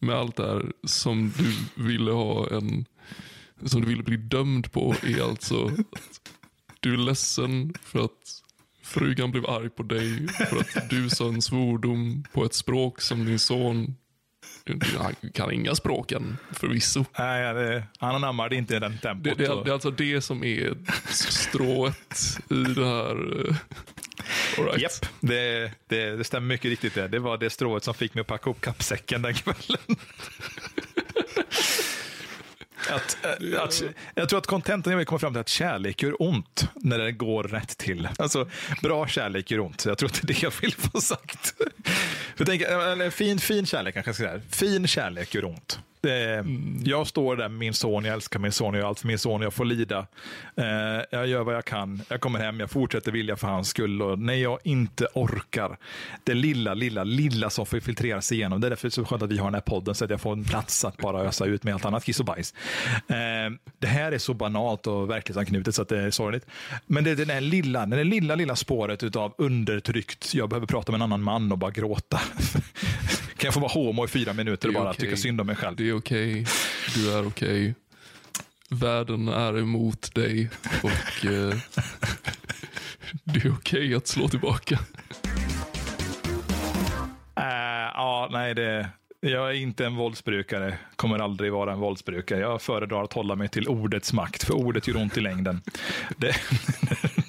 med 0.00 0.14
allt 0.14 0.36
det 0.36 0.46
här 0.46 0.72
som 0.84 1.32
du 1.38 1.82
ville 1.84 2.10
ha 2.10 2.50
en... 2.50 2.84
Som 3.64 3.80
du 3.80 3.86
ville 3.86 4.02
bli 4.02 4.16
dömd 4.16 4.72
på 4.72 4.94
är 5.02 5.22
alltså 5.22 5.66
att 5.66 6.32
du 6.80 6.92
är 6.94 6.98
ledsen 6.98 7.74
för 7.82 8.04
att 8.04 8.42
frugan 8.82 9.30
blev 9.30 9.46
arg 9.46 9.70
på 9.70 9.82
dig 9.82 10.28
för 10.28 10.60
att 10.60 10.90
du 10.90 11.10
sa 11.10 11.28
en 11.28 11.42
svordom 11.42 12.24
på 12.32 12.44
ett 12.44 12.54
språk 12.54 13.00
som 13.00 13.24
din 13.24 13.38
son 13.38 13.96
han 14.98 15.14
kan 15.34 15.52
inga 15.52 15.74
språken 15.74 16.36
förvisso. 16.52 17.04
Nej, 17.18 17.54
det, 17.54 17.84
han 17.98 18.14
anammade 18.14 18.56
inte 18.56 18.76
i 18.76 18.78
den 18.78 18.98
tempot. 18.98 19.24
Det, 19.24 19.34
det, 19.34 19.64
det 19.64 19.70
är 19.70 19.72
alltså 19.72 19.90
det 19.90 20.20
som 20.20 20.44
är 20.44 20.74
strået 21.10 22.38
i 22.50 22.74
det 22.74 22.86
här. 22.86 23.16
All 24.58 24.64
right. 24.64 24.82
Yep. 24.82 24.92
det, 25.20 25.72
det, 25.86 26.16
det 26.16 26.24
stämmer 26.24 26.46
mycket 26.46 26.70
riktigt. 26.70 26.94
Det. 26.94 27.08
det 27.08 27.18
var 27.18 27.38
det 27.38 27.50
strået 27.50 27.84
som 27.84 27.94
fick 27.94 28.14
mig 28.14 28.20
att 28.20 28.26
packa 28.26 28.50
upp 28.50 28.60
kappsäcken 28.60 29.22
den 29.22 29.34
kvällen. 29.34 29.78
Att, 32.90 33.24
eh, 33.24 33.62
att, 33.62 33.82
jag 34.14 34.28
tror 34.28 34.38
att 34.38 34.46
contentan 34.46 34.90
jag 34.90 34.98
vill 34.98 35.06
komma 35.06 35.18
fram 35.18 35.32
till 35.32 35.38
är 35.38 35.40
att 35.40 35.48
kärlek 35.48 36.02
gör 36.02 36.22
ont 36.22 36.64
när 36.74 36.98
det 36.98 37.12
går 37.12 37.44
rätt 37.44 37.78
till. 37.78 38.08
Alltså, 38.18 38.48
bra 38.82 39.06
kärlek 39.06 39.50
gör 39.50 39.60
ont. 39.60 39.84
Jag 39.84 39.98
tror 39.98 40.08
att 40.08 40.14
det 40.14 40.24
är 40.24 40.26
det 40.26 40.42
jag 40.42 40.52
vill 40.60 40.74
få 40.74 41.00
sagt. 41.00 41.54
Jag 42.36 42.46
tänker, 42.46 42.92
eller, 42.92 43.10
fin, 43.10 43.38
fin 43.38 43.66
kärlek 43.66 43.94
kanske 43.94 44.08
jag 44.08 44.14
ska 44.16 44.24
säga. 44.24 44.40
Fin 44.50 44.86
kärlek 44.86 45.34
gör 45.34 45.44
ont. 45.44 45.78
Det, 46.00 46.44
Jag 46.84 47.06
står 47.06 47.36
där 47.36 47.48
med 47.48 47.58
min 47.58 47.74
son, 47.74 48.04
jag 48.04 48.14
älskar 48.14 48.40
min 48.40 48.52
son, 48.52 48.74
jag 48.74 48.80
gör 48.80 48.88
allt 48.88 49.00
för 49.00 49.06
min 49.06 49.18
son, 49.18 49.42
jag 49.42 49.54
får 49.54 49.64
lida. 49.64 50.06
Eh, 50.56 50.64
jag 51.10 51.26
gör 51.26 51.44
vad 51.44 51.54
jag 51.54 51.64
kan, 51.64 52.02
jag 52.08 52.20
kommer 52.20 52.38
hem, 52.38 52.60
jag 52.60 52.70
fortsätter 52.70 53.12
vilja 53.12 53.36
för 53.36 53.48
hans 53.48 53.68
skull. 53.68 54.02
Och 54.02 54.18
när 54.18 54.34
jag 54.34 54.58
inte 54.64 55.06
orkar, 55.14 55.76
det 56.24 56.34
lilla, 56.34 56.74
lilla, 56.74 57.04
lilla 57.04 57.50
som 57.50 57.66
får 57.66 57.80
filtrera 57.80 58.20
sig 58.20 58.36
igenom. 58.36 58.60
Det 58.60 58.66
är 58.66 58.70
därför 58.70 58.88
det 58.88 58.88
är 58.88 58.90
så 58.90 59.04
skönt 59.04 59.22
att 59.22 59.32
vi 59.32 59.38
har 59.38 59.46
den 59.46 59.54
här 59.54 59.60
podden, 59.60 59.94
så 59.94 60.04
att 60.04 60.10
jag 60.10 60.20
får 60.20 60.32
en 60.32 60.44
plats 60.44 60.84
att 60.84 60.96
bara 60.96 61.20
ösa 61.22 61.44
ut 61.44 61.64
med 61.64 61.74
allt 61.74 61.84
annat 61.84 62.04
kiss 62.04 62.20
och 62.20 62.26
bajs. 62.26 62.54
Eh, 63.08 63.16
det 63.78 63.86
här 63.86 64.12
är 64.12 64.18
så 64.18 64.34
banalt 64.34 64.86
och 64.86 65.10
verklighetsanknutet 65.10 65.74
så 65.74 65.82
att 65.82 65.88
det 65.88 66.00
är 66.00 66.10
sorgligt. 66.10 66.46
Men 66.86 67.04
det 67.04 67.10
är 67.10 67.16
den 67.16 67.28
där 67.28 67.40
lilla, 67.40 67.80
den 67.80 67.90
där 67.90 68.04
lilla, 68.04 68.34
lilla 68.34 68.56
spåret 68.56 69.02
utav 69.02 69.34
undertryckt, 69.38 70.34
jag 70.34 70.48
behöver 70.48 70.66
prata 70.66 70.92
med 70.92 70.98
en 70.98 71.02
annan 71.02 71.22
man 71.22 71.52
och 71.52 71.58
bara 71.58 71.70
gråta. 71.70 72.20
kan 73.40 73.48
jag 73.48 73.54
få 73.54 73.60
vara 73.60 73.72
homo 73.72 74.04
i 74.04 74.08
fyra 74.08 74.32
minuter 74.32 74.68
och 74.68 74.74
bara 74.74 74.90
okej. 74.90 75.00
tycka 75.00 75.16
synd 75.16 75.40
om 75.40 75.46
mig 75.46 75.56
själv? 75.56 75.76
Det 75.76 75.88
är 75.88 75.96
okej. 75.96 76.46
Du 76.94 77.12
är 77.12 77.26
okej. 77.26 77.74
Världen 78.68 79.28
är 79.28 79.58
emot 79.58 80.14
dig 80.14 80.50
och 80.82 81.26
eh, 81.26 81.54
det 83.24 83.44
är 83.44 83.52
okej 83.52 83.94
att 83.94 84.06
slå 84.06 84.28
tillbaka. 84.28 84.78
Äh, 87.36 87.44
ja, 87.94 88.28
nej, 88.32 88.54
det, 88.54 88.88
jag 89.20 89.48
är 89.48 89.54
inte 89.54 89.86
en 89.86 89.96
våldsbrukare. 89.96 90.78
Kommer 90.96 91.18
aldrig 91.18 91.52
vara 91.52 91.72
en 91.72 91.80
våldsbrukare. 91.80 92.40
Jag 92.40 92.62
föredrar 92.62 93.02
att 93.02 93.12
hålla 93.12 93.36
mig 93.36 93.48
till 93.48 93.68
ordets 93.68 94.12
makt, 94.12 94.44
för 94.44 94.54
ordet 94.54 94.88
gör 94.88 94.96
ont 94.96 95.16
i 95.16 95.20
längden. 95.20 95.62
Det, 96.16 96.34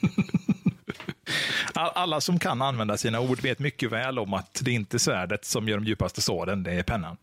Alla 1.90 2.22
som 2.22 2.40
kan 2.40 2.62
använda 2.62 2.98
sina 2.98 3.20
ord 3.20 3.42
vet 3.42 3.60
mycket 3.60 3.92
väl 3.92 4.20
om 4.20 4.34
att 4.34 4.62
det 4.64 4.72
inte 4.72 4.98
är 4.98 5.00
svärdet 5.00 5.46
som 5.46 5.68
gör 5.68 5.78
de 5.78 5.86
djupaste 5.86 6.22
såren, 6.22 6.64
det 6.64 6.72
är 6.72 6.84
pennan. 6.84 7.18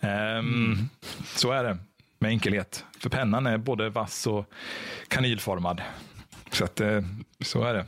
Ehm, 0.00 0.88
Så 1.34 1.52
är 1.52 1.64
det, 1.64 1.78
med 2.18 2.28
enkelhet. 2.28 2.84
För 2.98 3.10
pennan 3.10 3.46
är 3.46 3.58
både 3.58 3.88
vass 3.88 4.26
och 4.26 4.50
kanylformad. 5.08 5.82
Så, 6.52 6.64
att, 6.64 6.80
eh, 6.80 7.00
så 7.40 7.62
är 7.64 7.74
det. 7.74 7.86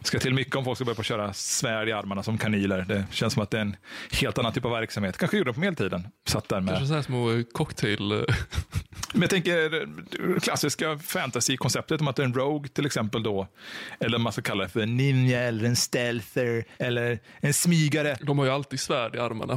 Det 0.00 0.06
ska 0.06 0.18
till 0.18 0.34
mycket 0.34 0.56
om 0.56 0.64
folk 0.64 0.78
ska 0.78 0.84
börja 0.84 0.96
på 0.96 1.02
köra 1.02 1.32
svärd 1.32 1.88
i 1.88 1.92
armarna 1.92 2.22
som 2.22 2.38
kanyler. 2.38 2.84
Det 2.88 3.04
känns 3.10 3.32
som 3.32 3.42
att 3.42 3.50
det 3.50 3.56
är 3.56 3.62
en 3.62 3.76
helt 4.12 4.38
annan 4.38 4.52
typ 4.52 4.64
av 4.64 4.70
verksamhet. 4.70 5.18
Kanske 5.18 5.36
gjorde 5.36 5.50
de 5.50 5.54
på 5.54 5.60
medeltiden. 5.60 6.08
Satt 6.28 6.48
där 6.48 6.66
Kanske 6.66 6.86
så 6.86 6.94
här 6.94 7.02
små 7.02 7.42
cocktail... 7.52 8.26
Men 9.12 9.20
jag 9.20 9.30
tänker 9.30 9.74
eh, 9.80 10.38
klassiska 10.40 10.98
fantasy-konceptet 10.98 12.00
om 12.00 12.08
att 12.08 12.18
en 12.18 12.34
rogue 12.34 12.68
till 12.68 12.86
exempel 12.86 13.22
då, 13.22 13.46
eller 14.00 14.18
man 14.18 14.32
ska 14.32 14.42
kalla 14.42 14.62
det 14.64 14.68
för 14.70 14.80
en 14.80 14.96
ninja 14.96 15.40
eller 15.40 15.64
en 15.64 15.76
stealther 15.76 16.64
eller 16.78 17.18
en 17.40 17.54
smygare. 17.54 18.16
De 18.22 18.38
har 18.38 18.44
ju 18.44 18.50
alltid 18.50 18.80
svärd 18.80 19.14
i 19.14 19.18
armarna. 19.18 19.52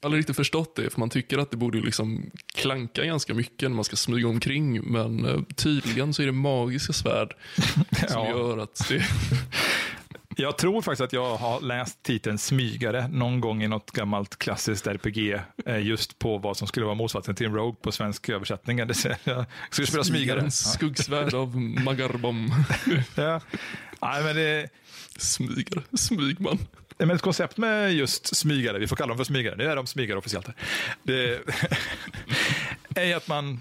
Jag 0.00 0.06
har 0.06 0.08
aldrig 0.08 0.18
riktigt 0.20 0.36
förstått 0.36 0.76
det, 0.76 0.90
för 0.90 1.00
man 1.00 1.10
tycker 1.10 1.38
att 1.38 1.50
det 1.50 1.56
borde 1.56 1.78
liksom 1.80 2.30
klanka 2.54 3.04
ganska 3.04 3.34
mycket 3.34 3.70
när 3.70 3.76
man 3.76 3.84
ska 3.84 3.96
smyga 3.96 4.28
omkring. 4.28 4.80
Men 4.92 5.24
eh, 5.24 5.40
tydligen 5.56 6.14
så 6.14 6.22
är 6.22 6.26
det 6.26 6.32
magiska 6.32 6.92
svärd 6.92 7.34
som 7.56 8.06
Ja. 8.08 8.28
gör 8.28 8.58
att 8.58 8.88
det... 8.88 9.02
Jag 10.36 10.58
tror 10.58 10.82
faktiskt 10.82 11.00
att 11.00 11.12
jag 11.12 11.36
har 11.36 11.60
läst 11.60 12.02
titeln 12.02 12.38
Smygare 12.38 13.08
någon 13.08 13.40
gång 13.40 13.62
i 13.62 13.68
något 13.68 13.90
gammalt 13.90 14.38
klassiskt 14.38 14.86
RPG. 14.86 15.40
eh, 15.66 15.78
Just 15.78 16.18
på 16.18 16.38
vad 16.38 16.56
som 16.56 16.68
skulle 16.68 16.86
vara 16.86 16.94
motsatsen 16.94 17.34
till 17.34 17.46
en 17.46 17.54
Rogue 17.54 17.76
på 17.82 17.92
svensk 17.92 18.28
översättning. 18.28 18.78
Jag 18.78 18.96
skulle 19.70 19.86
spela 19.86 20.04
Smygare. 20.04 20.50
Skuggsvärd 20.50 21.34
av 21.34 21.56
Magarbom. 21.56 22.52
Ja. 23.14 23.40
Nej, 24.02 24.24
men 24.24 24.36
det, 24.36 24.68
Smygare. 25.16 25.82
Smygman. 25.96 26.58
Men 26.98 27.10
ett 27.10 27.22
koncept 27.22 27.56
med 27.56 27.92
just 27.94 28.36
smygare, 28.36 28.78
vi 28.78 28.86
får 28.86 28.96
kalla 28.96 29.08
dem 29.08 29.16
för 29.16 29.24
smygare, 29.24 29.56
nu 29.56 29.64
är 29.64 29.76
de 29.76 29.86
smygare 29.86 30.18
officiellt. 30.18 30.46
Här. 30.46 30.56
Det 31.02 31.40
är 32.94 33.16
att 33.16 33.28
man 33.28 33.60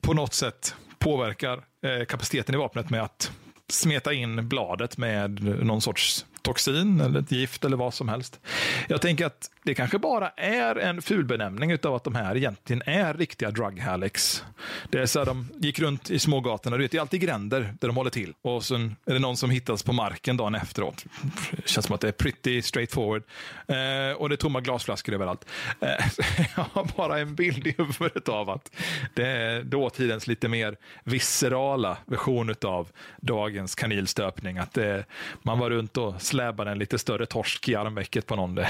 på 0.00 0.12
något 0.14 0.34
sätt 0.34 0.74
påverkar 0.98 1.64
eh, 1.82 2.04
kapaciteten 2.04 2.54
i 2.54 2.58
vapnet 2.58 2.90
med 2.90 3.02
att 3.02 3.32
smeta 3.72 4.12
in 4.12 4.48
bladet 4.48 4.98
med 4.98 5.42
någon 5.64 5.80
sorts 5.80 6.26
toxin 6.42 7.00
eller 7.00 7.20
ett 7.20 7.32
gift 7.32 7.64
eller 7.64 7.76
vad 7.76 7.94
som 7.94 8.08
helst. 8.08 8.40
Jag 8.88 9.00
tänker 9.00 9.26
att 9.26 9.50
det 9.64 9.74
kanske 9.74 9.98
bara 9.98 10.28
är 10.28 10.76
en 10.76 11.02
fulbenämning 11.02 11.78
av 11.82 11.94
att 11.94 12.04
de 12.04 12.14
här 12.14 12.36
egentligen 12.36 12.82
är 12.86 13.14
riktiga 13.14 13.50
drug 13.50 13.80
hallix. 13.80 14.44
Det 14.90 14.98
är 14.98 15.06
så 15.06 15.18
här, 15.18 15.26
de 15.26 15.48
gick 15.58 15.78
runt 15.78 16.10
i 16.10 16.18
smågatorna, 16.18 16.76
du 16.76 16.82
vet, 16.82 16.90
det 16.90 16.98
är 16.98 17.00
alltid 17.00 17.20
gränder 17.20 17.74
där 17.80 17.88
de 17.88 17.96
håller 17.96 18.10
till. 18.10 18.34
Och 18.42 18.64
sen 18.64 18.96
är 19.06 19.12
det 19.12 19.18
någon 19.18 19.36
som 19.36 19.50
hittas 19.50 19.82
på 19.82 19.92
marken 19.92 20.36
dagen 20.36 20.54
efteråt. 20.54 21.04
Det 21.50 21.68
känns 21.68 21.86
som 21.86 21.94
att 21.94 22.00
det 22.00 22.08
är 22.08 22.12
pretty 22.12 22.62
straightforward. 22.62 23.22
Eh, 23.66 24.16
och 24.16 24.28
det 24.28 24.34
är 24.34 24.36
tomma 24.36 24.60
glasflaskor 24.60 25.14
överallt. 25.14 25.44
Eh, 25.80 25.88
jag 26.56 26.64
har 26.72 26.96
bara 26.96 27.18
en 27.18 27.34
bild 27.34 27.66
i 27.66 27.74
huvudet 27.78 28.28
av 28.28 28.50
att 28.50 28.70
det 29.14 29.26
är 29.26 29.62
dåtidens 29.62 30.26
lite 30.26 30.48
mer 30.48 30.76
viscerala 31.04 31.96
version 32.06 32.54
av 32.62 32.88
dagens 33.20 33.74
kanilstöpning. 33.74 34.58
Att 34.58 34.74
det, 34.74 35.04
man 35.42 35.58
var 35.58 35.70
runt 35.70 35.96
och 35.96 36.22
släbade 36.32 36.70
en 36.70 36.78
lite 36.78 36.98
större 36.98 37.26
torsk 37.26 37.68
i 37.68 37.74
armvecket 37.74 38.26
på 38.26 38.36
någon. 38.36 38.54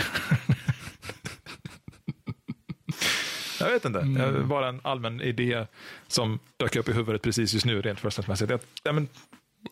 Jag 3.61 3.71
vet 3.73 3.85
inte. 3.85 4.01
Mm. 4.01 4.49
Bara 4.49 4.69
en 4.69 4.81
allmän 4.85 5.21
idé 5.21 5.67
som 6.09 6.39
dök 6.57 6.77
upp 6.77 6.89
i 6.89 6.93
huvudet 6.93 7.23
precis 7.23 7.55
just 7.55 7.67
nu 7.67 7.83
rent 7.83 8.01
förstahandsmässigt. 8.01 8.53
Ja, 8.83 8.93
men, 8.93 9.09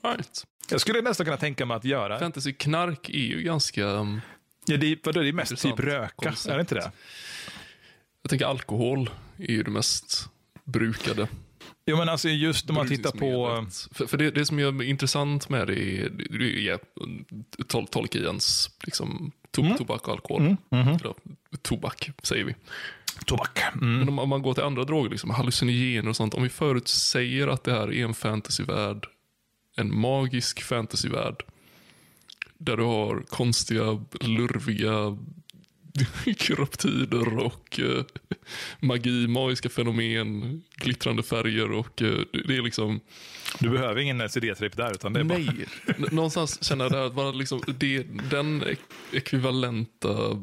right. 0.03 0.45
Jag 0.71 0.81
skulle 0.81 1.01
nästan 1.01 1.27
kunna 1.27 1.37
tänka 1.37 1.67
mig 1.67 1.77
att 1.77 1.85
göra... 1.85 2.19
Fantasy-knark 2.19 3.09
är 3.09 3.27
ju 3.27 3.43
ganska... 3.43 3.85
Um, 3.85 4.21
ja, 4.67 4.77
det, 4.77 4.99
vadå, 5.07 5.21
det 5.21 5.29
är 5.29 5.33
mest 5.33 5.63
typ 5.63 5.81
röka, 5.81 6.13
koncept. 6.17 6.53
är 6.53 6.55
det 6.55 6.61
inte 6.61 6.75
det? 6.75 6.93
Jag 8.23 8.31
tänker 8.31 8.47
alkohol 8.47 9.11
är 9.39 9.53
ju 9.53 9.63
det 9.63 9.71
mest 9.71 10.29
brukade. 10.65 11.29
Jo, 11.91 11.97
men 11.97 12.09
alltså 12.09 12.29
just 12.29 12.71
om 12.71 12.75
man 12.75 12.89
tittar 12.89 13.11
på... 13.11 13.67
För, 13.93 14.07
för 14.07 14.19
det, 14.19 14.31
det 14.31 14.47
som 14.47 14.59
är 14.59 14.83
intressant 14.83 15.49
med 15.49 15.67
det 15.67 16.01
är, 16.01 16.11
det 16.11 16.69
är 16.69 16.79
tol 17.67 17.87
Tolkiens 17.87 18.71
liksom, 18.85 19.33
to 19.51 19.63
mm. 19.63 19.77
tobak 19.77 20.09
och 20.09 20.15
alkohol. 20.15 20.41
Mm. 20.41 20.57
Mm 20.71 20.87
-hmm. 20.87 21.01
Eller, 21.01 21.15
tobak, 21.63 22.11
säger 22.23 22.45
vi. 22.45 22.55
Tobak. 23.27 23.59
Mm. 23.75 23.99
Men 23.99 24.09
om, 24.09 24.19
om, 24.19 24.29
man 24.29 24.43
går 24.43 24.55
till 24.55 24.63
andra 24.63 24.85
droger, 24.85 25.11
liksom, 25.11 25.31
hallucinogener 25.31 26.09
och 26.09 26.17
sånt. 26.17 26.35
Om 26.35 26.43
vi 26.43 26.49
förutsäger 26.49 27.49
att 27.49 27.65
det 27.65 27.73
här 27.73 27.93
är 27.93 28.05
en 28.05 28.15
fantasyvärld, 28.15 29.07
en 29.77 30.01
magisk 30.01 30.63
fantasyvärld, 30.63 31.43
där 32.59 32.77
du 32.77 32.83
har 32.83 33.23
konstiga, 33.29 34.05
lurviga 34.21 35.19
kryptider 36.37 37.39
och 37.39 37.81
uh, 37.83 38.03
magi, 38.81 39.27
magiska 39.29 39.69
fenomen, 39.69 40.63
glittrande 40.77 41.23
färger 41.23 41.73
och 41.73 42.03
uh, 42.03 42.19
det 42.47 42.57
är 42.57 42.63
liksom... 42.63 43.01
Du 43.59 43.71
behöver 43.71 44.01
ingen 44.01 44.29
CD-tripp 44.29 44.77
där 44.77 44.91
utan 44.91 45.13
det 45.13 45.21
är 45.21 45.25
Nej, 45.25 45.67
bara... 45.87 46.11
någonstans 46.11 46.65
känner 46.65 46.85
jag 46.85 46.93
det 46.93 46.99
här 46.99 47.29
att 47.29 47.37
liksom, 47.37 47.63
det, 47.67 48.07
den 48.31 48.65
ekvivalenta 49.13 50.43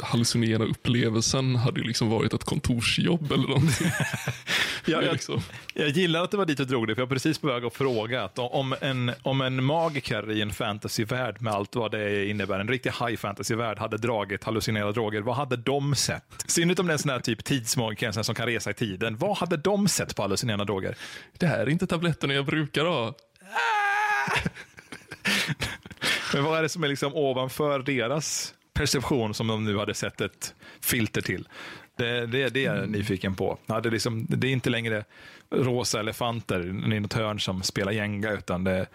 hallucinogena 0.00 0.64
upplevelsen 0.64 1.56
hade 1.56 1.80
ju 1.80 1.86
liksom 1.86 2.10
varit 2.10 2.34
ett 2.34 2.44
kontorsjobb 2.44 3.32
eller 3.32 3.48
någonting. 3.48 3.90
ja, 4.84 5.02
jag, 5.02 5.12
liksom. 5.12 5.42
jag 5.74 5.88
gillar 5.88 6.24
att 6.24 6.30
det 6.30 6.36
var 6.36 6.46
dit 6.46 6.58
du 6.58 6.64
drog 6.64 6.86
det, 6.86 6.94
för 6.94 7.02
jag 7.02 7.06
var 7.06 7.14
precis 7.14 7.38
på 7.38 7.46
väg 7.46 7.64
att 7.64 7.74
fråga 7.74 8.24
att 8.24 8.38
om 8.38 8.74
en, 8.80 9.12
om 9.22 9.40
en 9.40 9.64
magiker 9.64 10.30
i 10.30 10.42
en 10.42 10.50
fantasyvärld 10.50 11.42
med 11.42 11.52
allt 11.52 11.76
vad 11.76 11.90
det 11.90 12.26
innebär, 12.26 12.60
en 12.60 12.68
riktig 12.68 12.90
high 12.90 13.16
fantasy-värld, 13.16 13.78
hade 13.78 13.96
dragit 13.96 14.44
hallucinerade 14.44 14.92
droger, 14.92 15.20
vad 15.20 15.36
hade 15.36 15.56
de 15.56 15.94
sett? 15.94 16.44
Synnerhet 16.46 16.78
om 16.78 16.86
det 16.86 16.90
är 16.90 16.94
en 16.94 16.98
sån 16.98 17.10
här 17.10 17.20
typ 17.20 17.44
tidsmagiker 17.44 18.22
som 18.22 18.34
kan 18.34 18.46
resa 18.46 18.70
i 18.70 18.74
tiden. 18.74 19.16
Vad 19.16 19.36
hade 19.36 19.56
de 19.56 19.88
sett 19.88 20.16
på 20.16 20.22
hallucinerande 20.22 20.64
droger? 20.64 20.96
Det 21.38 21.46
här 21.46 21.58
är 21.58 21.68
inte 21.68 21.86
tabletterna 21.86 22.34
jag 22.34 22.46
brukar 22.46 22.84
ha. 22.84 23.14
Men 26.34 26.44
vad 26.44 26.58
är 26.58 26.62
det 26.62 26.68
som 26.68 26.84
är 26.84 26.88
liksom 26.88 27.14
ovanför 27.14 27.78
deras 27.78 28.54
perception 28.80 29.34
som 29.34 29.46
de 29.46 29.64
nu 29.64 29.78
hade 29.78 29.94
sett 29.94 30.20
ett 30.20 30.54
filter 30.80 31.20
till. 31.20 31.48
Det, 31.96 32.26
det, 32.26 32.48
det 32.48 32.60
är 32.60 32.64
jag 32.64 32.78
mm. 32.78 32.90
nyfiken 32.90 33.34
på. 33.34 33.58
Ja, 33.66 33.80
det, 33.80 33.90
liksom, 33.90 34.26
det 34.28 34.46
är 34.46 34.52
inte 34.52 34.70
längre 34.70 35.04
rosa 35.50 36.00
elefanter 36.00 36.92
i 36.94 37.00
något 37.00 37.12
hörn 37.12 37.40
som 37.40 37.62
spelar 37.62 37.92
gänga, 37.92 38.30
utan 38.30 38.64
det, 38.64 38.86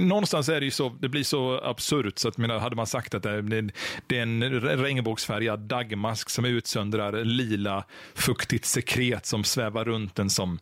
någonstans 0.00 0.48
är 0.48 0.60
det 0.60 0.64
ju 0.64 0.70
så, 0.70 0.96
det 1.00 1.08
blir 1.08 1.24
så 1.24 1.60
absurt 1.64 2.18
så 2.18 2.28
att 2.28 2.38
menar, 2.38 2.58
hade 2.58 2.76
man 2.76 2.86
sagt 2.86 3.14
att 3.14 3.22
det, 3.22 3.70
det 4.06 4.18
är 4.18 4.22
en 4.22 4.60
regnbågsfärgad 4.60 5.60
dagmask 5.60 6.30
som 6.30 6.44
utsöndrar 6.44 7.24
lila 7.24 7.84
fuktigt 8.14 8.64
sekret 8.64 9.26
som 9.26 9.44
svävar 9.44 9.84
runt 9.84 10.14
den 10.14 10.30
som 10.30 10.58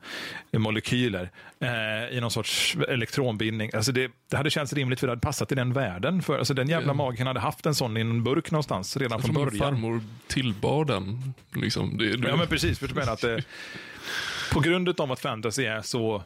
molekyler 0.52 1.30
eh, 1.60 2.16
i 2.16 2.20
någon 2.20 2.30
sorts 2.30 2.76
elektronbindning. 2.88 3.70
Alltså 3.74 3.92
det, 3.92 4.10
det 4.30 4.36
hade 4.36 4.50
känts 4.50 4.72
rimligt 4.72 5.00
för 5.00 5.06
det 5.06 5.10
hade 5.10 5.20
passat 5.20 5.52
i 5.52 5.54
den 5.54 5.72
världen. 5.72 6.22
För, 6.22 6.38
alltså 6.38 6.54
den 6.54 6.68
jävla 6.68 6.94
magen 6.94 7.26
hade 7.26 7.40
haft 7.40 7.66
en 7.66 7.74
sån 7.74 7.96
i 7.96 8.00
en 8.00 8.24
burk 8.24 8.50
någonstans 8.50 8.96
redan 8.96 9.22
från 9.22 9.34
början. 9.34 9.58
farmor 9.58 10.00
tillbar 10.26 10.84
den. 10.84 11.34
Liksom, 11.54 11.98
det, 11.98 12.16
det... 12.16 12.28
Ja 12.28 12.36
men 12.36 12.46
precis, 12.46 12.78
för 12.78 12.88
du 12.88 12.94
menar 12.94 13.12
att 13.12 13.20
det, 13.20 13.44
på 14.52 14.60
grund 14.60 15.00
av 15.00 15.12
att 15.12 15.20
fantasy 15.20 15.64
är 15.64 15.82
så 15.82 16.22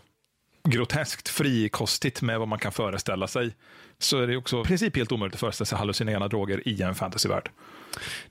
groteskt 0.69 1.29
frikostigt 1.29 2.23
med 2.23 2.39
vad 2.39 2.49
man 2.49 2.59
kan 2.59 2.73
föreställa 2.73 3.27
sig 3.27 3.55
så 3.99 4.19
är 4.21 4.27
det 4.27 4.37
också 4.37 4.61
i 4.61 4.65
princip 4.65 4.97
helt 4.97 5.13
omöjligt 5.13 5.35
att 5.35 5.41
föreställa 5.41 5.67
sig 5.67 5.79
hallucinerande 5.79 6.29
droger 6.29 6.69
i 6.69 6.83
en 6.83 6.95
fantasyvärld. 6.95 7.51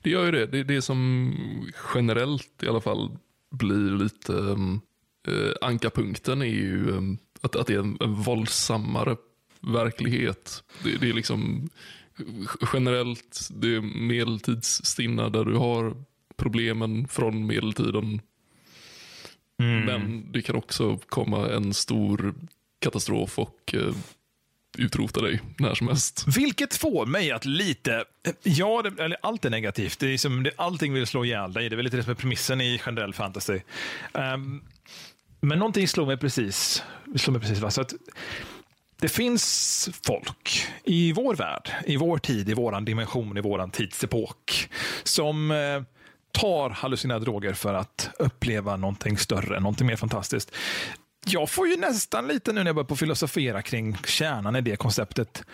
Det 0.02 0.10
gör 0.10 0.24
ju 0.24 0.30
det. 0.30 0.46
Det 0.46 0.58
är 0.58 0.64
det 0.64 0.82
som 0.82 1.34
generellt 1.94 2.62
i 2.62 2.68
alla 2.68 2.80
fall 2.80 3.16
blir 3.50 3.98
lite 3.98 4.32
äh, 5.28 5.68
ankarpunkten 5.68 6.42
är 6.42 6.46
ju 6.46 6.90
äh, 6.90 7.02
att, 7.40 7.56
att 7.56 7.66
det 7.66 7.74
är 7.74 7.78
en, 7.78 7.96
en 8.00 8.14
våldsammare 8.14 9.16
verklighet. 9.60 10.64
Det, 10.84 10.96
det 10.96 11.08
är 11.08 11.12
liksom 11.12 11.68
generellt 12.72 13.48
det 13.50 13.76
är 13.76 13.80
medeltidsstinna 13.80 15.28
där 15.28 15.44
du 15.44 15.54
har 15.54 15.96
problemen 16.36 17.08
från 17.08 17.46
medeltiden 17.46 18.20
Mm. 19.62 19.84
Men 19.84 20.32
det 20.32 20.42
kan 20.42 20.56
också 20.56 20.96
komma 20.96 21.48
en 21.48 21.74
stor 21.74 22.34
katastrof 22.80 23.38
och 23.38 23.74
eh, 23.74 23.94
utrota 24.78 25.20
dig 25.20 25.40
när 25.58 25.74
som 25.74 25.88
helst. 25.88 26.24
Vilket 26.36 26.76
får 26.76 27.06
mig 27.06 27.32
att 27.32 27.44
lite, 27.44 28.04
ja, 28.42 28.82
det, 28.82 29.02
eller 29.02 29.16
allt 29.22 29.44
är 29.44 29.50
negativt. 29.50 29.98
Det 29.98 30.06
är 30.06 30.18
som, 30.18 30.42
det, 30.42 30.50
allting 30.56 30.92
vill 30.92 31.06
slå 31.06 31.24
ihjäl 31.24 31.52
dig. 31.52 31.68
Det 31.68 31.74
är 31.74 31.76
väl 31.76 31.84
lite 31.84 31.96
det 31.96 32.02
som 32.02 32.10
är 32.10 32.16
premissen 32.16 32.60
i 32.60 32.78
generell 32.78 33.14
fantasy. 33.14 33.60
Um, 34.12 34.64
men 35.40 35.58
någonting 35.58 35.88
slår 35.88 36.06
mig 36.06 36.16
precis. 36.16 36.82
Slår 37.16 37.32
mig 37.32 37.40
precis 37.40 37.58
va? 37.58 37.70
Så 37.70 37.80
att, 37.80 37.94
det 39.00 39.08
finns 39.08 39.88
folk 40.06 40.66
i 40.84 41.12
vår 41.12 41.34
värld, 41.34 41.70
i 41.86 41.96
vår 41.96 42.18
tid, 42.18 42.48
i 42.48 42.54
vår 42.54 42.80
dimension, 42.80 43.38
i 43.38 43.40
vår 43.40 43.68
tidsepok 43.68 44.68
som 45.02 45.50
eh, 45.50 45.82
tar 46.34 46.70
hallucinerade 46.70 47.24
droger 47.24 47.52
för 47.52 47.74
att 47.74 48.10
uppleva 48.18 48.76
någonting 48.76 49.18
större, 49.18 49.60
någonting 49.60 49.86
mer 49.86 49.96
fantastiskt. 49.96 50.54
Jag 51.26 51.50
får 51.50 51.68
ju 51.68 51.76
nästan 51.76 52.28
lite 52.28 52.52
nu 52.52 52.60
när 52.60 52.66
jag 52.66 52.74
börjar 52.74 52.86
på 52.86 52.96
filosofera 52.96 53.62
kring 53.62 53.96
kärnan 54.06 54.56
i 54.56 54.60
det 54.60 54.76
konceptet. 54.76 55.44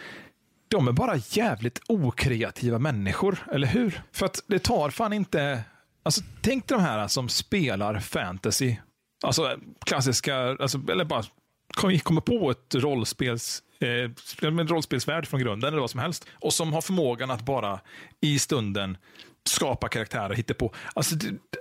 De 0.68 0.88
är 0.88 0.92
bara 0.92 1.16
jävligt 1.16 1.80
okreativa 1.88 2.78
människor, 2.78 3.38
eller 3.52 3.66
hur? 3.66 4.02
För 4.12 4.26
att 4.26 4.42
det 4.46 4.58
tar 4.58 4.90
fan 4.90 5.12
inte... 5.12 5.62
Alltså, 6.02 6.22
tänk 6.42 6.68
de 6.68 6.80
här 6.80 7.08
som 7.08 7.28
spelar 7.28 8.00
fantasy. 8.00 8.76
Alltså 9.22 9.56
klassiska, 9.86 10.36
alltså, 10.36 10.80
eller 10.90 11.04
bara 11.04 11.24
kommer 12.02 12.20
på 12.20 12.50
ett 12.50 12.74
rollspels 12.74 13.62
eh, 13.80 14.48
en 14.48 14.68
rollspelsvärld 14.68 15.26
från 15.26 15.40
grunden 15.40 15.68
eller 15.68 15.80
vad 15.80 15.90
som 15.90 16.00
helst. 16.00 16.26
Och 16.34 16.52
som 16.52 16.72
har 16.72 16.80
förmågan 16.80 17.30
att 17.30 17.44
bara 17.44 17.80
i 18.20 18.38
stunden 18.38 18.96
skapa 19.44 19.88
karaktärer, 19.88 20.34
hitta 20.34 20.54
på. 20.54 20.74
Alltså, 20.94 21.14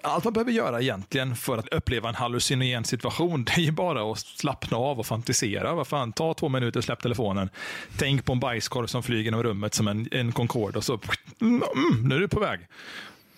allt 0.03 0.23
man 0.23 0.33
behöver 0.33 0.51
göra 0.51 0.81
egentligen 0.81 1.35
för 1.35 1.57
att 1.57 1.73
uppleva 1.73 2.09
en 2.09 2.15
hallucinogen 2.15 2.85
situation, 2.85 3.43
det 3.45 3.51
är 3.51 3.61
ju 3.61 3.71
bara 3.71 4.11
att 4.11 4.19
slappna 4.19 4.77
av 4.77 4.99
och 4.99 5.05
fantisera. 5.05 5.75
Vad 5.75 5.87
fan, 5.87 6.13
ta 6.13 6.33
två 6.33 6.49
minuter, 6.49 6.81
släpp 6.81 7.01
telefonen. 7.01 7.49
Tänk 7.97 8.25
på 8.25 8.33
en 8.33 8.39
bajskorv 8.39 8.87
som 8.87 9.03
flyger 9.03 9.23
genom 9.23 9.43
rummet 9.43 9.73
som 9.73 9.87
en, 9.87 10.07
en 10.11 10.31
Concorde 10.31 10.77
och 10.77 10.83
så, 10.83 10.99
mm, 11.41 11.63
mm 11.75 12.09
nu 12.09 12.15
är 12.15 12.19
du 12.19 12.27
på 12.27 12.39
väg. 12.39 12.59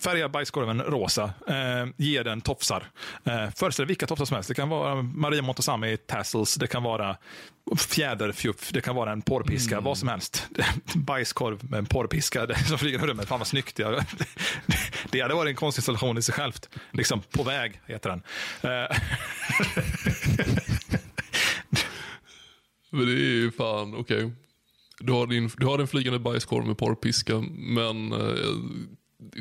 Färga 0.04 0.30
bajskorven 0.30 0.82
rosa. 0.82 1.34
Eh, 1.48 1.88
ge 1.98 2.24
den 2.24 2.42
tofsar. 2.42 2.92
Eh, 3.24 3.50
föreställ 3.56 3.86
vilka 3.86 4.08
tofsar 4.08 4.26
som 4.26 4.36
helst. 4.36 4.50
Det 4.50 4.56
kan 4.56 4.70
vara 4.70 5.02
Maria 5.02 5.42
Montazami 5.42 5.98
tassels, 5.98 6.56
det 6.56 6.68
kan 6.68 6.84
vara 6.84 7.18
fjäderfjuff, 7.78 8.72
det 8.72 8.82
kan 8.82 8.96
vara 8.96 9.12
en 9.12 9.22
porrpiska, 9.22 9.76
mm. 9.76 9.84
vad 9.84 9.98
som 9.98 10.08
helst. 10.08 10.48
Bajskorv 10.96 11.60
med 11.70 11.78
en 11.78 11.86
porrpiska 11.86 12.56
som 12.56 12.78
flyger 12.78 13.00
i 13.00 13.08
rummet. 13.08 13.28
Fan 13.28 13.40
vad 13.40 13.48
snyggt. 13.48 13.76
Det, 13.76 13.84
det 15.12 15.22
hade 15.22 15.34
varit 15.34 15.50
en 15.50 15.56
konstinstallation 15.56 16.18
i 16.18 16.22
sig 16.22 16.34
självt. 16.34 16.70
Liksom 16.92 17.22
På 17.22 17.44
väg 17.44 17.82
heter 17.86 18.10
den. 18.10 18.24
Eh. 18.62 18.98
Men 22.92 23.06
det 23.06 23.12
är 23.12 23.16
ju 23.16 23.52
fan 23.52 23.96
okej. 23.96 24.26
Okay. 24.26 24.36
du, 25.00 25.12
har 25.12 25.28
din, 25.28 25.50
du 25.58 25.66
har 25.66 25.80
en 25.80 25.88
flygande 25.88 26.20
bajskorv 26.20 26.66
med 26.66 26.78
porrpiska, 26.78 27.40
men 27.52 28.12
eh, 28.12 28.20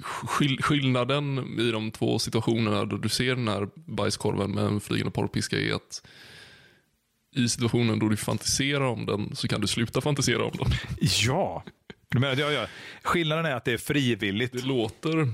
skill, 0.03 0.63
skillnaden 0.63 1.57
i 1.61 1.71
de 1.71 1.91
två 1.91 2.19
situationerna 2.19 2.85
där 2.85 2.97
du 2.97 3.09
ser 3.09 3.37
den 3.37 3.49
här 3.49 3.69
bajskorven 3.75 4.51
med 4.51 4.65
en 4.65 4.81
flygande 4.81 5.11
porrpiska 5.11 5.59
är 5.59 5.75
att 5.75 6.03
i 7.37 7.49
situationen 7.49 7.99
då 7.99 8.09
du 8.09 8.17
fantiserar 8.17 8.85
om 8.85 9.07
den 9.07 9.37
så 9.37 9.49
kan 9.49 9.61
du 9.61 9.67
sluta 9.67 10.01
fantisera 10.01 10.45
om 10.45 10.53
den. 10.59 10.69
Ja. 11.01 11.65
Du 12.09 12.19
menar, 12.19 12.37
ja, 12.37 12.51
ja. 12.51 12.67
Skillnaden 13.03 13.45
är 13.47 13.55
att 13.55 13.65
det 13.65 13.73
är 13.73 13.79
frivilligt. 13.79 14.53
Det 14.53 14.65
låter 14.65 15.29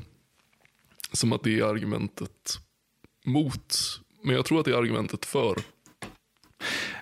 som 1.12 1.32
att 1.32 1.42
det 1.44 1.59
är 1.59 1.64
argumentet 1.64 2.59
mot, 3.24 3.76
men 4.22 4.34
jag 4.34 4.44
tror 4.44 4.59
att 4.59 4.64
det 4.64 4.70
är 4.70 4.76
argumentet 4.78 5.24
för. 5.24 5.59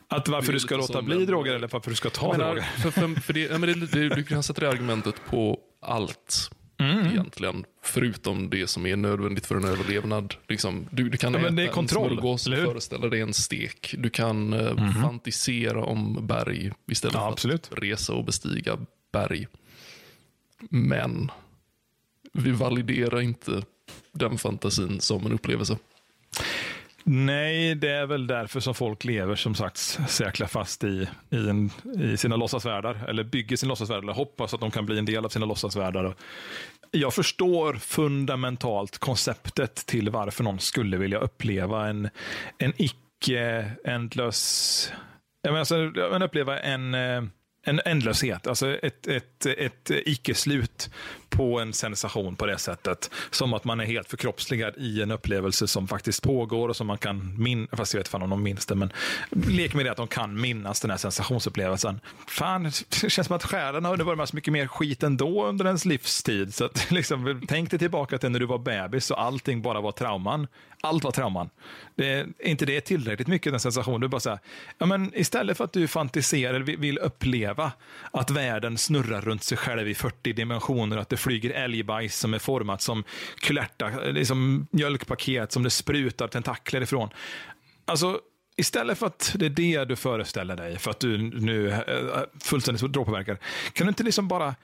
Att 0.08 0.28
varför 0.28 0.52
du 0.52 0.60
ska 0.60 0.76
låta 0.76 1.02
bli 1.02 1.16
en- 1.16 1.26
droger 1.26 1.54
eller 1.54 1.68
varför 1.68 1.90
du 1.90 1.96
ska 1.96 2.10
ta 2.10 2.32
menar, 2.32 2.46
droger. 2.46 2.62
för, 2.62 2.90
för, 2.90 3.20
för 3.20 3.32
det, 3.32 3.40
ja, 3.40 3.58
men 3.58 3.80
det, 3.80 3.86
det, 3.86 4.08
du 4.08 4.24
kan 4.24 4.42
sätta 4.42 4.60
det 4.60 4.68
argumentet 4.68 5.14
på 5.30 5.58
allt. 5.82 6.50
Mm. 6.84 7.06
Egentligen. 7.06 7.64
Förutom 7.82 8.50
det 8.50 8.66
som 8.66 8.86
är 8.86 8.96
nödvändigt 8.96 9.46
för 9.46 9.56
en 9.56 9.64
överlevnad. 9.64 10.34
Liksom, 10.48 10.86
du, 10.90 11.08
du 11.08 11.18
kan 11.18 11.32
Ja, 11.32 11.38
men 11.38 11.46
äta 11.46 11.56
det 11.56 11.62
är 11.62 11.66
en 11.66 11.72
kontroll, 11.72 12.10
smörgås 12.10 12.46
eller 12.46 12.64
och 12.64 12.70
föreställa 12.70 13.08
dig 13.08 13.20
en 13.20 13.34
stek. 13.34 13.94
Du 13.98 14.10
kan 14.10 14.52
eh, 14.52 15.02
fantisera 15.02 15.84
om 15.84 16.26
berg 16.26 16.72
istället 16.86 17.14
Ja, 17.14 17.20
för 17.20 17.32
absolut. 17.32 17.68
att 17.72 17.78
resa 17.82 18.12
och 18.12 18.24
bestiga 18.24 18.78
berg. 19.12 19.46
Men 20.70 21.30
vi 22.32 22.50
validerar 22.50 23.20
inte 23.20 23.62
den 24.12 24.38
fantasin 24.38 25.00
som 25.00 25.26
en 25.26 25.32
upplevelse. 25.32 25.78
Nej, 27.06 27.74
det 27.74 27.90
är 27.90 28.06
väl 28.06 28.26
därför 28.26 28.60
som 28.60 28.74
folk 28.74 29.04
lever 29.04 29.34
som 29.36 29.54
sagt 29.54 29.76
säkla 30.08 30.48
fast 30.48 30.84
i, 30.84 31.08
i, 31.30 31.48
en, 31.48 31.70
i 32.00 32.16
sina 32.16 32.36
låtsasvärldar. 32.36 33.04
Eller 33.08 33.24
bygger 33.24 33.56
sin 33.56 33.68
låtsasvärld 33.68 34.02
eller 34.02 34.12
hoppas 34.12 34.54
att 34.54 34.60
de 34.60 34.70
kan 34.70 34.86
bli 34.86 34.98
en 34.98 35.04
del 35.04 35.24
av 35.24 35.28
sina 35.28 35.46
låtsasvärldar. 35.46 36.14
Jag 36.96 37.14
förstår 37.14 37.74
fundamentalt 37.74 38.98
konceptet 38.98 39.74
till 39.74 40.10
varför 40.10 40.44
någon 40.44 40.60
skulle 40.60 40.96
vilja 40.96 41.18
uppleva 41.18 41.88
en, 41.88 42.08
en 42.58 42.72
icke-ändlös... 42.76 44.92
Jag 45.42 45.50
menar, 45.50 45.58
alltså, 45.58 45.76
uppleva 46.24 46.60
en, 46.60 46.94
eh, 46.94 47.22
en 47.66 47.80
ändlöshet, 47.84 48.46
alltså 48.46 48.76
ett, 48.76 49.06
ett, 49.06 49.46
ett 49.46 49.90
icke-slut 49.90 50.90
på 51.36 51.60
en 51.60 51.72
sensation 51.72 52.36
på 52.36 52.46
det 52.46 52.58
sättet. 52.58 53.10
Som 53.30 53.54
att 53.54 53.64
man 53.64 53.80
är 53.80 53.84
helt 53.84 54.10
förkroppsligad 54.10 54.74
i 54.76 55.02
en 55.02 55.10
upplevelse 55.10 55.66
som 55.66 55.88
faktiskt 55.88 56.22
pågår 56.22 56.68
och 56.68 56.76
som 56.76 56.86
man 56.86 56.98
kan 56.98 57.42
minnas, 57.42 57.70
fast 57.72 57.94
jag 57.94 58.00
vet 58.00 58.08
fan 58.08 58.22
om 58.22 58.30
de 58.30 58.42
minns 58.42 58.66
det, 58.66 58.74
men 58.74 58.92
lek 59.30 59.74
med 59.74 59.86
det 59.86 59.90
att 59.90 59.96
de 59.96 60.06
kan 60.06 60.40
minnas 60.40 60.80
den 60.80 60.90
här 60.90 60.98
sensationsupplevelsen. 60.98 62.00
Fan, 62.28 62.62
det 63.02 63.10
känns 63.10 63.26
som 63.26 63.36
att 63.36 63.44
själen 63.44 63.84
har 63.84 63.96
varit 63.96 64.18
med 64.18 64.28
så 64.28 64.36
mycket 64.36 64.52
mer 64.52 64.66
skit 64.66 65.02
ändå 65.02 65.46
under 65.46 65.64
ens 65.64 65.84
livstid. 65.84 66.54
Så 66.54 66.64
att, 66.64 66.90
liksom, 66.90 67.42
tänk 67.48 67.70
dig 67.70 67.78
tillbaka 67.78 68.18
till 68.18 68.30
när 68.30 68.40
du 68.40 68.46
var 68.46 68.58
bebis 68.58 69.10
och 69.10 69.22
allting 69.22 69.62
bara 69.62 69.80
var 69.80 69.92
trauman. 69.92 70.46
Allt 70.80 71.04
var 71.04 71.10
trauman. 71.10 71.50
Det 71.94 72.08
är 72.08 72.26
inte 72.40 72.66
det 72.66 72.80
tillräckligt 72.80 73.28
mycket 73.28 73.52
den 73.52 73.60
sensationen. 73.60 74.00
Du 74.00 74.08
bara 74.08 74.20
så 74.20 74.30
här, 74.30 74.38
ja, 74.78 74.86
men 74.86 75.12
istället 75.14 75.56
för 75.56 75.64
att 75.64 75.72
du 75.72 75.88
fantiserar 75.88 76.54
eller 76.54 76.76
vill 76.76 76.98
uppleva 76.98 77.72
att 78.10 78.30
världen 78.30 78.78
snurrar 78.78 79.20
runt 79.20 79.42
sig 79.42 79.58
själv 79.58 79.88
i 79.88 79.94
40 79.94 80.32
dimensioner, 80.32 80.96
att 80.96 81.08
det 81.08 81.16
flyger 81.24 81.50
älgbajs 81.50 82.18
som 82.18 82.34
är 82.34 82.38
format 82.38 82.82
som 82.82 83.04
kulärta, 83.40 83.90
liksom 84.00 84.66
mjölkpaket 84.70 85.52
som 85.52 85.62
det 85.62 85.70
sprutar 85.70 86.28
tentakler 86.28 86.80
ifrån. 86.80 87.08
Alltså, 87.84 88.20
istället 88.56 88.98
för 88.98 89.06
att 89.06 89.32
det 89.38 89.46
är 89.46 89.50
det 89.50 89.84
du 89.84 89.96
föreställer 89.96 90.56
dig, 90.56 90.78
för 90.78 90.90
att 90.90 91.00
du 91.00 91.18
nu 91.18 91.70
är 91.70 92.26
fullständigt 92.40 92.92
drogpåverkad, 92.92 93.38
kan 93.72 93.86
du 93.86 93.88
inte 93.88 94.02
liksom 94.02 94.28
bara 94.28 94.54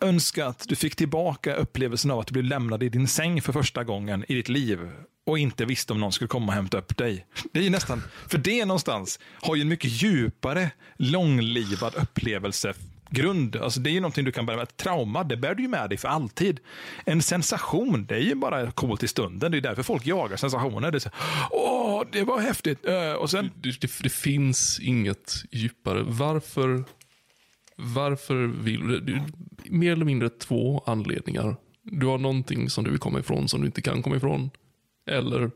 önska 0.00 0.46
att 0.46 0.68
du 0.68 0.76
fick 0.76 0.96
tillbaka 0.96 1.54
upplevelsen 1.54 2.10
av 2.10 2.18
att 2.18 2.26
du 2.26 2.32
blev 2.32 2.44
lämnad 2.44 2.82
i 2.82 2.88
din 2.88 3.08
säng 3.08 3.42
för 3.42 3.52
första 3.52 3.84
gången 3.84 4.24
i 4.28 4.34
ditt 4.34 4.48
liv 4.48 4.90
och 5.26 5.38
inte 5.38 5.64
visste 5.64 5.92
om 5.92 6.00
någon 6.00 6.12
skulle 6.12 6.28
komma 6.28 6.46
och 6.46 6.52
hämta 6.52 6.78
upp 6.78 6.96
dig. 6.96 7.26
Det 7.52 7.58
är 7.60 7.64
ju 7.64 7.70
nästan, 7.70 8.02
för 8.28 8.38
det 8.38 8.64
någonstans 8.64 9.20
har 9.32 9.56
ju 9.56 9.62
en 9.62 9.68
mycket 9.68 10.02
djupare, 10.02 10.70
långlivad 10.96 11.94
upplevelse 11.94 12.74
upplevelsegrund. 13.12 13.56
Alltså 13.56 13.80
det 13.80 13.90
är 13.90 13.92
ju 13.92 14.00
någonting 14.00 14.24
du 14.24 14.32
kan 14.32 14.46
bära 14.46 14.56
med. 14.56 14.62
Ett 14.62 14.76
trauma, 14.76 15.24
det 15.24 15.36
bär 15.36 15.54
du 15.54 15.62
ju 15.62 15.68
med 15.68 15.88
dig 15.90 15.98
för 15.98 16.08
alltid. 16.08 16.60
En 17.04 17.22
sensation, 17.22 18.06
det 18.08 18.14
är 18.14 18.18
ju 18.20 18.34
bara 18.34 18.70
coolt 18.72 19.02
i 19.02 19.08
stunden. 19.08 19.52
Det 19.52 19.58
är 19.58 19.60
därför 19.60 19.82
folk 19.82 20.06
jagar 20.06 20.36
sensationer. 20.36 20.90
Det 20.90 20.98
är 20.98 21.00
så, 21.00 21.10
Åh, 21.50 22.02
det 22.12 22.24
var 22.24 22.40
häftigt. 22.40 22.84
Och 23.18 23.30
sen, 23.30 23.50
Det, 23.56 23.80
det, 23.80 23.90
det 24.02 24.12
finns 24.12 24.80
inget 24.80 25.32
djupare. 25.50 26.02
Varför, 26.02 26.84
varför 27.76 28.46
vill 28.46 28.88
du? 28.88 29.22
Mer 29.70 29.92
eller 29.92 30.04
mindre 30.04 30.28
två 30.28 30.82
anledningar. 30.86 31.56
Du 31.82 32.06
har 32.06 32.18
någonting 32.18 32.70
som 32.70 32.84
du 32.84 32.90
vill 32.90 33.00
komma 33.00 33.18
ifrån 33.20 33.48
som 33.48 33.60
du 33.60 33.66
inte 33.66 33.82
kan 33.82 34.02
komma 34.02 34.16
ifrån. 34.16 34.50
Eller 35.10 35.50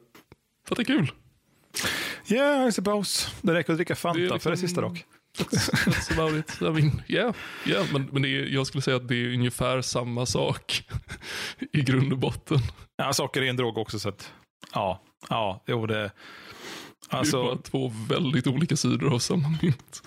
för 0.66 0.74
att 0.74 0.76
det 0.76 0.82
är 0.82 0.84
kul. 0.84 1.10
yeah, 2.28 2.68
I 2.68 2.72
suppose. 2.72 3.28
Det 3.42 3.54
räcker 3.54 3.72
att 3.72 3.78
dricka 3.78 3.94
Fanta 3.96 4.18
Det 4.20 4.24
är 4.24 4.28
för 4.28 4.34
det 4.34 4.50
liksom- 4.50 4.68
sista 4.68 4.80
dock. 4.80 5.04
That's 5.38 6.12
about 6.12 6.34
it. 6.34 6.58
I 6.60 6.64
mean, 6.64 7.02
yeah, 7.08 7.34
yeah, 7.66 7.86
men, 7.92 8.08
men 8.12 8.24
är, 8.24 8.28
jag 8.28 8.66
skulle 8.66 8.82
säga 8.82 8.96
att 8.96 9.08
det 9.08 9.14
är 9.14 9.34
ungefär 9.34 9.82
samma 9.82 10.26
sak 10.26 10.84
i 11.72 11.82
grund 11.82 12.12
och 12.12 12.18
botten. 12.18 12.58
Ja, 12.96 13.12
socker 13.12 13.42
är 13.42 13.46
en 13.46 13.56
drog 13.56 13.78
också, 13.78 13.98
så 13.98 14.08
att 14.08 14.32
ja, 14.74 15.02
ja, 15.28 15.64
jo 15.66 15.86
det. 15.86 15.94
det 15.94 16.00
är 16.00 16.10
Alltså, 17.18 17.42
bara 17.42 17.56
två 17.56 17.92
väldigt 18.08 18.46
olika 18.46 18.76
sidor 18.76 19.14
av 19.14 19.18
samma 19.18 19.58
mynt. 19.62 20.02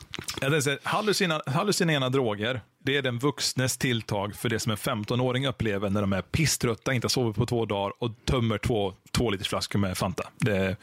hallucina, 0.83 1.41
hallucinogena 1.45 2.09
droger, 2.09 2.61
det 2.83 2.97
är 2.97 3.01
den 3.01 3.19
vuxnes 3.19 3.77
tilltag 3.77 4.35
för 4.35 4.49
det 4.49 4.59
som 4.59 4.71
en 4.71 4.77
15-åring 4.77 5.47
upplever 5.47 5.89
när 5.89 6.01
de 6.01 6.13
är 6.13 6.21
pisströtta, 6.21 6.93
inte 6.93 7.05
har 7.05 7.09
sovit 7.09 7.35
på 7.35 7.45
två 7.45 7.65
dagar 7.65 7.93
och 7.99 8.11
tömmer 8.25 8.57
två, 8.57 8.93
två 9.11 9.29
liters 9.29 9.47
flaskor 9.47 9.79
med 9.79 9.97
Fanta. 9.97 10.23
Det, 10.37 10.75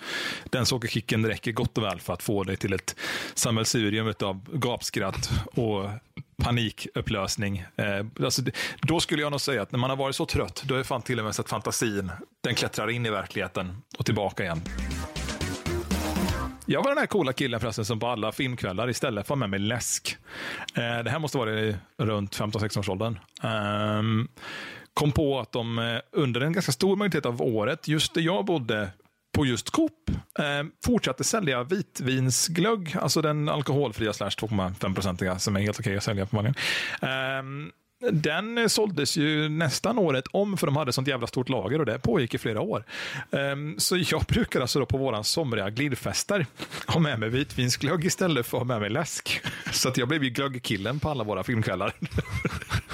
den 0.44 0.66
sockerkicken 0.66 1.26
räcker 1.26 1.52
gott 1.52 1.78
och 1.78 1.84
väl 1.84 2.00
för 2.00 2.12
att 2.12 2.22
få 2.22 2.44
dig 2.44 2.56
till 2.56 2.72
ett 2.72 2.96
sammelsurium 3.34 4.14
av 4.20 4.40
gapskratt 4.52 5.30
och 5.54 5.90
panikupplösning. 6.36 7.64
Eh, 7.76 8.06
alltså, 8.24 8.42
då 8.80 9.00
skulle 9.00 9.22
jag 9.22 9.30
nog 9.30 9.40
säga 9.40 9.62
att 9.62 9.72
när 9.72 9.78
man 9.78 9.90
har 9.90 9.96
varit 9.96 10.16
så 10.16 10.26
trött, 10.26 10.62
då 10.66 10.74
är 10.74 10.82
fan 10.82 11.02
till 11.02 11.18
och 11.18 11.24
med 11.24 11.34
så 11.34 11.42
att 11.42 11.48
fantasin, 11.48 12.10
den 12.40 12.54
klättrar 12.54 12.90
in 12.90 13.06
i 13.06 13.10
verkligheten 13.10 13.82
och 13.98 14.06
tillbaka 14.06 14.42
igen. 14.42 14.60
Jag 16.68 16.82
var 16.82 16.90
den 16.90 16.98
här 16.98 17.06
coola 17.06 17.32
killen 17.32 17.60
förresten 17.60 17.84
som 17.84 18.00
på 18.00 18.06
alla 18.06 18.32
filmkvällar 18.32 18.90
istället 18.90 19.26
får 19.26 19.36
med 19.36 19.50
mig 19.50 19.58
läsk. 19.58 20.16
Eh, 20.74 21.04
det 21.04 21.10
här 21.10 21.18
måste 21.18 21.38
vara 21.38 21.60
i 21.60 21.76
runt 21.98 22.36
15-16 22.36 22.78
års 22.78 22.88
åldern. 22.88 23.18
Ehm, 23.42 24.28
kom 24.94 25.12
på 25.12 25.40
att 25.40 25.52
de 25.52 25.78
eh, 25.78 25.98
under 26.12 26.40
en 26.40 26.52
ganska 26.52 26.72
stor 26.72 26.96
majoritet 26.96 27.26
av 27.26 27.42
året, 27.42 27.88
just 27.88 28.14
där 28.14 28.22
jag 28.22 28.44
bodde 28.44 28.90
på 29.36 29.46
just 29.46 29.70
Coop, 29.70 30.10
eh, 30.38 30.66
fortsatte 30.84 31.24
sälja 31.24 31.62
vitvinsglögg, 31.62 32.96
alltså 33.00 33.22
den 33.22 33.48
alkoholfria 33.48 34.12
slash 34.12 34.30
2,5-procentiga 34.30 35.38
som 35.38 35.56
är 35.56 35.60
helt 35.60 35.80
okej 35.80 35.96
att 35.96 36.04
sälja 36.04 36.26
på 36.26 36.36
marknaden. 36.36 36.62
Eh, 37.02 37.72
den 38.00 38.58
eh, 38.58 38.66
såldes 38.66 39.16
ju 39.16 39.48
nästan 39.48 39.98
året 39.98 40.24
om 40.30 40.56
för 40.56 40.66
de 40.66 40.76
hade 40.76 40.92
sånt 40.92 41.08
jävla 41.08 41.26
stort 41.26 41.48
lager 41.48 41.78
och 41.78 41.86
det 41.86 41.98
pågick 41.98 42.34
i 42.34 42.38
flera 42.38 42.60
år. 42.60 42.84
Ehm, 43.30 43.74
så 43.78 43.96
jag 43.96 44.22
brukar 44.28 44.60
alltså 44.60 44.78
då 44.78 44.86
på 44.86 44.98
våran 44.98 45.24
somriga 45.24 45.70
glidfester 45.70 46.46
ha 46.86 47.00
med 47.00 47.18
mig 47.18 47.28
vitvinsglögg 47.28 48.04
istället 48.04 48.46
för 48.46 48.56
att 48.56 48.60
ha 48.60 48.66
med 48.66 48.80
mig 48.80 48.90
läsk. 48.90 49.40
Så 49.72 49.88
att 49.88 49.96
jag 49.96 50.08
blev 50.08 50.24
ju 50.24 50.30
glöggkillen 50.30 51.00
på 51.00 51.08
alla 51.08 51.24
våra 51.24 51.44
filmkvällar. 51.44 51.92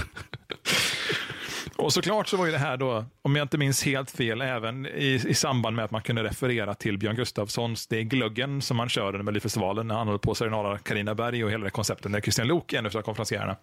Och 1.83 1.93
såklart 1.93 2.29
så 2.29 2.37
var 2.37 2.47
ju 2.47 2.53
det 2.53 2.59
här 2.59 2.77
då, 2.77 3.05
om 3.23 3.37
jag 3.37 3.45
inte 3.45 3.59
minns 3.59 3.85
helt 3.85 4.11
fel, 4.11 4.41
även 4.41 4.87
i, 4.87 5.25
i 5.29 5.35
samband 5.35 5.77
med 5.77 5.85
att 5.85 5.91
man 5.91 6.03
kunde 6.03 6.23
referera 6.25 6.75
till 6.75 6.99
Björn 6.99 7.17
Gustafssons 7.17 7.87
Det 7.87 7.99
är 7.99 8.03
glöggen 8.03 8.63
som 8.63 8.79
han 8.79 8.89
kör 8.89 9.07
under 9.07 9.23
Melodifestivalen 9.23 9.89
när 9.89 9.95
han 9.95 10.07
håller 10.07 10.19
på 10.19 10.31
att 10.31 10.37
serenada 10.37 10.79
Carina 10.79 11.15
Berg 11.15 11.45
och 11.45 11.51
hela 11.51 11.65
det 11.65 11.71
konceptet 11.71 12.11
med 12.11 12.23
Christian 12.23 12.47
Lok, 12.47 12.73
en 12.73 12.87
av 12.87 12.91
konferencierna. 12.91 13.57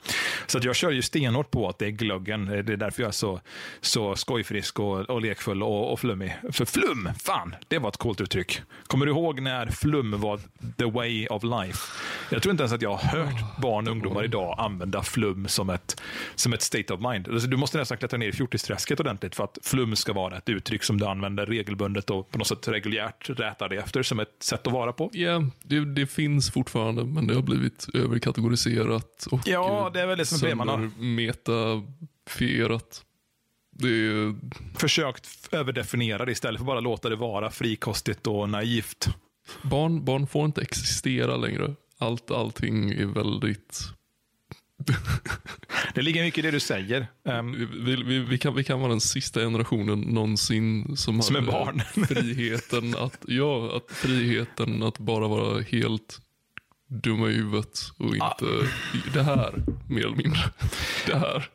Så 0.48 0.58
att 0.58 0.64
jag 0.64 0.76
kör 0.76 0.92
ju 0.92 1.02
stenhårt 1.02 1.52
på 1.52 1.70
att 1.70 1.80
det 1.80 1.86
är 1.86 1.90
glöggen. 1.90 2.46
Det 2.46 2.74
är 2.74 2.78
därför 2.78 3.02
jag 3.02 3.08
är 3.08 3.12
så, 3.12 3.42
så 3.82 4.16
skojfrisk 4.16 4.80
och, 4.80 5.00
och 5.00 5.22
lekfull 5.22 5.64
och, 5.64 5.92
och 5.94 6.00
flummig. 6.00 6.36
För 6.52 6.66
flum, 6.66 7.10
fan, 7.20 7.56
det 7.68 7.80
var 7.80 7.90
ett 7.90 7.98
coolt 7.98 8.22
uttryck. 8.22 8.62
Kommer 8.88 9.06
du 9.06 9.12
ihåg 9.12 9.42
när 9.42 9.68
flum 9.68 10.22
var 10.22 10.40
the 10.78 10.86
way 10.86 11.28
of 11.28 11.44
life? 11.44 11.80
Jag 12.30 12.42
tror 12.42 12.52
inte 12.52 12.64
ens 12.64 12.74
att 12.74 12.82
jag 12.82 12.96
har 12.96 13.20
hört 13.20 13.62
barn 13.62 13.88
och 13.88 13.92
ungdomar 13.92 14.24
idag 14.24 14.56
använda 14.58 15.04
flum 15.04 15.48
som 15.48 15.70
ett, 15.70 16.02
som 16.36 16.54
ett 16.54 16.62
state 16.62 16.94
of 16.94 17.00
mind. 17.00 17.28
Alltså, 17.28 17.48
du 17.48 17.58
måste 17.58 17.78
nästan 17.78 17.98
klättra 18.10 18.18
ner 18.18 18.28
i 18.28 18.32
fjortisträsket 18.32 19.00
ordentligt 19.00 19.36
för 19.36 19.44
att 19.44 19.58
flum 19.62 19.96
ska 19.96 20.14
vara 20.14 20.38
ett 20.38 20.50
uttryck 20.50 20.84
som 20.84 21.00
du 21.00 21.06
använder 21.06 21.46
regelbundet 21.46 22.10
och 22.10 22.32
på 22.32 22.38
något 22.38 22.48
sätt 22.48 22.68
reguljärt 22.68 23.30
rätar 23.30 23.70
dig 23.70 23.78
efter 23.78 24.04
som 24.04 24.20
ett 24.20 24.44
sätt 24.44 24.68
att 24.68 24.74
vara 24.74 24.94
på. 24.94 25.10
Ja, 25.14 25.44
det, 25.64 25.86
det 25.86 26.08
finns 26.08 26.52
fortfarande, 26.52 27.04
men 27.06 27.28
det 27.28 27.36
har 27.36 27.42
blivit 27.42 27.88
överkategoriserat 27.94 29.28
och 29.32 29.40
Ja, 29.46 29.92
det 29.94 30.02
är 30.02 30.08
väl 30.08 30.18
det 30.18 30.26
som 30.26 30.92
metafierat. 31.16 33.06
Det 33.72 33.88
är, 33.88 34.36
försökt 34.80 35.50
överdefiniera 35.52 36.26
det 36.26 36.32
istället 36.32 36.60
för 36.60 36.66
bara 36.66 36.80
låta 36.80 37.10
det 37.10 37.16
vara 37.16 37.52
frikostigt 37.52 38.28
och 38.28 38.50
naivt. 38.50 39.10
barn, 39.62 40.06
barn 40.06 40.28
får 40.28 40.46
inte 40.46 40.62
existera 40.62 41.38
längre. 41.38 41.76
Allt, 41.98 42.32
allting 42.32 42.92
är 42.92 43.06
väldigt 43.06 43.99
Det 45.94 46.02
ligger 46.02 46.24
mycket 46.24 46.38
i 46.38 46.42
det 46.42 46.52
du 46.52 46.60
säger. 46.60 47.08
Um, 47.24 47.68
Vi, 47.86 47.96
vi, 47.96 48.20
vi, 48.20 48.38
kan, 48.38 48.56
vi 48.56 48.64
kan 48.64 48.80
vara 48.80 48.90
den 48.90 49.02
sista 49.02 49.40
generationen 49.40 50.00
någonsin 50.00 50.98
som, 50.98 51.22
Som 51.22 51.36
hade 51.36 51.48
barn. 51.48 51.82
friheten 52.08 52.96
att, 52.98 53.18
ja, 53.28 53.78
att 53.78 53.96
friheten 53.96 54.84
att 54.84 55.00
bara 55.00 55.28
vara 55.28 55.62
helt 55.62 56.20
dumma 56.90 57.30
i 57.30 57.34
huvudet 57.34 57.80
och 57.98 58.16
inte 58.16 58.46
det 59.14 59.24
här, 59.24 59.64
mer 59.90 60.06
eller 60.06 60.16
mindre. 60.16 60.42
Det 61.06 61.18
här. 61.18 61.50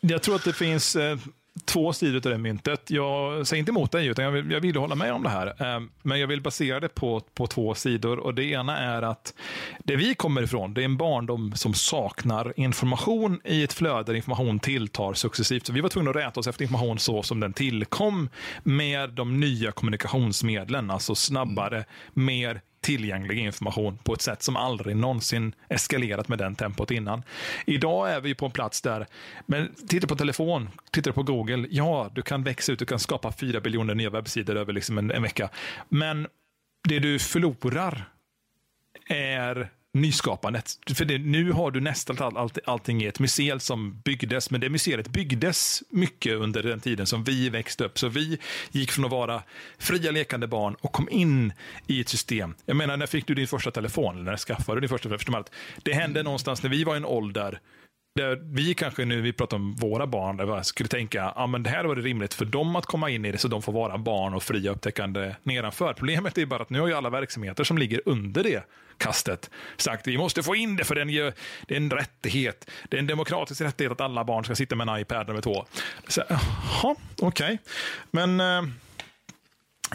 Jag 0.00 0.22
tror 0.22 0.34
att 0.34 0.44
det 0.44 0.52
finns 0.52 0.96
eh, 0.96 1.18
två 1.64 1.92
sidor 1.92 2.16
av 2.16 2.32
det 2.32 2.38
myntet. 2.38 2.90
Jag 2.90 3.46
säger 3.46 3.58
inte 3.58 3.70
emot 3.70 3.92
dig, 3.92 4.06
utan 4.06 4.24
jag 4.24 4.32
vill, 4.32 4.50
jag 4.50 4.60
vill 4.60 4.76
hålla 4.76 4.94
med 4.94 5.12
om 5.12 5.22
det 5.22 5.28
här. 5.28 5.62
Ehm, 5.62 5.90
men 6.02 6.20
jag 6.20 6.26
vill 6.26 6.40
basera 6.40 6.80
det 6.80 6.88
på, 6.88 7.20
på 7.20 7.46
två 7.46 7.74
sidor. 7.74 8.18
Och 8.18 8.34
Det 8.34 8.44
ena 8.44 8.78
är 8.78 9.02
att 9.02 9.34
det 9.78 9.96
vi 9.96 10.14
kommer 10.14 10.42
ifrån, 10.42 10.74
det 10.74 10.80
är 10.80 10.84
en 10.84 10.96
barndom 10.96 11.52
som 11.54 11.74
saknar 11.74 12.52
information 12.56 13.40
i 13.44 13.62
ett 13.62 13.72
flöde 13.72 14.02
där 14.02 14.14
information 14.14 14.60
tilltar 14.60 15.14
successivt. 15.14 15.66
Så 15.66 15.72
vi 15.72 15.80
var 15.80 15.88
tvungna 15.88 16.10
att 16.10 16.16
räta 16.16 16.40
oss 16.40 16.46
efter 16.46 16.62
information 16.62 16.98
så 16.98 17.22
som 17.22 17.40
den 17.40 17.52
tillkom 17.52 18.28
med 18.62 19.10
de 19.10 19.40
nya 19.40 19.72
kommunikationsmedlen. 19.72 20.90
Alltså 20.90 21.14
snabbare, 21.14 21.84
mer 22.12 22.60
tillgänglig 22.82 23.38
information 23.38 23.98
på 23.98 24.14
ett 24.14 24.22
sätt 24.22 24.42
som 24.42 24.56
aldrig 24.56 24.96
någonsin 24.96 25.54
eskalerat 25.68 26.28
med 26.28 26.38
den 26.38 26.54
tempot 26.54 26.90
innan. 26.90 27.22
Idag 27.66 28.12
är 28.12 28.20
vi 28.20 28.34
på 28.34 28.46
en 28.46 28.52
plats 28.52 28.82
där, 28.82 29.06
men 29.46 29.74
titta 29.88 30.06
på 30.06 30.16
telefon, 30.16 30.70
titta 30.90 31.12
på 31.12 31.22
Google, 31.22 31.68
ja, 31.70 32.10
du 32.14 32.22
kan 32.22 32.42
växa 32.42 32.72
ut, 32.72 32.78
du 32.78 32.84
kan 32.84 32.98
skapa 32.98 33.32
fyra 33.32 33.60
biljoner 33.60 33.94
nya 33.94 34.10
webbsidor 34.10 34.56
över 34.56 34.72
liksom 34.72 34.98
en, 34.98 35.10
en 35.10 35.22
vecka. 35.22 35.48
Men 35.88 36.26
det 36.88 36.98
du 36.98 37.18
förlorar 37.18 38.04
är 39.08 39.70
nyskapandet. 39.94 40.78
För 40.94 41.04
det, 41.04 41.18
nu 41.18 41.52
har 41.52 41.70
du 41.70 41.80
nästan 41.80 42.16
all, 42.18 42.36
all, 42.36 42.50
allting 42.64 43.02
i 43.02 43.06
ett 43.06 43.18
museum 43.18 43.60
som 43.60 44.00
byggdes, 44.04 44.50
men 44.50 44.60
det 44.60 44.68
museet 44.68 45.08
byggdes 45.08 45.82
mycket 45.90 46.34
under 46.34 46.62
den 46.62 46.80
tiden 46.80 47.06
som 47.06 47.24
vi 47.24 47.48
växte 47.48 47.84
upp. 47.84 47.98
Så 47.98 48.08
vi 48.08 48.38
gick 48.70 48.90
från 48.90 49.04
att 49.04 49.10
vara 49.10 49.42
fria 49.78 50.10
lekande 50.10 50.46
barn 50.46 50.76
och 50.80 50.92
kom 50.92 51.08
in 51.10 51.52
i 51.86 52.00
ett 52.00 52.08
system. 52.08 52.54
Jag 52.66 52.76
menar, 52.76 52.96
när 52.96 53.06
fick 53.06 53.26
du 53.26 53.34
din 53.34 53.48
första 53.48 53.70
telefon? 53.70 54.14
Eller 54.14 54.30
när 54.30 54.36
skaffade 54.36 54.76
du 54.76 54.80
din 54.80 54.88
första 54.88 55.08
telefon? 55.08 55.44
Det 55.82 55.92
hände 55.92 56.22
någonstans 56.22 56.62
när 56.62 56.70
vi 56.70 56.84
var 56.84 56.94
i 56.94 56.96
en 56.96 57.04
ålder 57.04 57.60
där 58.14 58.40
vi 58.42 58.74
kanske 58.74 59.04
nu, 59.04 59.20
vi 59.20 59.32
pratar 59.32 59.56
om 59.56 59.74
våra 59.74 60.06
barn, 60.06 60.36
där 60.36 60.56
vi 60.56 60.64
skulle 60.64 60.88
tänka, 60.88 61.32
ah, 61.36 61.46
men 61.46 61.62
det 61.62 61.70
här 61.70 61.84
var 61.84 61.96
det 61.96 62.02
rimligt 62.02 62.34
för 62.34 62.44
dem 62.44 62.76
att 62.76 62.86
komma 62.86 63.10
in 63.10 63.24
i 63.24 63.32
det 63.32 63.38
så 63.38 63.48
de 63.48 63.62
får 63.62 63.72
vara 63.72 63.98
barn 63.98 64.34
och 64.34 64.42
fria 64.42 64.70
upptäckande 64.70 65.34
nedanför. 65.42 65.94
Problemet 65.94 66.38
är 66.38 66.46
bara 66.46 66.62
att 66.62 66.70
nu 66.70 66.80
har 66.80 66.88
ju 66.88 66.94
alla 66.94 67.10
verksamheter 67.10 67.64
som 67.64 67.78
ligger 67.78 68.00
under 68.06 68.42
det 68.42 68.64
kastet 68.98 69.50
sagt 69.76 70.06
vi 70.06 70.18
måste 70.18 70.42
få 70.42 70.56
in 70.56 70.76
det 70.76 70.84
för 70.84 70.94
den 70.94 71.08
gör, 71.08 71.32
det 71.66 71.74
är 71.74 71.76
en 71.76 71.90
rättighet. 71.90 72.70
Det 72.88 72.96
är 72.96 72.98
en 72.98 73.06
demokratisk 73.06 73.60
rättighet 73.60 73.92
att 73.92 74.00
alla 74.00 74.24
barn 74.24 74.44
ska 74.44 74.54
sitta 74.54 74.76
med 74.76 74.88
en 74.88 75.00
iPad 75.00 75.26
nummer 75.26 75.40
två. 75.40 75.66
Jaha, 76.16 76.38
okej. 76.82 76.96
Okay. 77.18 77.58
Men 78.10 78.40
eh, 78.40 78.62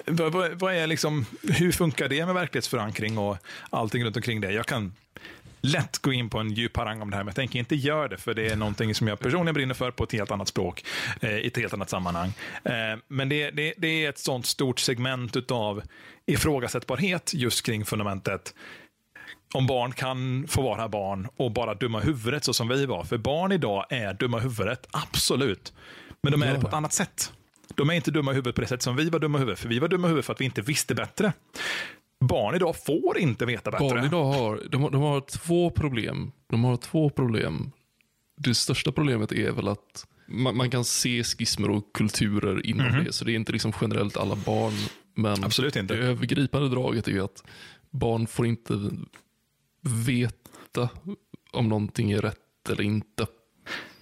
vad, 0.05 0.59
vad, 0.59 0.73
är 0.73 0.87
liksom, 0.87 1.25
hur 1.43 1.71
funkar 1.71 2.09
det 2.09 2.25
med 2.25 2.35
verklighetsförankring 2.35 3.17
och 3.17 3.37
allting 3.69 4.03
runt 4.03 4.15
omkring 4.15 4.41
det? 4.41 4.51
Jag 4.51 4.65
kan 4.65 4.93
lätt 5.61 5.99
gå 5.99 6.13
in 6.13 6.29
på 6.29 6.39
en 6.39 6.49
djup 6.49 6.77
harang 6.77 7.01
om 7.01 7.09
det 7.09 7.15
här, 7.15 7.23
men 7.23 7.29
jag 7.29 7.35
tänker 7.35 7.59
inte 7.59 7.75
göra 7.75 8.07
det, 8.07 8.17
för 8.17 8.33
det 8.33 8.47
är 8.47 8.55
någonting 8.55 8.95
som 8.95 9.07
jag 9.07 9.19
personligen 9.19 9.53
brinner 9.53 9.73
för 9.73 9.91
på 9.91 10.03
ett 10.03 10.11
helt 10.11 10.31
annat 10.31 10.47
språk, 10.47 10.85
eh, 11.21 11.37
i 11.37 11.47
ett 11.47 11.57
helt 11.57 11.73
annat 11.73 11.89
sammanhang. 11.89 12.33
Eh, 12.63 12.73
men 13.07 13.29
det, 13.29 13.51
det, 13.51 13.73
det, 13.77 14.05
är 14.05 14.09
ett 14.09 14.19
sånt 14.19 14.45
stort 14.45 14.79
segment 14.79 15.51
av 15.51 15.83
ifrågasättbarhet 16.25 17.33
just 17.33 17.65
kring 17.65 17.85
fundamentet 17.85 18.53
om 19.53 19.67
barn 19.67 19.91
kan 19.91 20.47
få 20.47 20.61
vara 20.61 20.89
barn 20.89 21.27
och 21.37 21.51
bara 21.51 21.73
dumma 21.73 21.99
huvudet 21.99 22.43
så 22.43 22.53
som 22.53 22.67
vi 22.67 22.85
var. 22.85 23.03
För 23.03 23.17
barn 23.17 23.51
idag 23.51 23.85
är 23.89 24.13
dumma 24.13 24.39
huvudet, 24.39 24.87
absolut. 24.91 25.73
Men 26.21 26.31
de 26.31 26.41
är 26.41 26.47
ja. 26.47 26.53
det 26.53 26.59
på 26.59 26.67
ett 26.67 26.73
annat 26.73 26.93
sätt. 26.93 27.33
De 27.75 27.89
är 27.89 27.93
inte 27.93 28.11
dumma 28.11 28.31
i 28.31 28.35
huvudet 28.35 28.55
på 28.55 28.61
det 28.61 28.67
sätt 28.67 28.81
som 28.81 28.95
vi 28.95 29.09
var 29.09 29.19
dumma 29.19 29.37
i 29.37 29.39
huvudet. 29.39 29.59
För 29.59 29.69
vi 29.69 29.79
var 29.79 29.87
dumma 29.87 30.07
i 30.07 30.09
huvudet 30.09 30.25
för 30.25 30.33
att 30.33 30.41
vi 30.41 30.45
inte 30.45 30.61
visste 30.61 30.95
bättre. 30.95 31.33
Barn 32.19 32.55
idag 32.55 32.75
får 32.85 33.17
inte 33.17 33.45
veta 33.45 33.71
bättre. 33.71 33.89
Barn 33.89 34.05
idag 34.05 34.25
har, 34.25 34.61
de 34.69 34.81
har, 34.81 34.89
de 34.89 35.01
har 35.01 35.21
två 35.21 35.69
problem. 35.69 36.31
De 36.47 36.63
har 36.63 36.77
två 36.77 37.09
problem. 37.09 37.71
Det 38.37 38.55
största 38.55 38.91
problemet 38.91 39.31
är 39.31 39.51
väl 39.51 39.67
att 39.67 40.07
man, 40.27 40.57
man 40.57 40.71
kan 40.71 40.85
se 40.85 41.23
skismer 41.23 41.69
och 41.69 41.93
kulturer 41.93 42.65
inom 42.65 42.85
mm 42.85 43.01
-hmm. 43.01 43.05
det. 43.05 43.13
Så 43.13 43.25
det 43.25 43.31
är 43.31 43.35
inte 43.35 43.51
liksom 43.51 43.73
generellt 43.81 44.17
alla 44.17 44.35
barn. 44.35 44.73
Men 45.15 45.43
Absolut 45.43 45.75
inte. 45.75 45.95
det 45.95 46.03
övergripande 46.03 46.69
draget 46.69 47.07
är 47.07 47.21
att 47.21 47.43
barn 47.89 48.27
får 48.27 48.45
inte 48.45 48.89
veta 50.05 50.89
om 51.51 51.69
någonting 51.69 52.11
är 52.11 52.21
rätt 52.21 52.69
eller 52.69 52.81
inte. 52.83 53.27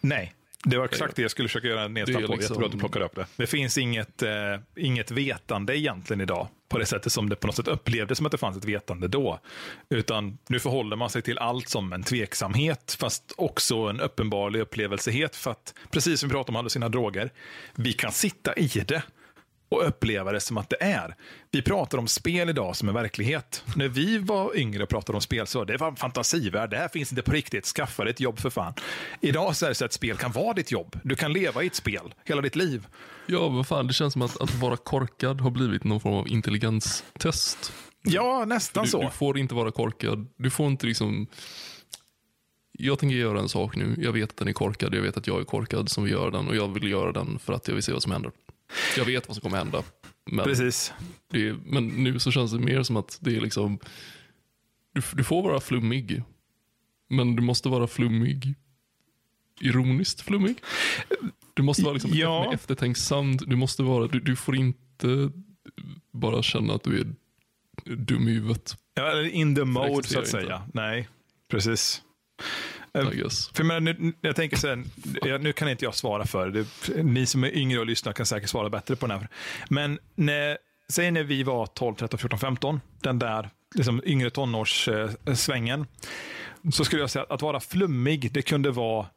Nej, 0.02 0.34
det 0.66 0.78
var 0.78 0.86
exakt 0.86 1.16
det 1.16 1.22
jag 1.22 1.32
skulle 1.32 1.48
försöka 1.48 1.68
göra 1.68 1.88
nedslag 1.88 2.16
på. 2.16 2.20
Liksom... 2.20 2.42
Jättebra 2.42 2.66
att 2.66 2.72
du 2.72 2.78
plockade 2.78 3.06
upp 3.06 3.16
det. 3.16 3.26
Det 3.36 3.48
finns 3.48 3.78
inget, 3.78 4.22
eh, 4.22 4.32
inget 4.76 5.12
vetande 5.12 5.78
egentligen 5.78 6.22
idag 6.22 6.48
på 6.70 6.78
det 6.78 6.86
sättet 6.86 7.12
som 7.12 7.30
det 7.30 7.36
på 7.36 7.48
något 7.48 7.56
sätt 7.56 7.68
upplevdes 7.68 8.18
som 8.18 8.26
att 8.26 8.32
det 8.32 8.38
fanns 8.38 8.58
ett 8.58 8.66
vetande 8.66 9.08
då. 9.08 9.40
Utan 9.90 10.38
nu 10.48 10.60
förhåller 10.60 10.96
man 10.96 11.10
sig 11.10 11.22
till 11.22 11.38
allt 11.38 11.70
som 11.70 11.94
en 11.94 12.04
tveksamhet, 12.04 12.98
fast 13.00 13.34
också 13.38 13.78
en 13.78 14.00
uppenbarlig 14.00 14.60
upplevelsehet. 14.60 15.36
För 15.36 15.52
att, 15.52 15.74
precis 15.92 16.20
som 16.20 16.30
vi 16.30 16.34
pratade 16.34 16.52
om 16.52 16.56
alla 16.56 16.70
sina 16.70 16.90
droger, 16.90 17.32
vi 17.76 17.94
kan 17.94 18.12
sitta 18.12 18.54
i 18.54 18.68
det 18.68 19.04
och 19.76 19.88
uppleva 19.88 20.32
det 20.32 20.40
som 20.40 20.58
att 20.58 20.70
det 20.70 20.84
är. 20.84 21.16
Vi 21.52 21.62
pratar 21.62 21.98
om 21.98 22.08
spel 22.08 22.50
idag 22.50 22.76
som 22.76 22.90
en 22.90 22.96
verklighet. 22.96 23.64
När 23.76 23.88
vi 23.88 24.18
var 24.18 24.58
yngre 24.58 24.84
och 24.84 24.90
pratade 24.90 25.16
om 25.16 25.22
spel 25.22 25.48
så 25.48 25.64
det 25.64 25.78
var 25.78 25.88
en 25.88 25.96
fantasivärld. 25.96 26.70
Det 26.70 26.78
här 26.78 26.88
finns 26.88 27.12
inte 27.12 27.22
på 27.22 27.32
riktigt. 27.32 27.66
Skaffa 27.66 28.04
dig 28.04 28.12
ett 28.12 28.20
jobb 28.20 28.40
för 28.40 28.50
fan. 28.50 28.74
Idag 29.22 29.56
så 29.56 29.66
är 29.66 29.70
det 29.70 29.76
så 29.76 29.86
att 29.86 29.94
spel 29.94 30.18
kan 30.18 30.32
vara 30.32 30.54
ditt 30.54 30.72
jobb. 30.72 31.00
Du 31.04 31.16
kan 31.16 31.34
leva 31.34 31.64
i 31.64 31.68
ett 31.68 31.76
spel 31.76 32.14
hela 32.26 32.42
ditt 32.42 32.56
liv. 32.56 32.88
Ja, 33.26 33.48
vad 33.48 33.68
fan. 33.68 33.88
Det 33.88 33.94
känns 33.94 34.14
som 34.14 34.22
att, 34.22 34.42
att 34.42 34.56
vara 34.56 34.78
korkad 34.78 35.42
har 35.42 35.50
blivit 35.52 35.84
någon 35.84 36.00
form 36.00 36.14
av 36.14 36.28
intelligenstest. 36.28 37.74
Ja, 38.02 38.46
nästan 38.48 38.84
du, 38.84 38.90
så. 38.90 39.02
Du 39.02 39.10
får 39.10 39.38
inte 39.38 39.56
vara 39.56 39.72
korkad. 39.72 40.28
Du 40.38 40.50
får 40.50 40.68
inte 40.68 40.88
liksom... 40.88 41.28
Jag 42.78 43.00
tänker 43.00 43.16
göra 43.16 43.40
en 43.40 43.50
sak 43.50 43.76
nu. 43.76 43.96
Jag 43.98 44.12
vet 44.12 44.30
att 44.30 44.38
den 44.38 44.48
är 44.48 44.54
korkad. 44.54 44.96
Jag 44.96 45.02
vet 45.02 45.18
att 45.18 45.28
jag 45.28 45.40
är 45.40 45.44
korkad 45.44 45.90
som 45.90 46.08
gör 46.08 46.32
den 46.32 46.48
och 46.48 46.56
jag 46.56 46.74
vill 46.74 46.92
göra 46.92 47.12
den 47.12 47.40
för 47.40 47.54
att 47.54 47.68
jag 47.68 47.76
vill 47.76 47.84
se 47.84 47.94
vad 47.94 48.04
som 48.04 48.12
händer. 48.12 48.32
Jag 48.98 49.06
vet 49.06 49.28
vad 49.28 49.36
som 49.36 49.42
kommer 49.42 49.58
hända. 49.58 49.84
Men, 50.32 50.46
Precis. 50.46 50.94
Det, 51.32 51.56
men 51.66 51.88
nu 51.88 52.20
så 52.20 52.32
känns 52.32 52.52
det 52.52 52.60
mer 52.60 52.84
som 52.84 52.98
att 52.98 53.18
det 53.22 53.36
är 53.36 53.42
liksom, 53.42 53.80
du, 54.94 55.02
du 55.14 55.24
får 55.24 55.44
vara 55.44 55.60
flummig. 55.60 56.24
Men 57.10 57.36
du 57.36 57.42
måste 57.42 57.70
vara 57.70 57.88
flummig. 57.88 58.56
Ironiskt 59.62 60.22
flummig. 60.22 60.58
Du 61.54 61.64
måste 61.64 61.84
vara 61.84 61.94
liksom 61.94 62.12
ja. 62.14 62.54
eftertänksam. 62.54 63.38
Du, 63.38 63.56
måste 63.56 63.84
vara, 63.84 64.08
du, 64.08 64.20
du 64.20 64.36
får 64.36 64.56
inte 64.56 65.32
bara 66.12 66.44
känna 66.44 66.74
att 66.74 66.84
du 66.84 67.00
är 67.00 67.08
dum 67.96 68.28
i 68.28 68.32
huvudet. 68.32 68.78
Ja, 68.94 69.28
in 69.28 69.56
the 69.56 69.64
mode 69.64 70.04
så 70.04 70.20
att 70.20 70.28
säga. 70.28 70.56
Inte. 70.56 70.72
Nej, 70.74 71.08
precis. 71.48 72.02
För 73.54 73.64
jag, 73.64 73.84
nu, 73.84 74.14
jag 74.22 74.36
tänker 74.36 74.58
så 74.58 74.68
här, 74.68 75.38
nu 75.38 75.54
kan 75.54 75.70
inte 75.70 75.86
jag 75.86 75.96
svara 75.96 76.26
för 76.26 76.50
det. 76.50 76.66
Ni 77.04 77.26
som 77.26 77.44
är 77.44 77.58
yngre 77.58 77.80
och 77.80 77.86
lyssnar 77.86 78.14
kan 78.14 78.26
säkert 78.26 78.50
svara 78.50 78.70
bättre 78.70 78.96
på 78.96 79.08
den 79.08 79.20
här. 79.20 79.28
Men 79.70 80.00
när, 80.16 80.58
säg 80.90 81.12
när 81.12 81.24
vi 81.24 81.44
var 81.44 81.66
12, 81.66 81.96
13, 81.96 82.20
14, 82.20 82.40
15, 82.40 82.82
den 83.02 83.20
där 83.20 83.50
liksom, 83.76 84.02
yngre 84.06 84.30
tonårssvängen, 84.30 85.88
så 86.74 86.86
skulle 86.86 87.02
jag 87.02 87.10
säga 87.10 87.24
att, 87.24 87.32
att 87.32 87.42
vara 87.42 87.60
flummig, 87.60 88.32
det 88.32 88.42
kunde 88.42 88.72
vara 88.72 89.08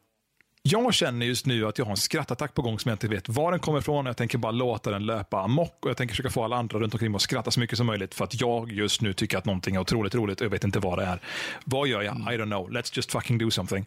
jag 0.63 0.95
känner 0.95 1.27
just 1.27 1.47
nu 1.47 1.67
att 1.67 1.79
jag 1.79 1.85
har 1.85 1.91
en 1.91 1.97
skrattattack 1.97 2.55
på 2.55 2.63
gång 2.63 2.79
som 2.79 2.89
jag 2.89 2.95
inte 2.95 3.09
vet 3.09 3.29
var 3.29 3.51
den 3.51 3.61
kommer 3.61 3.79
ifrån. 3.79 4.07
Jag 4.07 4.17
tänker 4.17 4.39
bara 4.39 4.53
låta 4.53 4.91
den 4.91 5.07
löpa 5.07 5.41
amok 5.41 5.77
och 5.81 5.91
jag 5.91 5.97
tänker 5.97 6.13
försöka 6.13 6.31
få 6.31 6.45
alla 6.45 6.57
andra 6.57 6.79
runt 6.79 6.95
omkring 6.95 7.11
mig 7.13 7.17
att 7.17 7.23
skratta 7.23 7.51
så 7.51 7.61
mycket 7.61 7.77
som 7.79 7.87
möjligt 7.87 8.15
för 8.15 8.25
att 8.25 8.41
jag 8.41 8.73
just 8.73 9.01
nu 9.01 9.13
tycker 9.13 9.39
att 9.39 9.45
någonting 9.45 9.75
är 9.75 9.81
otroligt 9.81 10.15
roligt 10.15 10.41
och 10.41 10.45
jag 10.45 10.51
vet 10.51 10.65
inte 10.65 10.79
vad 10.79 10.99
det 10.99 11.05
är. 11.05 11.21
Vad 11.65 11.89
gör 11.89 12.03
jag? 12.03 12.17
I 12.17 12.37
don't 12.37 12.47
know. 12.47 12.71
Let's 12.71 12.93
just 12.95 13.13
fucking 13.13 13.39
do 13.39 13.51
something. 13.51 13.87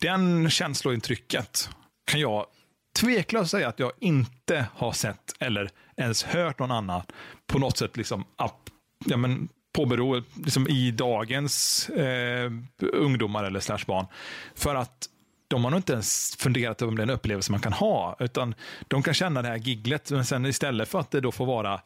Den 0.00 0.50
känslointrycket 0.50 1.68
kan 2.04 2.20
jag 2.20 2.46
tveklöst 3.00 3.50
säga 3.50 3.68
att 3.68 3.78
jag 3.78 3.92
inte 4.00 4.66
har 4.74 4.92
sett 4.92 5.34
eller 5.38 5.70
ens 5.96 6.24
hört 6.24 6.58
någon 6.58 6.70
annan 6.70 7.02
på 7.46 7.58
något 7.58 7.78
sätt 7.78 7.96
liksom 7.96 8.20
up, 8.20 8.70
ja, 9.04 9.16
men, 9.16 9.48
påbero 9.72 10.22
liksom 10.44 10.68
i 10.68 10.90
dagens 10.90 11.88
eh, 11.88 12.52
ungdomar 12.92 13.44
eller 13.44 13.60
slash 13.60 13.84
barn. 13.86 14.06
För 14.54 14.74
att 14.74 15.08
de 15.54 15.64
har 15.64 15.70
nog 15.70 15.78
inte 15.78 15.92
ens 15.92 16.36
funderat 16.36 16.82
över 16.82 16.90
om 16.90 16.96
det 16.96 17.02
är 17.02 17.06
en 17.06 17.10
upplevelse 17.10 17.50
man 17.50 17.60
kan 17.60 17.72
ha. 17.72 18.16
Utan 18.18 18.54
de 18.88 19.02
kan 19.02 19.14
känna 19.14 19.42
det 19.42 19.48
här 19.48 19.56
gigglet, 19.56 20.10
men 20.10 20.24
sen 20.24 20.46
istället 20.46 20.88
för 20.88 21.00
att 21.00 21.10
det 21.10 21.20
då 21.20 21.32
får 21.32 21.46
vara 21.46 21.80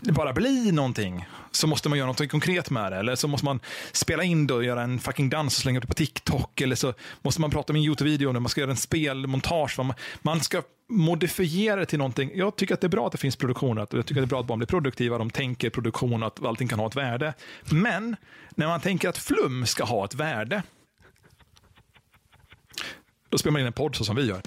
det 0.00 0.12
bara 0.12 0.32
bli 0.32 0.72
någonting 0.72 1.26
så 1.50 1.66
måste 1.66 1.88
man 1.88 1.98
göra 1.98 2.06
något 2.06 2.30
konkret 2.30 2.70
med 2.70 2.92
det. 2.92 2.98
Eller 2.98 3.14
så 3.14 3.28
måste 3.28 3.44
man 3.44 3.60
spela 3.92 4.24
in 4.24 4.46
det 4.46 4.54
och 4.54 4.64
göra 4.64 4.82
en 4.82 4.98
fucking 4.98 5.30
dans 5.30 5.56
och 5.56 5.62
slänga 5.62 5.78
upp 5.78 5.82
det 5.82 5.88
på 5.88 5.94
TikTok. 5.94 6.60
Eller 6.60 6.76
så 6.76 6.94
måste 7.22 7.40
man 7.40 7.50
prata 7.50 7.72
med 7.72 7.80
en 7.80 7.84
YouTube-video 7.84 8.32
när 8.32 8.40
man 8.40 8.48
ska 8.48 8.60
göra 8.60 8.70
en 8.70 8.76
spelmontage. 8.76 9.78
Man 10.22 10.40
ska 10.40 10.62
modifiera 10.88 11.76
det 11.80 11.86
till 11.86 11.98
någonting. 11.98 12.30
Jag 12.34 12.56
tycker 12.56 12.74
att 12.74 12.80
det 12.80 12.86
är 12.86 12.88
bra 12.88 13.06
att 13.06 13.12
det 13.12 13.18
finns 13.18 13.36
produktion. 13.36 13.76
Jag 13.76 13.88
tycker 13.88 14.02
att 14.02 14.14
det 14.14 14.20
är 14.20 14.26
bra 14.26 14.40
att 14.40 14.46
barn 14.46 14.58
blir 14.58 14.66
produktiva. 14.66 15.18
De 15.18 15.30
tänker 15.30 15.70
produktion, 15.70 16.22
att 16.22 16.44
allting 16.44 16.68
kan 16.68 16.78
ha 16.78 16.86
ett 16.86 16.96
värde. 16.96 17.34
Men 17.70 18.16
när 18.50 18.66
man 18.66 18.80
tänker 18.80 19.08
att 19.08 19.18
flum 19.18 19.66
ska 19.66 19.84
ha 19.84 20.04
ett 20.04 20.14
värde 20.14 20.62
då 23.30 23.38
spelar 23.38 23.52
man 23.52 23.60
in 23.60 23.66
en 23.66 23.72
podd 23.72 23.96
så 23.96 24.04
som 24.04 24.16
vi 24.16 24.26
gör. 24.26 24.40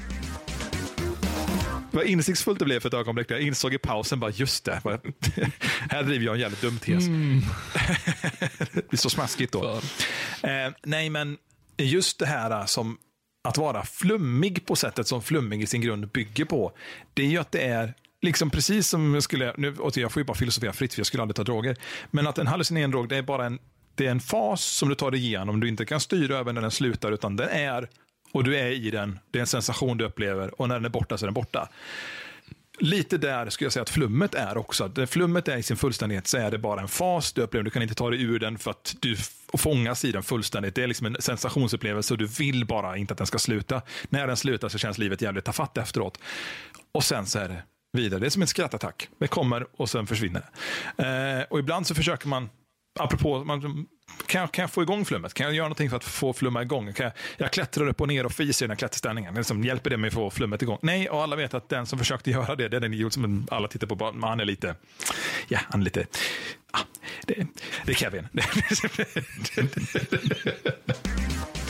Vad 1.91 2.05
insiktsfullt 2.05 2.59
det 2.59 2.65
blev 2.65 2.79
för 2.79 2.87
ett 2.89 2.93
ögonblick. 2.93 3.31
Jag 3.31 3.41
insåg 3.41 3.73
i 3.73 3.77
pausen 3.77 4.19
bara, 4.19 4.31
just 4.31 4.65
det. 4.65 4.81
Vad- 4.83 4.99
här 5.89 6.03
driver 6.03 6.25
jag 6.25 6.35
en 6.35 6.41
jävligt 6.41 6.61
dum 6.61 6.77
tes. 6.79 7.05
det 8.73 8.93
är 8.93 8.97
så 8.97 9.09
smaskigt 9.09 9.53
då. 9.53 9.81
Eh, 10.43 10.71
nej, 10.83 11.09
men 11.09 11.37
just 11.77 12.19
det 12.19 12.25
här 12.25 12.51
eh, 12.59 12.65
som 12.65 12.97
att 13.43 13.57
vara 13.57 13.85
flummig 13.85 14.65
på 14.65 14.75
sättet 14.75 15.07
som 15.07 15.21
flummig 15.21 15.61
i 15.61 15.65
sin 15.67 15.81
grund 15.81 16.07
bygger 16.11 16.45
på. 16.45 16.71
Det 17.13 17.21
är 17.23 17.27
ju 17.27 17.37
att 17.37 17.51
det 17.51 17.61
är 17.61 17.93
liksom 18.21 18.49
precis 18.49 18.87
som 18.87 19.13
jag 19.13 19.23
skulle, 19.23 19.53
nu, 19.57 19.75
jag 19.95 20.11
får 20.11 20.19
ju 20.19 20.23
bara 20.25 20.37
filosofera 20.37 20.73
fritt 20.73 20.93
för 20.93 20.99
jag 20.99 21.07
skulle 21.07 21.21
aldrig 21.23 21.35
ta 21.35 21.43
droger. 21.43 21.77
Men 22.11 22.27
att 22.27 22.37
en 22.37 22.47
hallucinerande 22.47 22.97
drog, 22.97 23.09
det 23.09 23.17
är 23.17 23.21
bara 23.21 23.45
en, 23.45 23.59
det 23.95 24.07
är 24.07 24.11
en 24.11 24.19
fas 24.19 24.63
som 24.63 24.89
du 24.89 24.95
tar 24.95 25.11
dig 25.11 25.19
igenom. 25.19 25.59
Du 25.59 25.67
inte 25.67 25.85
kan 25.85 25.99
styra 25.99 26.37
över 26.37 26.53
när 26.53 26.61
den 26.61 26.71
slutar, 26.71 27.11
utan 27.11 27.35
den 27.35 27.49
är 27.49 27.89
och 28.31 28.43
du 28.43 28.57
är 28.57 28.71
i 28.71 28.91
den. 28.91 29.19
Det 29.31 29.39
är 29.39 29.41
en 29.41 29.47
sensation 29.47 29.97
du 29.97 30.05
upplever 30.05 30.61
och 30.61 30.67
när 30.67 30.75
den 30.75 30.85
är 30.85 30.89
borta 30.89 31.17
så 31.17 31.25
är 31.25 31.27
den 31.27 31.33
borta. 31.33 31.69
Lite 32.79 33.17
där 33.17 33.49
skulle 33.49 33.65
jag 33.65 33.73
säga 33.73 33.83
att 33.83 33.89
flummet 33.89 34.35
är 34.35 34.57
också. 34.57 34.91
När 34.95 35.05
flummet 35.05 35.47
är 35.47 35.57
i 35.57 35.63
sin 35.63 35.77
fullständighet 35.77 36.27
så 36.27 36.37
är 36.37 36.51
det 36.51 36.57
bara 36.57 36.81
en 36.81 36.87
fas 36.87 37.33
du 37.33 37.41
upplever. 37.41 37.63
Du 37.63 37.69
kan 37.69 37.81
inte 37.81 37.95
ta 37.95 38.09
dig 38.09 38.21
ur 38.21 38.39
den 38.39 38.57
för 38.57 38.71
att 38.71 38.95
du 38.99 39.17
fångas 39.53 40.05
i 40.05 40.11
den 40.11 40.23
fullständigt. 40.23 40.75
Det 40.75 40.83
är 40.83 40.87
liksom 40.87 41.07
en 41.07 41.15
sensationsupplevelse 41.19 42.13
och 42.13 42.17
du 42.17 42.27
vill 42.27 42.65
bara 42.65 42.97
inte 42.97 43.13
att 43.13 43.17
den 43.17 43.27
ska 43.27 43.39
sluta. 43.39 43.81
När 44.09 44.27
den 44.27 44.37
slutar 44.37 44.69
så 44.69 44.77
känns 44.77 44.97
livet 44.97 45.21
jävligt 45.21 45.45
tafatt 45.45 45.77
efteråt. 45.77 46.19
Och 46.91 47.03
sen 47.03 47.25
så 47.25 47.39
är 47.39 47.49
det 47.49 47.63
vidare. 47.93 48.19
Det 48.19 48.25
är 48.25 48.29
som 48.29 48.41
en 48.41 48.47
skrattattack. 48.47 49.09
Det 49.17 49.27
kommer 49.27 49.67
och 49.73 49.89
sen 49.89 50.07
försvinner 50.07 50.41
det. 50.95 51.39
Eh, 51.39 51.45
och 51.49 51.59
ibland 51.59 51.87
så 51.87 51.95
försöker 51.95 52.27
man 52.27 52.49
Apropå, 52.99 53.43
man, 53.43 53.85
kan, 54.25 54.41
jag, 54.41 54.51
kan 54.51 54.63
jag 54.63 54.71
få 54.71 54.81
igång 54.81 55.05
flummet? 55.05 55.33
Kan 55.33 55.45
jag 55.45 55.55
göra 55.55 55.65
någonting 55.65 55.89
för 55.89 55.97
att 55.97 56.03
få 56.03 56.33
flumma 56.33 56.61
igång? 56.61 56.93
Kan 56.93 57.03
jag, 57.03 57.13
jag 57.37 57.51
klättrar 57.51 57.87
upp 57.87 58.01
och 58.01 58.07
ner 58.07 58.25
och 58.25 58.31
fiser 58.31 58.65
i 58.65 58.67
den 58.67 58.71
här 58.71 58.77
klätterställningen. 58.77 59.33
Liksom, 59.33 59.63
hjälper 59.63 59.89
det 59.89 59.97
mig 59.97 60.07
att 60.07 60.13
få 60.13 60.29
flummet 60.29 60.61
igång? 60.61 60.77
Nej, 60.81 61.09
och 61.09 61.23
alla 61.23 61.35
vet 61.35 61.53
att 61.53 61.69
den 61.69 61.85
som 61.85 61.99
försökte 61.99 62.31
göra 62.31 62.55
det, 62.55 62.67
det 62.67 62.77
är 62.77 62.81
den 62.81 62.93
idiot 62.93 63.13
som 63.13 63.47
alla 63.51 63.67
tittar 63.67 63.87
på. 63.87 63.95
bara, 63.95 64.27
Han 64.27 64.39
är 64.39 64.45
lite, 64.45 64.75
ja, 65.47 65.59
han 65.69 65.81
är 65.81 65.85
lite, 65.85 66.05
Ah, 66.71 66.79
det, 67.27 67.47
det 67.85 67.91
är 67.91 67.95
Kevin. 67.95 68.27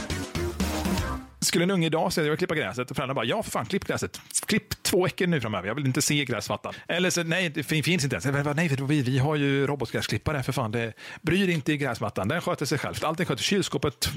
Skulle 1.44 1.64
en 1.64 1.72
unge 1.72 1.86
idag 1.86 2.14
säga 2.14 2.24
att 2.24 2.26
jag 2.26 2.32
vill 2.32 2.38
klippa 2.38 2.56
gräset 2.56 2.92
och 2.92 2.96
föräldrarna 2.96 3.16
bara, 3.16 3.26
ja 3.26 3.44
för 3.44 3.52
fan, 3.52 3.66
klipp 3.66 3.86
gräset. 3.86 4.22
Klipp 4.46 4.84
två 4.84 5.04
veckor 5.04 5.28
nu 5.28 5.42
framöver, 5.42 5.68
jag 5.68 5.76
vill 5.76 5.86
inte 5.86 6.02
se 6.02 6.26
gräsmattan. 6.26 6.74
Eller 6.88 7.10
så, 7.10 7.24
nej, 7.24 7.50
det 7.50 7.64
finns 7.64 7.88
inte 7.88 8.16
ens. 8.16 8.26
Bara, 8.26 8.54
Nej, 8.54 8.78
vi, 8.88 9.02
vi 9.02 9.20
har 9.20 9.36
ju 9.36 9.68
robotgräsklippare 9.68 10.44
för 10.44 10.52
fan. 10.52 10.72
Det, 10.72 10.94
bryr 11.22 11.50
inte 11.50 11.74
i 11.74 11.78
gräsmattan, 11.78 12.28
den 12.28 12.42
sköter 12.42 12.66
sig 12.66 12.78
själv. 12.78 12.96
Allting 13.02 13.26
sköter 13.26 13.44
kylskåpet, 13.44 14.10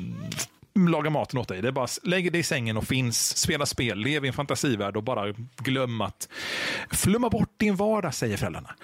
laga 0.79 1.11
maten 1.11 1.41
åt 1.41 1.49
dig. 1.49 1.63
Det 1.63 1.69
är 1.69 1.73
bara 1.73 1.87
lägg 2.03 2.33
dig 2.33 2.41
i 2.41 2.45
sängen 2.45 2.77
och 2.77 2.85
finns, 2.85 3.37
spela 3.37 3.67
spel, 3.67 3.99
lev 3.99 4.25
i 4.25 4.29
en 4.29 4.35
fantasivärld 4.35 4.97
och 4.97 5.03
bara 5.03 5.35
glöm 5.57 6.01
att 6.01 6.29
flumma 6.91 7.31
bort 7.31 7.55
din 7.57 7.77
vardag, 7.77 8.15
säger 8.15 8.37
föräldrarna. 8.37 8.75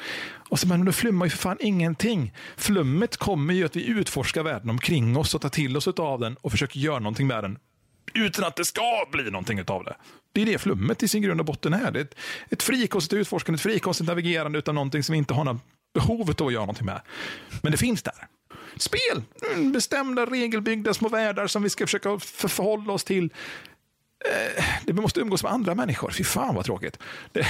Och 0.49 0.59
så, 0.59 0.69
men 0.69 0.85
du 0.85 0.93
flummar 0.93 1.27
ju 1.27 1.31
för 1.31 1.39
fan 1.39 1.57
ingenting. 1.61 2.33
Flummet 2.57 3.17
kommer 3.17 3.55
ju 3.55 3.65
att 3.65 3.77
vi 3.77 3.87
utforskar 3.87 4.43
världen 4.43 4.71
omkring 4.71 5.17
oss 5.17 5.35
och 5.35 5.41
tar 5.41 5.49
till 5.49 5.77
oss 5.77 5.89
av 5.89 6.21
den 6.21 6.37
och 6.37 6.51
försöker 6.51 6.81
göra 6.81 6.99
någonting 6.99 7.27
med 7.27 7.45
den 7.45 7.59
utan 8.15 8.45
att 8.45 8.57
det 8.57 8.65
ska 8.65 9.07
bli 9.13 9.31
någonting 9.31 9.63
av 9.67 9.85
det. 9.85 9.97
Det 10.33 10.43
är 10.43 10.47
det 10.47 10.59
flummet 10.59 11.03
i 11.03 11.09
sin 11.09 11.23
grund 11.23 11.41
och 11.41 11.47
botten 11.47 11.75
är. 11.75 11.91
Det 11.91 12.01
är 12.01 12.05
ett, 12.05 12.15
ett 12.51 12.63
frikostigt 12.63 13.13
utforskande, 13.13 13.57
ett 13.57 13.63
frikostigt 13.63 14.09
navigerande 14.09 14.59
utan 14.59 14.75
någonting 14.75 15.03
som 15.03 15.13
vi 15.13 15.19
inte 15.19 15.35
har 15.35 15.45
något 15.45 15.63
behov 15.95 16.21
av 16.21 16.47
att 16.47 16.53
göra 16.53 16.63
någonting 16.63 16.87
med. 16.87 17.01
Men 17.63 17.73
det 17.73 17.79
finns 17.79 18.03
där. 18.03 18.27
Spel! 18.77 19.23
Mm, 19.55 19.73
bestämda, 19.73 20.27
regelbyggda 20.27 20.95
små 20.95 21.09
världar 21.09 21.47
som 21.47 21.63
vi 21.63 21.71
ska 21.71 21.87
försöka 21.87 22.19
förhålla 22.19 22.93
oss 22.93 23.05
till. 23.05 23.31
Eh, 24.25 24.65
Det 24.85 24.93
vi 24.93 25.01
måste 25.01 25.21
umgås 25.21 25.43
med 25.43 25.53
andra 25.53 25.75
människor. 25.75 26.11
Fy 26.11 26.25
fan 26.25 26.55
vad 26.55 26.65
tråkigt. 26.65 26.99
Det, 27.33 27.47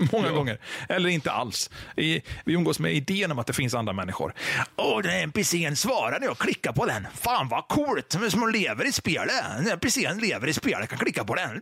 många 0.12 0.30
gånger. 0.30 0.58
Eller 0.88 1.08
inte 1.08 1.30
alls. 1.30 1.70
Vi 1.96 2.22
umgås 2.46 2.78
med 2.78 2.94
idén 2.94 3.32
om 3.32 3.38
att 3.38 3.46
det 3.46 3.52
finns 3.52 3.74
andra 3.74 3.92
människor. 3.92 4.34
Åh, 4.76 5.02
den 5.02 5.10
här 5.10 5.22
NPCn 5.22 5.76
svarar 5.76 6.20
när 6.20 6.26
jag 6.26 6.38
klickar 6.38 6.72
på 6.72 6.86
den. 6.86 7.06
Fan 7.14 7.48
vad 7.48 7.68
coolt. 7.68 8.16
Som 8.30 8.48
lever 8.52 8.84
i 8.86 8.92
spelet. 8.92 9.34
Den 9.56 9.64
här 9.66 9.72
NPCn 9.72 10.18
lever 10.18 10.46
i 10.46 10.52
spelet. 10.52 10.78
Jag 10.80 10.88
kan 10.88 10.98
klicka 10.98 11.24
på 11.24 11.34
den. 11.34 11.60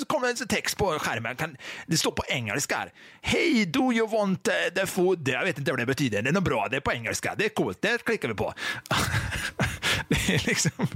Så 0.00 0.06
kommer 0.06 0.28
en 0.28 0.36
text 0.48 0.76
på 0.76 0.98
skärmen. 0.98 1.36
Kan, 1.36 1.56
det 1.86 1.96
står 1.96 2.10
på 2.10 2.22
engelska. 2.28 2.76
här. 2.76 2.92
Hej, 3.22 3.66
do 3.66 3.92
you 3.92 4.08
want 4.08 4.48
the 4.74 4.86
food? 4.86 5.28
Jag 5.28 5.44
vet 5.44 5.58
inte 5.58 5.70
vad 5.72 5.78
det 5.80 5.86
betyder. 5.86 6.22
Det 6.22 6.28
är 6.30 6.32
något 6.32 6.44
bra. 6.44 6.68
Det 6.70 6.76
är 6.76 6.80
på 6.80 6.92
engelska. 6.92 7.34
Det 7.38 7.44
är 7.44 7.48
coolt. 7.48 7.78
Det 7.82 8.04
klickar 8.04 8.28
vi 8.28 8.34
på. 8.34 8.54
Det 10.10 10.34
är 10.34 10.46
liksom... 10.46 10.86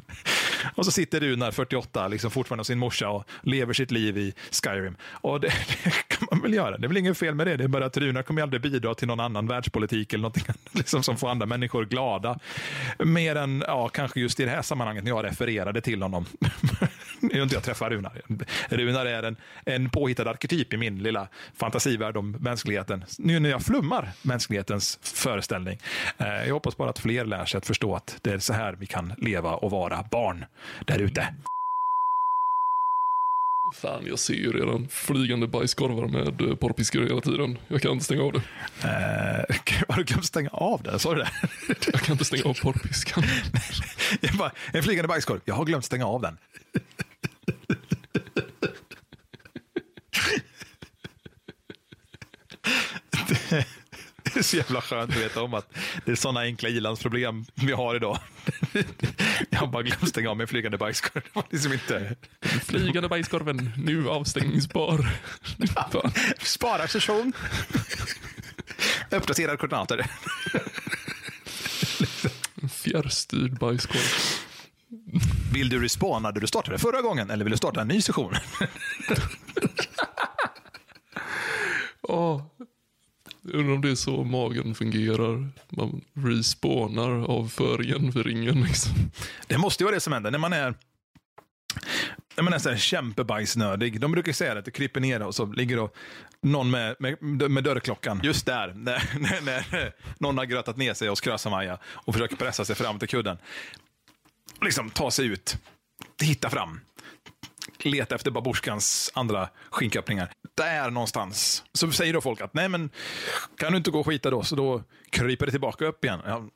Och 0.75 0.85
så 0.85 0.91
sitter 0.91 1.21
Runar, 1.21 1.51
48, 1.51 2.09
liksom 2.09 2.31
fortfarande 2.31 2.61
hos 2.61 2.67
sin 2.67 2.79
morsa 2.79 3.09
och 3.09 3.25
lever 3.43 3.73
sitt 3.73 3.91
liv 3.91 4.19
i 4.19 4.35
Skyrim. 4.51 4.97
Och 5.03 5.41
det, 5.41 5.49
det 5.85 5.91
kan 6.09 6.29
man 6.31 6.41
väl 6.41 6.55
göra. 6.55 6.79
Det 6.79 6.87
är 6.87 6.89
väl 6.89 6.97
inget 6.97 7.19
fel 7.19 7.35
med 7.35 7.47
det. 7.47 7.57
Det 7.57 7.65
är 7.65 7.69
bara 7.69 7.87
att 7.87 7.97
Runar 7.97 8.23
kommer 8.23 8.43
aldrig 8.43 8.63
bidra 8.63 8.95
till 8.95 9.09
någon 9.09 9.21
annan 9.21 9.47
världspolitik 9.47 10.13
eller 10.13 10.23
någonting 10.23 10.45
annat, 10.49 10.59
liksom, 10.75 11.03
som 11.03 11.17
får 11.17 11.31
andra 11.31 11.47
människor 11.47 11.85
glada. 11.85 12.39
Mer 12.99 13.37
än, 13.37 13.65
ja, 13.67 13.89
kanske 13.89 14.21
just 14.21 14.41
i 14.41 14.45
det 14.45 14.51
här 14.51 14.63
sammanhanget 14.63 15.05
när 15.05 15.11
jag 15.11 15.25
refererade 15.25 15.81
till 15.81 16.03
honom. 16.03 16.27
Nu 17.21 17.35
har 17.35 17.43
inte 17.43 17.55
jag 17.55 17.65
träffar 17.65 17.91
Runar. 17.91 18.21
Runar 18.69 19.07
är 19.07 19.23
en, 19.23 19.37
en 19.65 19.91
påhittad 19.91 20.31
arketyp 20.31 20.73
i 20.73 20.77
min 20.77 20.99
lilla 21.03 21.29
fantasivärld 21.57 22.17
om 22.17 22.31
mänskligheten. 22.31 23.05
Nu 23.19 23.41
när 23.41 23.51
jag 23.51 23.63
flummar 23.63 24.13
mänsklighetens 24.23 24.99
föreställning. 25.03 25.79
Eh, 26.19 26.47
jag 26.47 26.55
hoppas 26.55 26.77
bara 26.77 26.91
att 26.91 26.99
fler 26.99 27.25
lär 27.25 27.45
sig 27.45 27.59
att 27.59 27.67
förstå 27.67 27.97
att 27.97 28.19
det 28.23 28.31
är 28.31 28.39
så 28.39 28.53
här 28.53 28.77
vi 28.79 28.87
kan 28.87 29.04
leva 29.19 29.55
och 29.55 29.71
vara 29.71 30.05
barn 30.11 30.45
där 30.87 30.99
ute. 30.99 31.35
Fan, 33.75 34.07
jag 34.07 34.19
ser 34.19 34.35
ju 34.35 34.53
redan 34.53 34.89
flygande 34.89 35.47
bajskorvar 35.47 36.09
med 36.09 36.41
eh, 36.41 36.55
porrpiskor 36.55 37.03
hela 37.03 37.21
tiden. 37.21 37.59
Jag 37.69 37.83
kan 37.83 37.93
inte 37.93 38.05
stänga 38.05 38.23
av 38.23 38.33
det. 38.33 38.43
Eh, 38.83 39.85
har 39.89 39.97
du 39.97 40.05
glömt 40.05 40.25
stänga 40.25 40.51
av 40.51 40.83
det? 40.83 40.99
Sa 40.99 41.15
du 41.15 41.21
det? 41.21 41.31
Jag 41.93 42.01
kan 42.01 42.13
inte 42.13 42.25
stänga 42.25 42.45
av 42.45 42.55
porrpiskan. 42.55 43.25
Jag 44.21 44.37
bara, 44.37 44.53
en 44.73 44.83
flygande 44.83 45.09
bajskorv. 45.09 45.41
Jag 45.45 45.55
har 45.55 45.65
glömt 45.65 45.85
stänga 45.85 46.07
av 46.07 46.21
den. 46.23 46.37
Det 54.34 54.34
är 54.34 54.34
så 54.51 54.57
jävla 54.57 54.81
skönt 54.81 55.11
att 55.11 55.17
veta 55.17 55.43
om 55.43 55.55
att 55.55 55.75
det 56.05 56.13
är 56.13 56.17
sådana 56.17 56.41
enkla 56.41 56.69
ilandsproblem 56.69 57.45
vi 57.55 57.73
har 57.73 57.95
idag. 57.95 58.19
Jag 59.51 59.59
har 59.59 59.67
bara 59.67 59.83
glömt 59.83 60.09
stänga 60.09 60.31
av 60.31 60.37
min 60.37 60.47
flygande 60.47 60.79
bajskorv. 60.79 61.23
Det 61.23 61.35
var 61.35 61.45
liksom 61.51 61.73
inte... 61.73 62.17
Flygande 62.41 63.09
bajskorven, 63.09 63.73
nu 63.77 64.09
avstängningsbar. 64.09 65.09
Fan. 65.75 66.13
Spara 66.39 66.89
session. 66.89 67.33
Uppdaterade 69.11 69.57
koordinater. 69.57 70.07
Fjärrstyrd 72.69 73.59
bajskorv. 73.59 74.01
Vill 75.53 75.69
du 75.69 75.83
respawna 75.83 76.33
där 76.33 76.41
du 76.41 76.47
startade 76.47 76.79
förra 76.79 77.03
gången 77.03 77.31
eller 77.31 77.45
vill 77.45 77.51
du 77.51 77.57
starta 77.57 77.81
en 77.81 77.89
ny 77.89 78.03
session? 78.03 78.35
Jag 82.09 82.43
undrar 83.55 83.75
om 83.75 83.81
det 83.81 83.91
är 83.91 83.95
så 83.95 84.25
magen 84.25 84.75
fungerar. 84.75 85.49
Man 85.69 86.01
respawnar 86.15 87.11
avföringen 87.31 88.13
för 88.13 88.25
ringen. 88.25 88.61
Liksom. 88.63 88.93
Det 89.47 89.59
måste 89.59 89.83
ju 89.83 89.85
vara 89.85 89.95
det 89.95 90.01
som 90.01 90.13
händer 90.13 90.31
när 90.31 90.39
man 90.39 90.53
är 90.53 90.75
när 92.37 92.43
man 92.43 92.53
är 92.53 92.59
så 92.59 92.71
här 92.71 92.77
kämpebajsnödig. 92.77 94.01
De 94.01 94.13
brukar 94.13 94.33
säga 94.33 94.59
att 94.59 94.65
det 94.65 94.71
kryper 94.71 95.01
ner 95.01 95.23
och 95.23 95.35
så 95.35 95.47
ligger 95.47 95.77
då 95.77 95.91
någon 96.43 96.71
med, 96.71 96.97
med, 96.99 97.51
med 97.51 97.65
dörrklockan 97.65 98.21
just 98.25 98.47
där. 98.47 98.75
När, 98.77 99.19
när, 99.19 99.41
när 99.41 99.93
någon 100.19 100.39
har 100.39 100.45
grötat 100.45 100.77
ner 100.77 100.95
sig 100.95 101.09
hos 101.09 101.21
Krösa-Maja 101.21 101.79
och 101.85 102.15
försöker 102.15 102.37
pressa 102.37 102.65
sig 102.65 102.77
fram 102.77 102.99
till 102.99 103.09
kudden. 103.09 103.37
Liksom 104.65 104.91
ta 104.91 105.11
sig 105.11 105.27
ut, 105.27 105.57
hitta 106.23 106.51
fram. 106.51 106.81
Leta 107.85 108.15
efter 108.15 108.31
babusjkans 108.31 109.11
andra 109.15 109.49
skinköppningar. 109.71 110.31
Där 110.57 110.91
någonstans 110.91 111.65
så 111.73 111.91
säger 111.91 112.13
då 112.13 112.21
folk 112.21 112.41
att 112.41 112.55
nej 112.55 112.69
men 112.69 112.91
kan 113.59 113.73
du 113.73 113.79
inte 113.79 113.91
gå 113.91 114.01
och 114.01 114.07
skita 114.07 114.31
då? 114.31 114.43
Så 114.43 114.57
då 114.57 114.83
kryper 115.11 115.47
det 115.47 115.53
tillbaka 115.53 115.85
upp 115.85 116.05
igen. 116.05 116.21
Jag 116.25 116.51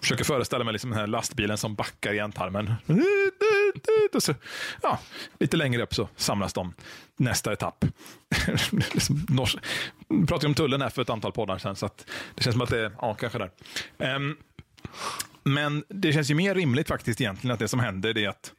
försöker 0.00 0.24
föreställa 0.24 0.64
mig 0.64 0.72
liksom 0.72 0.90
den 0.90 0.98
här 0.98 1.06
lastbilen 1.06 1.58
som 1.58 1.74
backar 1.74 2.14
i 2.14 2.18
ändtarmen. 2.18 2.74
Och 4.14 4.22
så, 4.22 4.34
ja, 4.82 4.98
lite 5.40 5.56
längre 5.56 5.82
upp 5.82 5.94
så 5.94 6.08
samlas 6.16 6.52
de. 6.52 6.74
Nästa 7.16 7.52
etapp. 7.52 7.84
liksom 8.92 9.26
Vi 10.08 10.26
pratade 10.26 10.46
om 10.46 10.54
tullen 10.54 10.82
här 10.82 10.88
för 10.88 11.02
ett 11.02 11.10
antal 11.10 11.32
poddar 11.32 11.58
sedan, 11.58 11.76
så 11.76 11.86
att 11.86 12.06
det 12.34 12.42
känns 12.42 12.54
som 12.54 12.62
att 12.62 12.70
det 12.70 12.80
är, 12.80 12.92
ja, 13.00 13.14
kanske 13.14 13.38
där. 13.38 13.50
Um, 14.16 14.36
men 15.42 15.84
det 15.88 16.12
känns 16.12 16.30
ju 16.30 16.34
mer 16.34 16.54
rimligt 16.54 16.88
faktiskt 16.88 17.20
egentligen 17.20 17.54
att 17.54 17.58
det 17.58 17.68
som 17.68 17.80
händer 17.80 18.18
är 18.18 18.28
att 18.28 18.52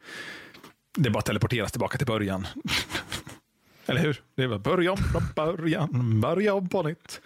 det 0.97 1.09
bara 1.09 1.21
teleporteras 1.21 1.71
tillbaka 1.71 1.97
till 1.97 2.07
början. 2.07 2.47
Eller 3.85 4.01
hur? 4.01 4.21
Det 4.35 4.43
är 4.43 4.47
bara 4.47 4.59
börja 4.59 4.91
om 4.91 4.97
från 4.97 5.23
början, 5.35 6.21
börja 6.21 6.53
om 6.53 6.69
på 6.69 6.83
nytt. 6.83 7.21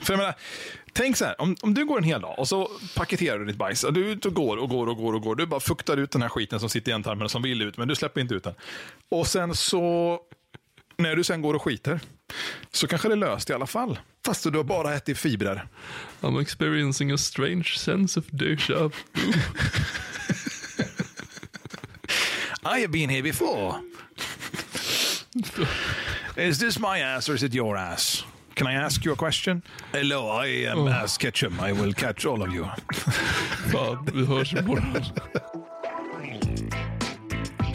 För 0.00 0.12
jag 0.12 0.18
menar, 0.18 0.34
tänk 0.92 1.16
så 1.16 1.24
här, 1.24 1.40
om, 1.40 1.56
om 1.60 1.74
du 1.74 1.84
går 1.84 1.98
en 1.98 2.04
hel 2.04 2.20
dag 2.20 2.38
och 2.38 2.48
så 2.48 2.70
paketerar 2.96 3.38
du 3.38 3.44
ditt 3.44 3.56
bajs. 3.56 3.84
Och 3.84 3.92
du 3.92 4.06
är 4.06 4.12
ute 4.12 4.28
och 4.28 4.34
går 4.34 4.56
och 4.56 4.68
går 4.68 4.86
och 4.86 4.96
går 4.96 5.12
och 5.12 5.22
går. 5.22 5.36
Du 5.36 5.46
bara 5.46 5.60
fuktar 5.60 5.96
ut 5.96 6.10
den 6.10 6.22
här 6.22 6.28
skiten 6.28 6.60
som 6.60 6.68
sitter 6.68 6.92
i 6.92 6.94
ändtarmen 6.94 7.24
och 7.24 7.30
som 7.30 7.42
vill 7.42 7.62
ut, 7.62 7.76
men 7.76 7.88
du 7.88 7.94
släpper 7.94 8.20
inte 8.20 8.34
ut 8.34 8.44
den. 8.44 8.54
Och 9.08 9.26
sen 9.26 9.54
så, 9.54 10.18
när 10.96 11.16
du 11.16 11.24
sen 11.24 11.42
går 11.42 11.54
och 11.54 11.62
skiter, 11.62 12.00
så 12.72 12.86
kanske 12.86 13.08
det 13.08 13.14
är 13.14 13.16
löst 13.16 13.50
i 13.50 13.52
alla 13.52 13.66
fall. 13.66 13.98
Fast 14.26 14.52
du 14.52 14.56
har 14.56 14.64
bara 14.64 14.94
ätit 14.94 15.18
fibrer. 15.18 15.68
I'm 16.20 16.42
experiencing 16.42 17.12
a 17.12 17.18
strange 17.18 17.74
sense 17.76 18.20
of 18.20 18.26
deja 18.30 18.78
vu. 18.78 18.90
I 22.64 22.80
have 22.80 22.90
been 22.90 23.10
here 23.10 23.22
before. 23.22 23.80
is 26.36 26.58
this 26.58 26.78
my 26.78 26.98
ass 26.98 27.28
or 27.28 27.34
is 27.34 27.42
it 27.42 27.54
your 27.54 27.76
ass? 27.76 28.24
Can 28.54 28.66
I 28.66 28.72
ask 28.72 29.04
you 29.04 29.12
a 29.12 29.16
question? 29.16 29.62
Hello, 29.92 30.28
I 30.28 30.46
am 30.46 30.78
oh. 30.78 30.88
Ass 30.88 31.16
Ketchum. 31.16 31.60
I 31.60 31.72
will 31.72 31.92
catch 31.92 32.26
all 32.26 32.42
of 32.42 32.52
you. 32.52 32.64
Fan, 33.70 33.98
vi 34.12 34.24
hörs 34.26 34.52
imorgon. 34.52 35.04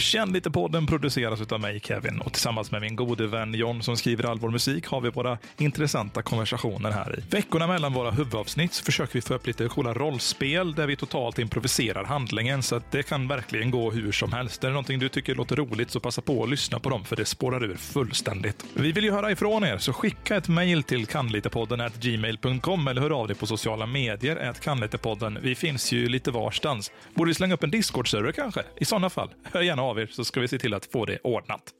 Känn 0.03 0.33
lite 0.33 0.51
podden 0.51 0.85
produceras 0.85 1.51
av 1.51 1.59
mig, 1.59 1.79
Kevin, 1.79 2.21
och 2.21 2.33
tillsammans 2.33 2.71
med 2.71 2.81
min 2.81 2.95
gode 2.95 3.27
vän 3.27 3.53
John 3.53 3.83
som 3.83 3.97
skriver 3.97 4.23
all 4.23 4.39
vår 4.39 4.49
musik 4.49 4.87
har 4.87 5.01
vi 5.01 5.09
våra 5.09 5.37
intressanta 5.57 6.21
konversationer 6.21 6.91
här 6.91 7.19
i. 7.19 7.23
Veckorna 7.29 7.67
mellan 7.67 7.93
våra 7.93 8.11
huvudavsnitt 8.11 8.73
så 8.73 8.83
försöker 8.83 9.13
vi 9.13 9.21
få 9.21 9.33
upp 9.33 9.47
lite 9.47 9.67
coola 9.67 9.93
rollspel 9.93 10.73
där 10.75 10.87
vi 10.87 10.95
totalt 10.95 11.39
improviserar 11.39 12.03
handlingen 12.03 12.63
så 12.63 12.75
att 12.75 12.91
det 12.91 13.03
kan 13.03 13.27
verkligen 13.27 13.71
gå 13.71 13.91
hur 13.91 14.11
som 14.11 14.33
helst. 14.33 14.63
Är 14.63 14.67
det 14.67 14.73
någonting 14.73 14.99
du 14.99 15.09
tycker 15.09 15.35
låter 15.35 15.55
roligt 15.55 15.91
så 15.91 15.99
passa 15.99 16.21
på 16.21 16.43
att 16.43 16.49
lyssna 16.49 16.79
på 16.79 16.89
dem 16.89 17.05
för 17.05 17.15
det 17.15 17.25
spårar 17.25 17.63
ur 17.63 17.75
fullständigt. 17.75 18.65
Vi 18.73 18.91
vill 18.91 19.03
ju 19.03 19.11
höra 19.11 19.31
ifrån 19.31 19.63
er 19.63 19.77
så 19.77 19.93
skicka 19.93 20.35
ett 20.35 20.47
mejl 20.47 20.83
till 20.83 21.05
kanlitepodden 21.05 21.89
gmail.com 21.99 22.87
eller 22.87 23.01
hör 23.01 23.19
av 23.19 23.27
dig 23.27 23.37
på 23.37 23.47
sociala 23.47 23.85
medier 23.85 24.49
at 24.49 24.59
kanlitepodden. 24.59 25.39
Vi 25.41 25.55
finns 25.55 25.91
ju 25.91 26.09
lite 26.09 26.31
varstans. 26.31 26.91
Borde 27.13 27.29
vi 27.29 27.35
slänga 27.35 27.53
upp 27.53 27.63
en 27.63 27.71
Discord-server 27.71 28.31
kanske? 28.31 28.63
I 28.79 28.85
sådana 28.85 29.09
fall, 29.09 29.29
hör 29.43 29.61
gärna 29.61 29.81
av 29.81 29.92
av 29.93 29.99
er 29.99 30.09
så 30.11 30.25
ska 30.25 30.41
vi 30.41 30.47
se 30.47 30.57
till 30.57 30.73
att 30.73 30.85
få 30.85 31.05
det 31.05 31.19
ordnat. 31.23 31.73